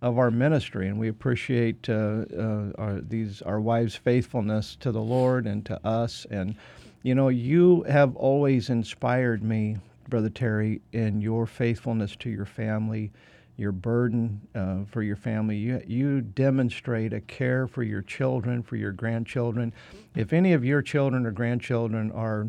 of 0.00 0.18
our 0.18 0.30
ministry, 0.30 0.88
and 0.88 0.98
we 0.98 1.08
appreciate 1.08 1.88
uh, 1.88 2.24
uh, 2.36 2.70
our, 2.78 3.00
these 3.00 3.42
our 3.42 3.60
wives' 3.60 3.96
faithfulness 3.96 4.76
to 4.80 4.92
the 4.92 5.00
Lord 5.00 5.46
and 5.46 5.64
to 5.66 5.86
us. 5.86 6.26
And 6.30 6.54
you 7.02 7.14
know, 7.14 7.28
you 7.28 7.82
have 7.84 8.14
always 8.16 8.70
inspired 8.70 9.42
me, 9.42 9.76
Brother 10.08 10.30
Terry, 10.30 10.80
in 10.92 11.20
your 11.20 11.46
faithfulness 11.46 12.16
to 12.16 12.30
your 12.30 12.46
family. 12.46 13.10
Your 13.56 13.72
burden 13.72 14.40
uh, 14.54 14.84
for 14.88 15.02
your 15.02 15.16
family. 15.16 15.56
You, 15.56 15.82
you 15.84 16.20
demonstrate 16.20 17.12
a 17.12 17.20
care 17.20 17.66
for 17.66 17.82
your 17.82 18.02
children, 18.02 18.62
for 18.62 18.76
your 18.76 18.92
grandchildren. 18.92 19.72
If 20.14 20.32
any 20.32 20.52
of 20.52 20.64
your 20.64 20.80
children 20.80 21.26
or 21.26 21.32
grandchildren 21.32 22.12
are 22.12 22.46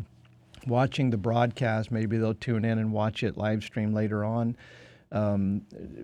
watching 0.68 1.10
the 1.10 1.16
broadcast, 1.16 1.90
maybe 1.90 2.16
they'll 2.16 2.34
tune 2.34 2.64
in 2.64 2.78
and 2.78 2.92
watch 2.92 3.24
it 3.24 3.36
live 3.36 3.64
stream 3.64 3.92
later 3.92 4.24
on. 4.24 4.56
Um, 5.12 5.62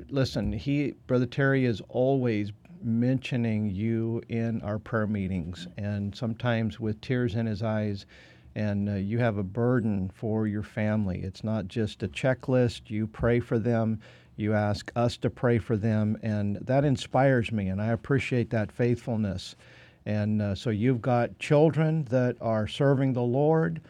listen, 0.08 0.52
he, 0.52 0.94
Brother 1.06 1.26
Terry, 1.26 1.64
is 1.64 1.80
always 1.88 2.52
mentioning 2.82 3.70
you 3.70 4.22
in 4.28 4.60
our 4.62 4.78
prayer 4.78 5.06
meetings, 5.06 5.66
and 5.76 6.14
sometimes 6.14 6.78
with 6.80 7.00
tears 7.00 7.34
in 7.34 7.46
his 7.46 7.62
eyes. 7.62 8.06
And 8.54 8.88
uh, 8.88 8.94
you 8.94 9.18
have 9.18 9.36
a 9.36 9.42
burden 9.42 10.10
for 10.14 10.46
your 10.46 10.62
family. 10.62 11.20
It's 11.22 11.44
not 11.44 11.68
just 11.68 12.02
a 12.02 12.08
checklist. 12.08 12.88
You 12.88 13.06
pray 13.06 13.38
for 13.38 13.58
them. 13.58 14.00
You 14.36 14.54
ask 14.54 14.90
us 14.96 15.16
to 15.18 15.30
pray 15.30 15.58
for 15.58 15.76
them, 15.76 16.18
and 16.22 16.56
that 16.62 16.84
inspires 16.84 17.52
me, 17.52 17.68
and 17.68 17.80
I 17.80 17.88
appreciate 17.88 18.50
that 18.50 18.72
faithfulness. 18.72 19.56
And 20.04 20.40
uh, 20.40 20.54
so 20.54 20.70
you've 20.70 21.02
got 21.02 21.38
children 21.38 22.04
that 22.10 22.36
are 22.40 22.66
serving 22.66 23.12
the 23.12 23.22
Lord, 23.22 23.80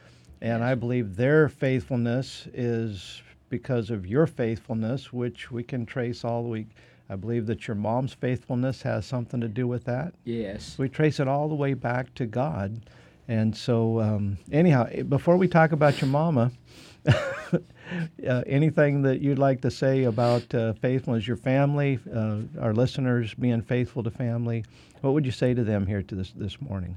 and 0.41 0.63
I 0.65 0.75
believe 0.75 1.17
their 1.17 1.49
faithfulness 1.49 2.49
is 2.55 3.23
because 3.49 3.91
of 3.91 4.07
your 4.07 4.27
faithfulness, 4.27 5.13
which 5.13 5.51
we 5.51 5.63
can 5.63 5.87
trace 5.87 6.25
all 6.25 6.43
the 6.43 6.49
way. 6.49 6.67
I 7.09 7.15
believe 7.15 7.47
that 7.47 7.69
your 7.69 7.77
mom's 7.77 8.15
faithfulness 8.15 8.83
has 8.83 9.07
something 9.07 9.41
to 9.41 9.49
do 9.49 9.69
with 9.69 9.85
that. 9.85 10.15
Yes. 10.25 10.77
We 10.77 10.89
trace 10.89 11.21
it 11.21 11.29
all 11.29 11.49
the 11.49 11.55
way 11.55 11.75
back 11.75 12.13
to 12.15 12.27
God. 12.27 12.81
And 13.29 13.57
so, 13.57 14.01
um, 14.01 14.39
anyhow, 14.51 14.89
eh, 14.91 15.03
before 15.03 15.37
we 15.37 15.47
talk 15.49 15.73
about 15.73 16.01
your 16.01 16.11
mama, 16.11 16.51
uh, 17.07 18.43
anything 18.47 19.03
that 19.03 19.21
you'd 19.21 19.39
like 19.39 19.61
to 19.63 19.71
say 19.71 20.05
about 20.05 20.53
uh, 20.55 20.73
faithfulness, 20.75 21.27
your 21.27 21.37
family, 21.37 21.99
uh, 22.13 22.39
our 22.61 22.75
listeners 22.75 23.35
being 23.35 23.63
faithful 23.63 24.03
to 24.03 24.11
family, 24.11 24.65
what 25.01 25.13
would 25.13 25.25
you 25.25 25.33
say 25.33 25.55
to 25.55 25.63
them 25.63 25.87
here 25.87 26.03
to 26.03 26.15
this 26.15 26.33
this 26.33 26.61
morning? 26.61 26.97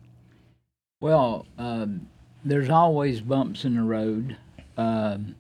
Well, 1.02 1.46
um, 1.58 2.08
there's 2.44 2.70
always 2.70 3.22
bumps 3.22 3.66
in 3.66 3.76
the 3.76 3.84
road 3.84 4.38
um, 4.78 5.36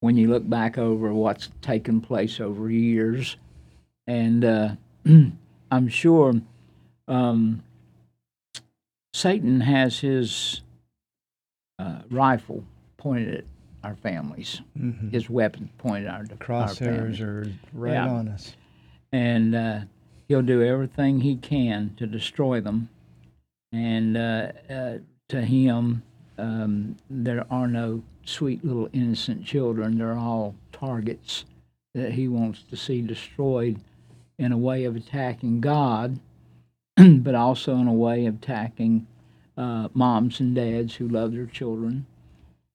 when 0.00 0.16
you 0.16 0.28
look 0.28 0.48
back 0.48 0.78
over 0.78 1.12
what's 1.12 1.48
taken 1.60 2.00
place 2.00 2.40
over 2.40 2.70
years, 2.70 3.36
and 4.06 4.44
uh, 4.44 4.70
I'm 5.70 5.88
sure 5.88 6.34
um, 7.08 7.62
Satan 9.12 9.60
has 9.60 9.98
his 10.00 10.62
uh, 11.78 12.00
rifle 12.10 12.64
pointed 12.96 13.34
at 13.34 13.44
our 13.84 13.96
families, 13.96 14.60
Mm-hmm. 14.78 15.10
his 15.10 15.30
weapon 15.30 15.70
pointed 15.78 16.06
at 16.08 16.14
our, 16.14 16.20
our 16.20 16.24
Crosshairs 16.68 16.78
families. 16.78 17.20
are 17.20 17.52
right 17.72 17.92
Yeah. 17.94 18.08
on 18.08 18.28
us. 18.28 18.54
and 19.12 19.54
uh, 19.54 19.80
he'll 20.28 20.42
do 20.42 20.62
everything 20.62 21.20
he 21.20 21.36
can 21.36 21.94
to 21.96 22.06
destroy 22.06 22.60
them. 22.60 22.88
And 23.72 24.16
uh, 24.16 24.52
uh, 24.68 24.98
to 25.28 25.42
him, 25.42 26.02
um, 26.38 26.96
there 27.10 27.46
are 27.50 27.66
no 27.68 28.02
sweet 28.28 28.64
little 28.64 28.88
innocent 28.92 29.44
children. 29.44 29.98
They're 29.98 30.16
all 30.16 30.54
targets 30.72 31.44
that 31.94 32.12
he 32.12 32.28
wants 32.28 32.62
to 32.70 32.76
see 32.76 33.00
destroyed 33.00 33.80
in 34.38 34.52
a 34.52 34.58
way 34.58 34.84
of 34.84 34.94
attacking 34.94 35.60
God, 35.60 36.20
but 36.96 37.34
also 37.34 37.76
in 37.76 37.88
a 37.88 37.92
way 37.92 38.26
of 38.26 38.36
attacking 38.36 39.06
uh, 39.56 39.88
moms 39.94 40.40
and 40.40 40.54
dads 40.54 40.94
who 40.94 41.08
love 41.08 41.32
their 41.32 41.46
children 41.46 42.06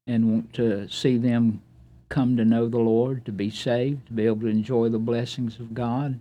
and 0.06 0.30
want 0.30 0.54
to 0.54 0.90
see 0.90 1.18
them 1.18 1.62
come 2.10 2.36
to 2.38 2.44
know 2.46 2.68
the 2.68 2.78
Lord, 2.78 3.26
to 3.26 3.32
be 3.32 3.50
saved, 3.50 4.08
to 4.08 4.14
be 4.14 4.26
able 4.26 4.42
to 4.42 4.48
enjoy 4.48 4.90
the 4.90 5.00
blessings 5.00 5.60
of 5.60 5.74
God, 5.74 6.20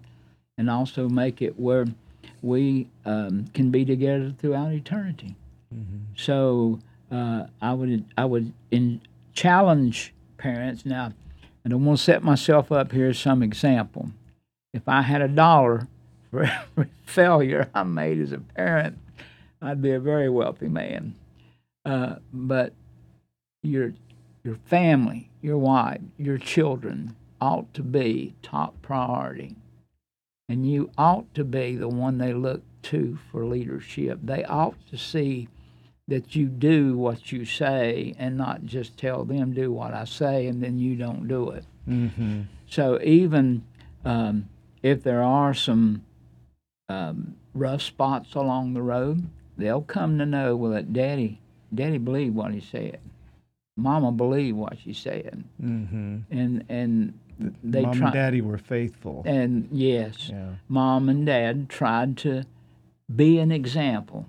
and 0.56 0.70
also 0.70 1.08
make 1.08 1.42
it 1.42 1.58
where 1.58 1.86
we 2.40 2.88
um, 3.04 3.46
can 3.52 3.70
be 3.70 3.84
together 3.84 4.32
throughout 4.38 4.72
eternity. 4.72 5.34
Mm-hmm. 5.74 6.14
So 6.16 6.78
uh, 7.10 7.46
I 7.60 7.74
would 7.74 8.04
I 8.16 8.24
would 8.24 8.52
in, 8.70 9.00
challenge 9.32 10.14
parents 10.36 10.84
now. 10.84 11.12
I 11.64 11.68
don't 11.68 11.84
want 11.84 11.98
to 11.98 12.04
set 12.04 12.22
myself 12.22 12.72
up 12.72 12.92
here 12.92 13.08
as 13.08 13.18
some 13.18 13.42
example. 13.42 14.10
If 14.72 14.88
I 14.88 15.02
had 15.02 15.22
a 15.22 15.28
dollar 15.28 15.86
for 16.30 16.44
every 16.44 16.90
failure 17.04 17.70
I 17.74 17.82
made 17.84 18.18
as 18.18 18.32
a 18.32 18.38
parent, 18.38 18.98
I'd 19.60 19.82
be 19.82 19.92
a 19.92 20.00
very 20.00 20.28
wealthy 20.28 20.68
man. 20.68 21.14
Uh, 21.84 22.16
but 22.32 22.72
your 23.62 23.92
your 24.44 24.56
family, 24.66 25.30
your 25.40 25.58
wife, 25.58 26.00
your 26.18 26.38
children 26.38 27.14
ought 27.40 27.72
to 27.74 27.82
be 27.82 28.34
top 28.42 28.80
priority. 28.82 29.56
And 30.48 30.68
you 30.68 30.90
ought 30.98 31.32
to 31.34 31.44
be 31.44 31.76
the 31.76 31.88
one 31.88 32.18
they 32.18 32.32
look 32.32 32.62
to 32.82 33.18
for 33.30 33.44
leadership. 33.44 34.18
They 34.22 34.44
ought 34.44 34.74
to 34.90 34.98
see 34.98 35.48
that 36.08 36.34
you 36.34 36.46
do 36.46 36.96
what 36.96 37.32
you 37.32 37.44
say 37.44 38.14
and 38.18 38.36
not 38.36 38.64
just 38.64 38.98
tell 38.98 39.24
them 39.24 39.52
do 39.52 39.72
what 39.72 39.94
I 39.94 40.04
say 40.04 40.46
and 40.46 40.62
then 40.62 40.78
you 40.78 40.96
don't 40.96 41.28
do 41.28 41.50
it. 41.50 41.64
Mm-hmm. 41.88 42.42
So 42.66 43.00
even 43.02 43.64
um, 44.04 44.48
if 44.82 45.02
there 45.02 45.22
are 45.22 45.54
some 45.54 46.04
um, 46.88 47.36
rough 47.54 47.82
spots 47.82 48.34
along 48.34 48.74
the 48.74 48.82
road, 48.82 49.28
they'll 49.56 49.82
come 49.82 50.18
to 50.18 50.26
know 50.26 50.56
well 50.56 50.72
that 50.72 50.92
Daddy, 50.92 51.40
Daddy 51.74 51.98
believed 51.98 52.34
what 52.34 52.52
he 52.52 52.60
said. 52.60 52.98
Mama 53.76 54.12
believed 54.12 54.58
what 54.58 54.78
she 54.78 54.92
said, 54.92 55.44
mm-hmm. 55.62 56.18
and 56.30 56.64
and 56.68 57.18
they 57.64 57.80
mom 57.80 57.96
try- 57.96 58.06
and 58.08 58.14
daddy 58.14 58.40
were 58.42 58.58
faithful. 58.58 59.22
And 59.24 59.68
yes, 59.72 60.28
yeah. 60.28 60.56
mom 60.68 61.08
and 61.08 61.24
dad 61.24 61.70
tried 61.70 62.18
to 62.18 62.44
be 63.14 63.38
an 63.38 63.50
example. 63.50 64.26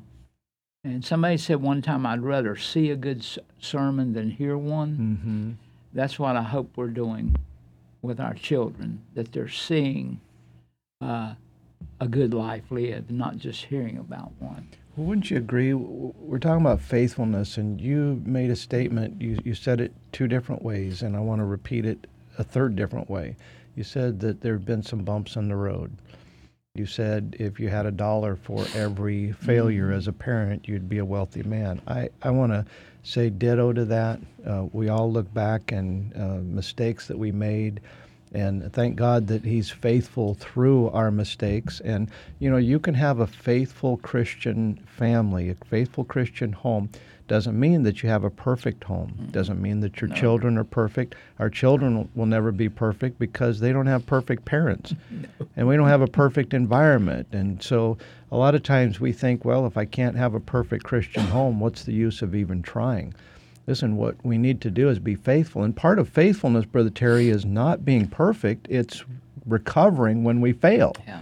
And 0.85 1.03
somebody 1.03 1.37
said 1.37 1.61
one 1.61 1.81
time, 1.81 2.05
I'd 2.05 2.21
rather 2.21 2.57
see 2.57 2.89
a 2.89 2.95
good 2.95 3.25
sermon 3.59 4.13
than 4.13 4.31
hear 4.31 4.57
one. 4.57 4.97
Mm-hmm. 4.97 5.51
That's 5.93 6.19
what 6.19 6.35
I 6.35 6.43
hope 6.43 6.71
we're 6.75 6.87
doing 6.87 7.37
with 8.01 8.19
our 8.19 8.33
children, 8.33 9.01
that 9.13 9.31
they're 9.31 9.47
seeing 9.47 10.19
uh, 10.99 11.35
a 12.01 12.07
good 12.07 12.33
life 12.33 12.63
lived, 12.69 13.09
not 13.09 13.37
just 13.37 13.65
hearing 13.65 13.97
about 13.97 14.33
one. 14.39 14.67
Well, 14.97 15.07
wouldn't 15.07 15.31
you 15.31 15.37
agree? 15.37 15.73
We're 15.73 16.39
talking 16.39 16.65
about 16.65 16.81
faithfulness, 16.81 17.55
and 17.55 17.79
you 17.79 18.21
made 18.25 18.49
a 18.49 18.55
statement. 18.55 19.21
You, 19.21 19.39
you 19.45 19.55
said 19.55 19.79
it 19.79 19.93
two 20.11 20.27
different 20.27 20.63
ways, 20.63 21.01
and 21.01 21.15
I 21.15 21.19
want 21.19 21.39
to 21.39 21.45
repeat 21.45 21.85
it 21.85 22.07
a 22.37 22.43
third 22.43 22.75
different 22.75 23.09
way. 23.09 23.37
You 23.75 23.83
said 23.83 24.19
that 24.19 24.41
there 24.41 24.53
have 24.53 24.65
been 24.65 24.83
some 24.83 25.03
bumps 25.03 25.37
in 25.37 25.47
the 25.47 25.55
road. 25.55 25.95
You 26.75 26.87
said 26.87 27.35
if 27.37 27.59
you 27.59 27.69
had 27.69 27.85
a 27.85 27.91
dollar 27.91 28.35
for 28.35 28.65
every 28.73 29.31
failure 29.33 29.89
mm-hmm. 29.89 29.97
as 29.97 30.07
a 30.07 30.11
parent, 30.11 30.67
you'd 30.67 30.89
be 30.89 30.97
a 30.97 31.05
wealthy 31.05 31.43
man. 31.43 31.79
I, 31.85 32.09
I 32.23 32.31
want 32.31 32.51
to 32.51 32.65
say 33.03 33.29
ditto 33.29 33.73
to 33.73 33.85
that. 33.85 34.19
Uh, 34.43 34.65
we 34.71 34.89
all 34.89 35.11
look 35.11 35.31
back 35.35 35.71
and 35.71 36.11
uh, 36.15 36.39
mistakes 36.41 37.05
that 37.09 37.19
we 37.19 37.31
made 37.31 37.79
and 38.33 38.73
thank 38.73 38.95
God 38.95 39.27
that 39.27 39.45
He's 39.45 39.69
faithful 39.69 40.33
through 40.33 40.89
our 40.89 41.11
mistakes. 41.11 41.79
And, 41.81 42.09
you 42.39 42.49
know, 42.49 42.57
you 42.57 42.79
can 42.79 42.95
have 42.95 43.19
a 43.19 43.27
faithful 43.27 43.97
Christian 43.97 44.77
family, 44.87 45.51
a 45.51 45.55
faithful 45.65 46.05
Christian 46.05 46.53
home. 46.53 46.89
Doesn't 47.27 47.59
mean 47.59 47.83
that 47.83 48.03
you 48.03 48.09
have 48.09 48.23
a 48.23 48.29
perfect 48.29 48.83
home. 48.83 49.13
Mm-hmm. 49.13 49.31
Doesn't 49.31 49.61
mean 49.61 49.79
that 49.79 50.01
your 50.01 50.09
no. 50.09 50.15
children 50.15 50.57
are 50.57 50.63
perfect. 50.63 51.15
Our 51.39 51.49
children 51.49 52.09
will 52.15 52.25
never 52.25 52.51
be 52.51 52.69
perfect 52.69 53.19
because 53.19 53.59
they 53.59 53.71
don't 53.71 53.87
have 53.87 54.05
perfect 54.05 54.45
parents. 54.45 54.93
no. 55.11 55.47
And 55.55 55.67
we 55.67 55.75
don't 55.75 55.87
have 55.87 56.01
a 56.01 56.07
perfect 56.07 56.53
environment. 56.53 57.27
And 57.31 57.61
so 57.61 57.97
a 58.31 58.37
lot 58.37 58.55
of 58.55 58.63
times 58.63 58.99
we 58.99 59.11
think, 59.11 59.45
well, 59.45 59.65
if 59.65 59.77
I 59.77 59.85
can't 59.85 60.17
have 60.17 60.33
a 60.33 60.39
perfect 60.39 60.83
Christian 60.83 61.23
home, 61.27 61.59
what's 61.59 61.83
the 61.83 61.93
use 61.93 62.21
of 62.21 62.35
even 62.35 62.61
trying? 62.61 63.13
listen, 63.67 63.95
what 63.95 64.15
we 64.23 64.37
need 64.37 64.61
to 64.61 64.71
do 64.71 64.89
is 64.89 64.99
be 64.99 65.15
faithful. 65.15 65.63
And 65.63 65.75
part 65.75 65.99
of 65.99 66.09
faithfulness, 66.09 66.65
Brother 66.65 66.89
Terry, 66.89 67.29
is 67.29 67.45
not 67.45 67.85
being 67.85 68.07
perfect, 68.07 68.67
it's 68.69 69.03
recovering 69.45 70.23
when 70.23 70.41
we 70.41 70.53
fail. 70.53 70.93
Yeah. 71.07 71.21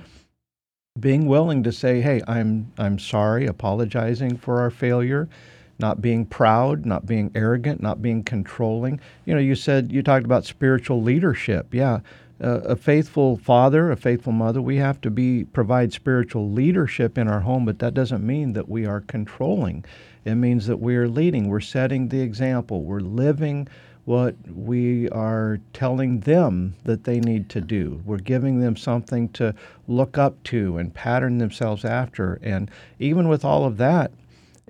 Being 1.00 1.26
willing 1.26 1.64
to 1.64 1.72
say, 1.72 2.02
hey, 2.02 2.22
I'm, 2.28 2.72
I'm 2.78 3.00
sorry, 3.00 3.46
apologizing 3.46 4.38
for 4.38 4.60
our 4.60 4.70
failure, 4.70 5.30
not 5.82 6.00
being 6.00 6.26
proud, 6.26 6.86
not 6.86 7.06
being 7.06 7.32
arrogant, 7.36 7.82
not 7.82 8.02
being 8.02 8.24
controlling. 8.24 9.02
You 9.26 9.34
know, 9.34 9.42
you 9.42 9.56
said, 9.56 9.92
you 9.92 10.02
talked 10.02 10.26
about 10.26 10.46
spiritual 10.46 11.02
leadership. 11.02 11.74
Yeah. 11.74 12.00
Uh, 12.42 12.62
a 12.62 12.76
faithful 12.76 13.38
father, 13.38 13.92
a 13.92 13.96
faithful 13.98 14.32
mother, 14.32 14.62
we 14.62 14.78
have 14.78 15.00
to 15.02 15.12
be 15.12 15.44
provide 15.44 15.94
spiritual 15.94 16.50
leadership 16.50 17.18
in 17.18 17.28
our 17.28 17.42
home, 17.42 17.66
but 17.66 17.78
that 17.80 17.94
doesn't 17.94 18.26
mean 18.26 18.54
that 18.54 18.68
we 18.68 18.86
are 18.86 19.02
controlling. 19.02 19.86
It 20.26 20.36
means 20.36 20.66
that 20.66 20.78
we 20.78 20.96
are 20.96 21.08
leading, 21.08 21.50
we're 21.50 21.60
setting 21.60 22.08
the 22.08 22.22
example, 22.22 22.84
we're 22.84 23.00
living 23.00 23.68
what 24.06 24.36
we 24.52 25.08
are 25.10 25.60
telling 25.74 26.22
them 26.22 26.76
that 26.84 27.04
they 27.04 27.20
need 27.20 27.50
to 27.50 27.62
do. 27.62 28.02
We're 28.06 28.18
giving 28.18 28.60
them 28.60 28.76
something 28.76 29.30
to 29.30 29.54
look 29.88 30.18
up 30.18 30.42
to 30.46 30.78
and 30.78 30.94
pattern 30.94 31.38
themselves 31.38 31.86
after. 31.86 32.40
And 32.42 32.72
even 32.98 33.28
with 33.28 33.46
all 33.46 33.66
of 33.66 33.78
that, 33.78 34.12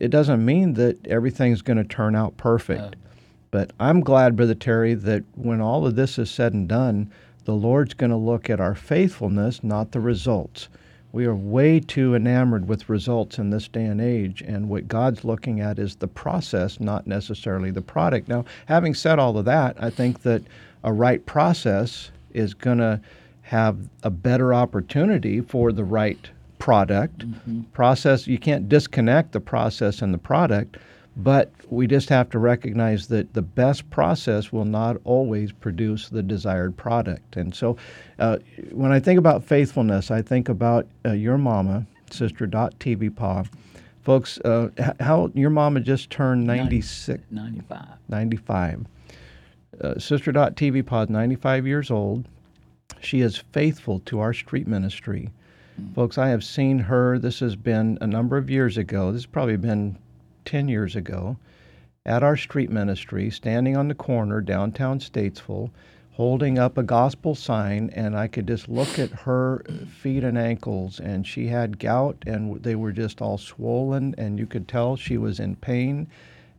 it 0.02 0.10
doesn't 0.10 0.43
mean 0.43 0.74
that 0.74 1.06
everything's 1.06 1.62
going 1.62 1.78
to 1.78 1.84
turn 1.84 2.16
out 2.16 2.36
perfect. 2.36 2.95
But 3.52 3.70
I'm 3.80 4.02
glad, 4.02 4.36
Brother 4.36 4.56
Terry, 4.56 4.95
that 4.95 5.24
when 5.36 5.62
all 5.62 5.86
of 5.86 5.95
this 5.95 6.18
is 6.18 6.32
said 6.32 6.54
and 6.54 6.68
done, 6.68 7.12
the 7.45 7.54
Lord's 7.54 7.93
going 7.93 8.10
to 8.10 8.18
look 8.18 8.49
at 8.49 8.60
our 8.60 8.74
faithfulness, 8.74 9.64
not 9.64 9.91
the 9.91 9.99
results. 9.99 10.70
We 11.12 11.28
are 11.28 11.36
way 11.36 11.80
too 11.80 12.16
enamored 12.16 12.68
with 12.68 12.89
results 12.89 13.38
in 13.38 13.52
this 13.52 13.68
day 13.68 13.86
and 13.86 14.02
age, 14.02 14.41
and 14.41 14.70
what 14.70 14.88
God's 14.88 15.24
looking 15.24 15.60
at 15.60 15.78
is 15.78 15.97
the 15.97 16.08
process, 16.08 16.80
not 16.80 17.06
necessarily 17.06 17.70
the 17.70 17.84
product. 17.84 18.28
Now, 18.28 18.45
having 18.66 18.95
said 18.95 19.20
all 19.20 19.38
of 19.38 19.45
that, 19.45 19.76
I 19.80 19.91
think 19.91 20.24
that 20.24 20.41
a 20.84 20.91
right 20.91 21.24
process 21.28 22.10
is 22.34 22.56
going 22.56 22.80
to 22.80 22.99
have 23.43 23.78
a 24.02 24.10
better 24.10 24.52
opportunity 24.52 25.41
for 25.41 25.72
the 25.72 25.84
right 25.84 26.32
product. 26.62 27.28
Mm-hmm. 27.28 27.62
Process, 27.74 28.28
you 28.28 28.38
can't 28.38 28.70
disconnect 28.70 29.32
the 29.32 29.39
process 29.39 30.01
and 30.03 30.14
the 30.14 30.20
product, 30.20 30.78
but 31.18 31.51
we 31.70 31.88
just 31.88 32.07
have 32.09 32.30
to 32.30 32.39
recognize 32.39 33.07
that 33.07 33.34
the 33.34 33.41
best 33.41 33.89
process 33.89 34.51
will 34.51 34.66
not 34.66 34.97
always 35.03 35.51
produce 35.51 36.09
the 36.09 36.22
desired 36.22 36.78
product. 36.78 37.36
And 37.36 37.53
so 37.53 37.78
uh, 38.20 38.38
when 38.72 38.91
I 38.91 38.99
think 38.99 39.18
about 39.18 39.43
faithfulness, 39.43 40.12
I 40.12 40.22
think 40.22 40.49
about 40.49 40.88
uh, 41.03 41.14
your 41.14 41.39
mama, 41.39 41.88
Sister 42.12 42.45
Dot 42.45 42.78
Tevepaugh. 42.80 43.47
Folks, 44.03 44.38
uh, 44.39 44.70
how 44.99 45.32
your 45.34 45.49
mama 45.49 45.80
just 45.80 46.12
turned 46.12 46.45
96? 46.45 47.24
95. 47.32 47.88
95. 48.07 48.86
Uh, 49.80 49.97
Sister 49.97 50.32
Dot 50.32 50.55
TV 50.55 51.03
is 51.03 51.09
95 51.09 51.66
years 51.66 51.89
old. 51.89 52.28
She 52.99 53.22
is 53.22 53.38
faithful 53.51 53.99
to 54.01 54.20
our 54.20 54.34
street 54.34 54.68
ministry. 54.68 55.30
Mm. 55.82 55.95
Folks, 55.95 56.17
I 56.17 56.29
have 56.29 56.43
seen 56.43 56.79
her. 56.79 57.17
This 57.17 57.39
has 57.39 57.55
been 57.55 57.97
a 58.01 58.07
number 58.07 58.38
of 58.38 58.49
years 58.49 58.77
ago. 58.77 59.11
This 59.11 59.23
has 59.23 59.25
probably 59.25 59.57
been 59.57 59.97
10 60.45 60.67
years 60.67 60.95
ago 60.95 61.38
at 62.05 62.23
our 62.23 62.38
street 62.38 62.69
ministry, 62.69 63.29
standing 63.29 63.77
on 63.77 63.88
the 63.88 63.95
corner 63.95 64.41
downtown 64.41 64.99
Statesville, 64.99 65.69
holding 66.13 66.57
up 66.57 66.77
a 66.77 66.84
gospel 66.84 67.36
sign, 67.36 67.89
and 67.93 68.17
I 68.17 68.27
could 68.27 68.47
just 68.47 68.67
look 68.67 68.99
at 68.99 69.11
her 69.11 69.63
feet 70.01 70.23
and 70.23 70.38
ankles, 70.38 70.99
and 70.99 71.25
she 71.25 71.47
had 71.47 71.79
gout, 71.79 72.17
and 72.25 72.61
they 72.63 72.75
were 72.75 72.91
just 72.91 73.21
all 73.21 73.38
swollen, 73.38 74.15
and 74.17 74.39
you 74.39 74.45
could 74.45 74.67
tell 74.67 74.95
she 74.95 75.17
was 75.17 75.39
in 75.39 75.55
pain 75.55 76.07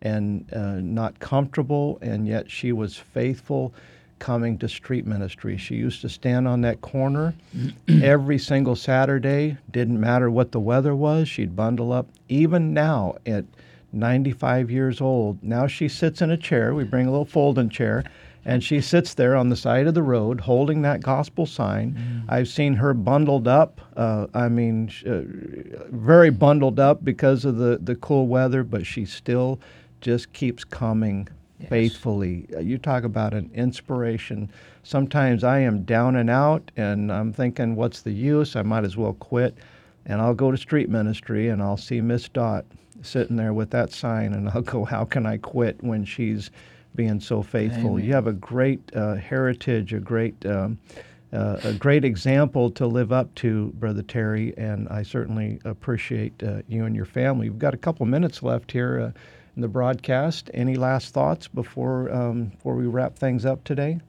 and 0.00 0.52
uh, 0.52 0.80
not 0.80 1.18
comfortable, 1.20 1.98
and 2.02 2.26
yet 2.26 2.50
she 2.50 2.72
was 2.72 2.96
faithful 2.96 3.74
coming 4.22 4.56
to 4.56 4.68
street 4.68 5.04
ministry. 5.04 5.56
She 5.56 5.74
used 5.74 6.00
to 6.02 6.08
stand 6.08 6.46
on 6.46 6.60
that 6.60 6.80
corner 6.80 7.34
every 7.88 8.38
single 8.38 8.76
Saturday, 8.76 9.58
didn't 9.72 10.00
matter 10.00 10.30
what 10.30 10.52
the 10.52 10.60
weather 10.60 10.94
was, 10.94 11.28
she'd 11.28 11.56
bundle 11.56 11.92
up. 11.92 12.06
Even 12.28 12.72
now, 12.72 13.16
at 13.26 13.44
95 13.92 14.70
years 14.70 15.00
old. 15.00 15.42
Now 15.42 15.66
she 15.66 15.88
sits 15.88 16.22
in 16.22 16.30
a 16.30 16.36
chair. 16.36 16.72
We 16.72 16.84
bring 16.84 17.08
a 17.08 17.10
little 17.10 17.26
folding 17.26 17.68
chair, 17.68 18.04
and 18.44 18.62
she 18.62 18.80
sits 18.80 19.14
there 19.14 19.34
on 19.34 19.48
the 19.48 19.56
side 19.56 19.88
of 19.88 19.94
the 19.94 20.04
road 20.04 20.40
holding 20.40 20.82
that 20.82 21.02
gospel 21.02 21.44
sign. 21.44 21.94
Mm. 21.94 22.32
I've 22.32 22.48
seen 22.48 22.74
her 22.74 22.94
bundled 22.94 23.48
up. 23.48 23.80
Uh, 23.96 24.28
I 24.34 24.48
mean, 24.48 24.88
uh, 25.04 25.22
very 25.90 26.30
bundled 26.30 26.78
up 26.78 27.04
because 27.04 27.44
of 27.44 27.56
the, 27.56 27.78
the 27.82 27.96
cool 27.96 28.28
weather, 28.28 28.62
but 28.62 28.86
she 28.86 29.04
still 29.04 29.58
just 30.00 30.32
keeps 30.32 30.62
coming 30.62 31.28
faithfully. 31.68 32.46
Uh, 32.54 32.60
You 32.60 32.78
talk 32.78 33.04
about 33.04 33.34
an 33.34 33.50
inspiration. 33.54 34.50
Sometimes 34.82 35.44
I 35.44 35.60
am 35.60 35.84
down 35.84 36.16
and 36.16 36.30
out 36.30 36.70
and 36.76 37.12
I'm 37.12 37.32
thinking, 37.32 37.76
what's 37.76 38.02
the 38.02 38.12
use? 38.12 38.56
I 38.56 38.62
might 38.62 38.84
as 38.84 38.96
well 38.96 39.14
quit. 39.14 39.56
And 40.06 40.20
I'll 40.20 40.34
go 40.34 40.50
to 40.50 40.56
street 40.56 40.88
ministry 40.88 41.48
and 41.48 41.62
I'll 41.62 41.76
see 41.76 42.00
Miss 42.00 42.28
Dot 42.28 42.64
sitting 43.02 43.36
there 43.36 43.52
with 43.52 43.70
that 43.70 43.92
sign 43.92 44.32
and 44.32 44.48
I'll 44.54 44.62
go, 44.62 44.84
how 44.84 45.04
can 45.04 45.26
I 45.26 45.36
quit 45.38 45.82
when 45.82 46.04
she's 46.04 46.50
being 46.94 47.20
so 47.20 47.42
faithful? 47.42 47.92
Amen. 47.92 48.04
You 48.04 48.12
have 48.12 48.26
a 48.26 48.32
great 48.32 48.80
uh, 48.94 49.14
heritage, 49.14 49.92
a 49.92 50.00
great. 50.00 50.44
Um, 50.46 50.78
uh, 51.32 51.58
a 51.64 51.72
great 51.72 52.04
example 52.04 52.70
to 52.70 52.86
live 52.86 53.10
up 53.10 53.34
to, 53.36 53.68
Brother 53.78 54.02
Terry, 54.02 54.52
and 54.58 54.86
I 54.90 55.02
certainly 55.02 55.60
appreciate 55.64 56.34
uh, 56.42 56.60
you 56.68 56.84
and 56.84 56.94
your 56.94 57.06
family. 57.06 57.48
We've 57.48 57.58
got 57.58 57.72
a 57.72 57.78
couple 57.78 58.04
minutes 58.04 58.42
left 58.42 58.70
here 58.70 59.00
uh, 59.00 59.18
the 59.57 59.68
broadcast. 59.68 60.50
Any 60.55 60.76
last 60.76 61.12
thoughts 61.12 61.48
before 61.48 62.11
um, 62.12 62.46
before 62.46 62.74
we 62.74 62.86
wrap 62.86 63.16
things 63.16 63.44
up 63.44 63.64
today? 63.64 64.00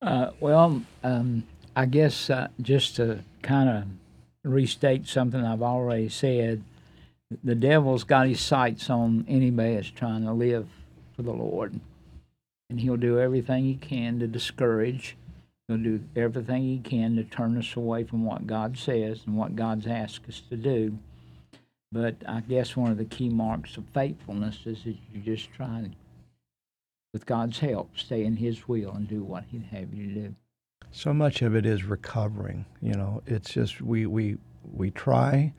Uh, 0.00 0.30
well, 0.40 0.82
um, 1.04 1.44
I 1.76 1.86
guess 1.86 2.28
uh, 2.30 2.48
just 2.60 2.96
to 2.96 3.20
kind 3.42 3.68
of 3.68 3.84
restate 4.44 5.06
something 5.06 5.44
I've 5.44 5.62
already 5.62 6.08
said, 6.08 6.64
the 7.44 7.54
devil's 7.54 8.04
got 8.04 8.26
his 8.26 8.40
sights 8.40 8.90
on 8.90 9.24
anybody 9.28 9.76
that's 9.76 9.90
trying 9.90 10.24
to 10.24 10.32
live 10.32 10.68
for 11.14 11.22
the 11.22 11.32
Lord. 11.32 11.78
And 12.68 12.80
he'll 12.80 12.96
do 12.96 13.18
everything 13.18 13.64
he 13.64 13.76
can 13.76 14.18
to 14.18 14.26
discourage. 14.26 15.16
He'll 15.68 15.78
do 15.78 16.00
everything 16.16 16.62
he 16.62 16.78
can 16.78 17.16
to 17.16 17.24
turn 17.24 17.56
us 17.56 17.76
away 17.76 18.04
from 18.04 18.24
what 18.24 18.46
God 18.46 18.76
says 18.76 19.22
and 19.26 19.36
what 19.36 19.56
God's 19.56 19.86
asked 19.86 20.28
us 20.28 20.42
to 20.50 20.56
do. 20.56 20.98
But 21.92 22.16
I 22.26 22.40
guess 22.40 22.74
one 22.74 22.90
of 22.90 22.96
the 22.96 23.04
key 23.04 23.28
marks 23.28 23.76
of 23.76 23.84
faithfulness 23.92 24.60
is 24.64 24.82
that 24.84 24.96
you 25.12 25.20
just 25.22 25.52
try 25.52 25.90
with 27.12 27.26
God's 27.26 27.58
help, 27.58 27.98
stay 27.98 28.24
in 28.24 28.36
His 28.36 28.66
will 28.66 28.92
and 28.92 29.06
do 29.06 29.22
what 29.22 29.44
He'd 29.50 29.66
have 29.70 29.92
you 29.92 30.06
do. 30.06 30.34
So 30.90 31.12
much 31.12 31.42
of 31.42 31.54
it 31.54 31.66
is 31.66 31.84
recovering. 31.84 32.64
You 32.80 32.94
know, 32.94 33.22
it's 33.26 33.52
just 33.52 33.82
we 33.82 34.06
we 34.06 34.38
we 34.72 34.90
try, 34.90 35.52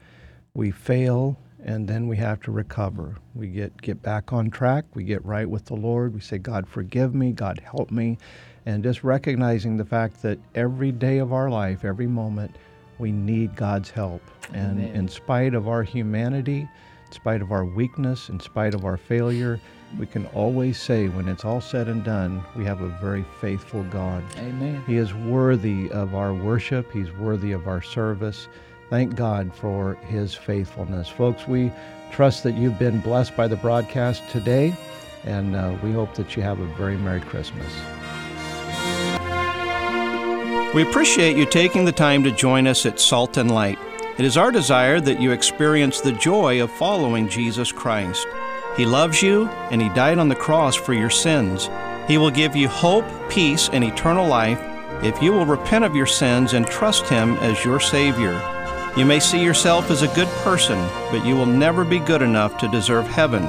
we 0.55 0.71
fail, 0.71 1.37
and 1.63 1.87
then 1.87 2.07
we 2.07 2.17
have 2.17 2.41
to 2.41 2.51
recover. 2.51 3.17
We 3.35 3.47
get 3.47 3.79
get 3.81 4.01
back 4.01 4.33
on 4.33 4.49
track. 4.49 4.85
We 4.95 5.03
get 5.03 5.23
right 5.23 5.49
with 5.49 5.65
the 5.65 5.75
Lord. 5.75 6.15
We 6.15 6.21
say, 6.21 6.39
God, 6.39 6.67
forgive 6.67 7.13
me. 7.13 7.31
God, 7.31 7.61
help 7.63 7.91
me, 7.91 8.17
and 8.65 8.83
just 8.83 9.03
recognizing 9.03 9.77
the 9.77 9.85
fact 9.85 10.23
that 10.23 10.39
every 10.55 10.91
day 10.91 11.19
of 11.19 11.31
our 11.31 11.49
life, 11.49 11.85
every 11.85 12.07
moment, 12.07 12.55
we 13.03 13.11
need 13.11 13.53
God's 13.53 13.89
help. 13.89 14.21
And 14.53 14.79
Amen. 14.79 14.95
in 14.95 15.07
spite 15.09 15.53
of 15.53 15.67
our 15.67 15.83
humanity, 15.83 16.69
in 17.05 17.11
spite 17.11 17.41
of 17.41 17.51
our 17.51 17.65
weakness, 17.65 18.29
in 18.29 18.39
spite 18.39 18.73
of 18.73 18.85
our 18.85 18.95
failure, 18.95 19.59
we 19.99 20.05
can 20.05 20.25
always 20.27 20.81
say, 20.81 21.09
when 21.09 21.27
it's 21.27 21.43
all 21.43 21.59
said 21.59 21.89
and 21.89 22.01
done, 22.05 22.41
we 22.55 22.63
have 22.63 22.79
a 22.79 22.87
very 23.01 23.25
faithful 23.41 23.83
God. 23.83 24.23
Amen. 24.37 24.81
He 24.87 24.95
is 24.95 25.13
worthy 25.13 25.91
of 25.91 26.15
our 26.15 26.33
worship. 26.33 26.93
He's 26.93 27.11
worthy 27.11 27.51
of 27.51 27.67
our 27.67 27.81
service. 27.81 28.47
Thank 28.89 29.17
God 29.17 29.53
for 29.53 29.95
his 30.07 30.33
faithfulness. 30.33 31.09
Folks, 31.09 31.45
we 31.45 31.73
trust 32.13 32.43
that 32.43 32.53
you've 32.53 32.79
been 32.79 33.01
blessed 33.01 33.35
by 33.35 33.49
the 33.49 33.57
broadcast 33.57 34.23
today, 34.31 34.73
and 35.25 35.57
uh, 35.57 35.75
we 35.83 35.91
hope 35.91 36.15
that 36.15 36.37
you 36.37 36.41
have 36.41 36.61
a 36.61 36.65
very 36.75 36.95
Merry 36.95 37.19
Christmas. 37.19 38.02
We 40.73 40.81
appreciate 40.81 41.37
you 41.37 41.45
taking 41.45 41.85
the 41.85 41.91
time 41.91 42.23
to 42.23 42.31
join 42.31 42.65
us 42.65 42.87
at 42.87 42.99
Salt 42.99 43.37
and 43.37 43.51
Light. 43.51 43.77
It 44.17 44.25
is 44.25 44.37
our 44.37 44.51
desire 44.51 44.99
that 45.01 45.21
you 45.21 45.31
experience 45.31 46.01
the 46.01 46.13
joy 46.13 46.63
of 46.63 46.71
following 46.71 47.29
Jesus 47.29 47.71
Christ. 47.71 48.25
He 48.75 48.83
loves 48.83 49.21
you, 49.21 49.47
and 49.69 49.79
He 49.79 49.89
died 49.89 50.17
on 50.17 50.29
the 50.29 50.35
cross 50.35 50.75
for 50.75 50.95
your 50.95 51.11
sins. 51.11 51.69
He 52.07 52.17
will 52.17 52.31
give 52.31 52.55
you 52.55 52.67
hope, 52.67 53.05
peace, 53.29 53.69
and 53.71 53.83
eternal 53.83 54.27
life 54.27 54.59
if 55.03 55.21
you 55.21 55.31
will 55.31 55.45
repent 55.45 55.85
of 55.85 55.95
your 55.95 56.07
sins 56.07 56.53
and 56.53 56.65
trust 56.65 57.07
Him 57.07 57.35
as 57.37 57.63
your 57.63 57.79
Savior. 57.79 58.41
You 58.97 59.05
may 59.05 59.19
see 59.19 59.43
yourself 59.43 59.91
as 59.91 60.01
a 60.01 60.15
good 60.15 60.29
person, 60.43 60.79
but 61.11 61.23
you 61.23 61.35
will 61.35 61.45
never 61.45 61.85
be 61.85 61.99
good 61.99 62.23
enough 62.23 62.57
to 62.57 62.67
deserve 62.67 63.05
heaven. 63.05 63.43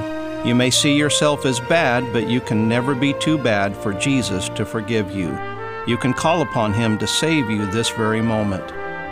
You 0.47 0.55
may 0.55 0.68
see 0.68 0.95
yourself 0.95 1.47
as 1.47 1.59
bad, 1.59 2.12
but 2.12 2.29
you 2.29 2.43
can 2.43 2.68
never 2.68 2.95
be 2.95 3.14
too 3.14 3.39
bad 3.39 3.75
for 3.75 3.95
Jesus 3.95 4.51
to 4.51 4.66
forgive 4.66 5.16
you. 5.16 5.54
You 5.87 5.97
can 5.97 6.14
call 6.14 6.43
upon 6.43 6.72
Him 6.72 6.99
to 6.99 7.07
save 7.07 7.51
you 7.51 7.66
this 7.66 7.91
very 7.91 8.22
moment. 8.22 8.64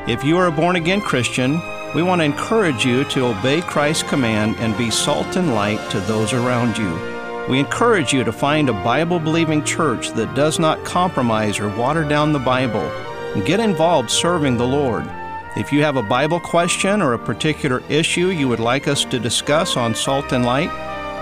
If 0.09 0.25
you 0.25 0.39
are 0.39 0.47
a 0.47 0.53
born 0.53 0.77
again 0.77 1.01
Christian, 1.01 1.61
we 1.95 2.03
want 2.03 2.21
to 2.21 2.25
encourage 2.25 2.85
you 2.85 3.05
to 3.05 3.27
obey 3.27 3.61
Christ's 3.61 4.09
command 4.09 4.57
and 4.57 4.77
be 4.77 4.91
salt 4.91 5.37
and 5.37 5.55
light 5.55 5.91
to 5.91 6.01
those 6.01 6.33
around 6.33 6.79
you. 6.79 7.13
We 7.49 7.59
encourage 7.59 8.13
you 8.13 8.25
to 8.25 8.33
find 8.33 8.69
a 8.69 8.73
Bible 8.73 9.19
believing 9.19 9.65
church 9.65 10.11
that 10.13 10.35
does 10.35 10.59
not 10.59 10.85
compromise 10.85 11.59
or 11.59 11.75
water 11.77 12.05
down 12.05 12.33
the 12.33 12.39
Bible 12.39 12.91
get 13.45 13.61
involved 13.61 14.11
serving 14.11 14.57
the 14.57 14.67
Lord. 14.67 15.07
If 15.57 15.73
you 15.73 15.83
have 15.83 15.97
a 15.97 16.03
Bible 16.03 16.41
question 16.41 17.03
or 17.03 17.15
a 17.15 17.19
particular 17.19 17.83
issue 17.89 18.29
you 18.29 18.49
would 18.49 18.61
like 18.61 18.89
us 18.89 19.05
to 19.07 19.19
discuss 19.19 19.77
on 19.77 19.95
Salt 19.95 20.33
and 20.33 20.45
Light, 20.45 20.71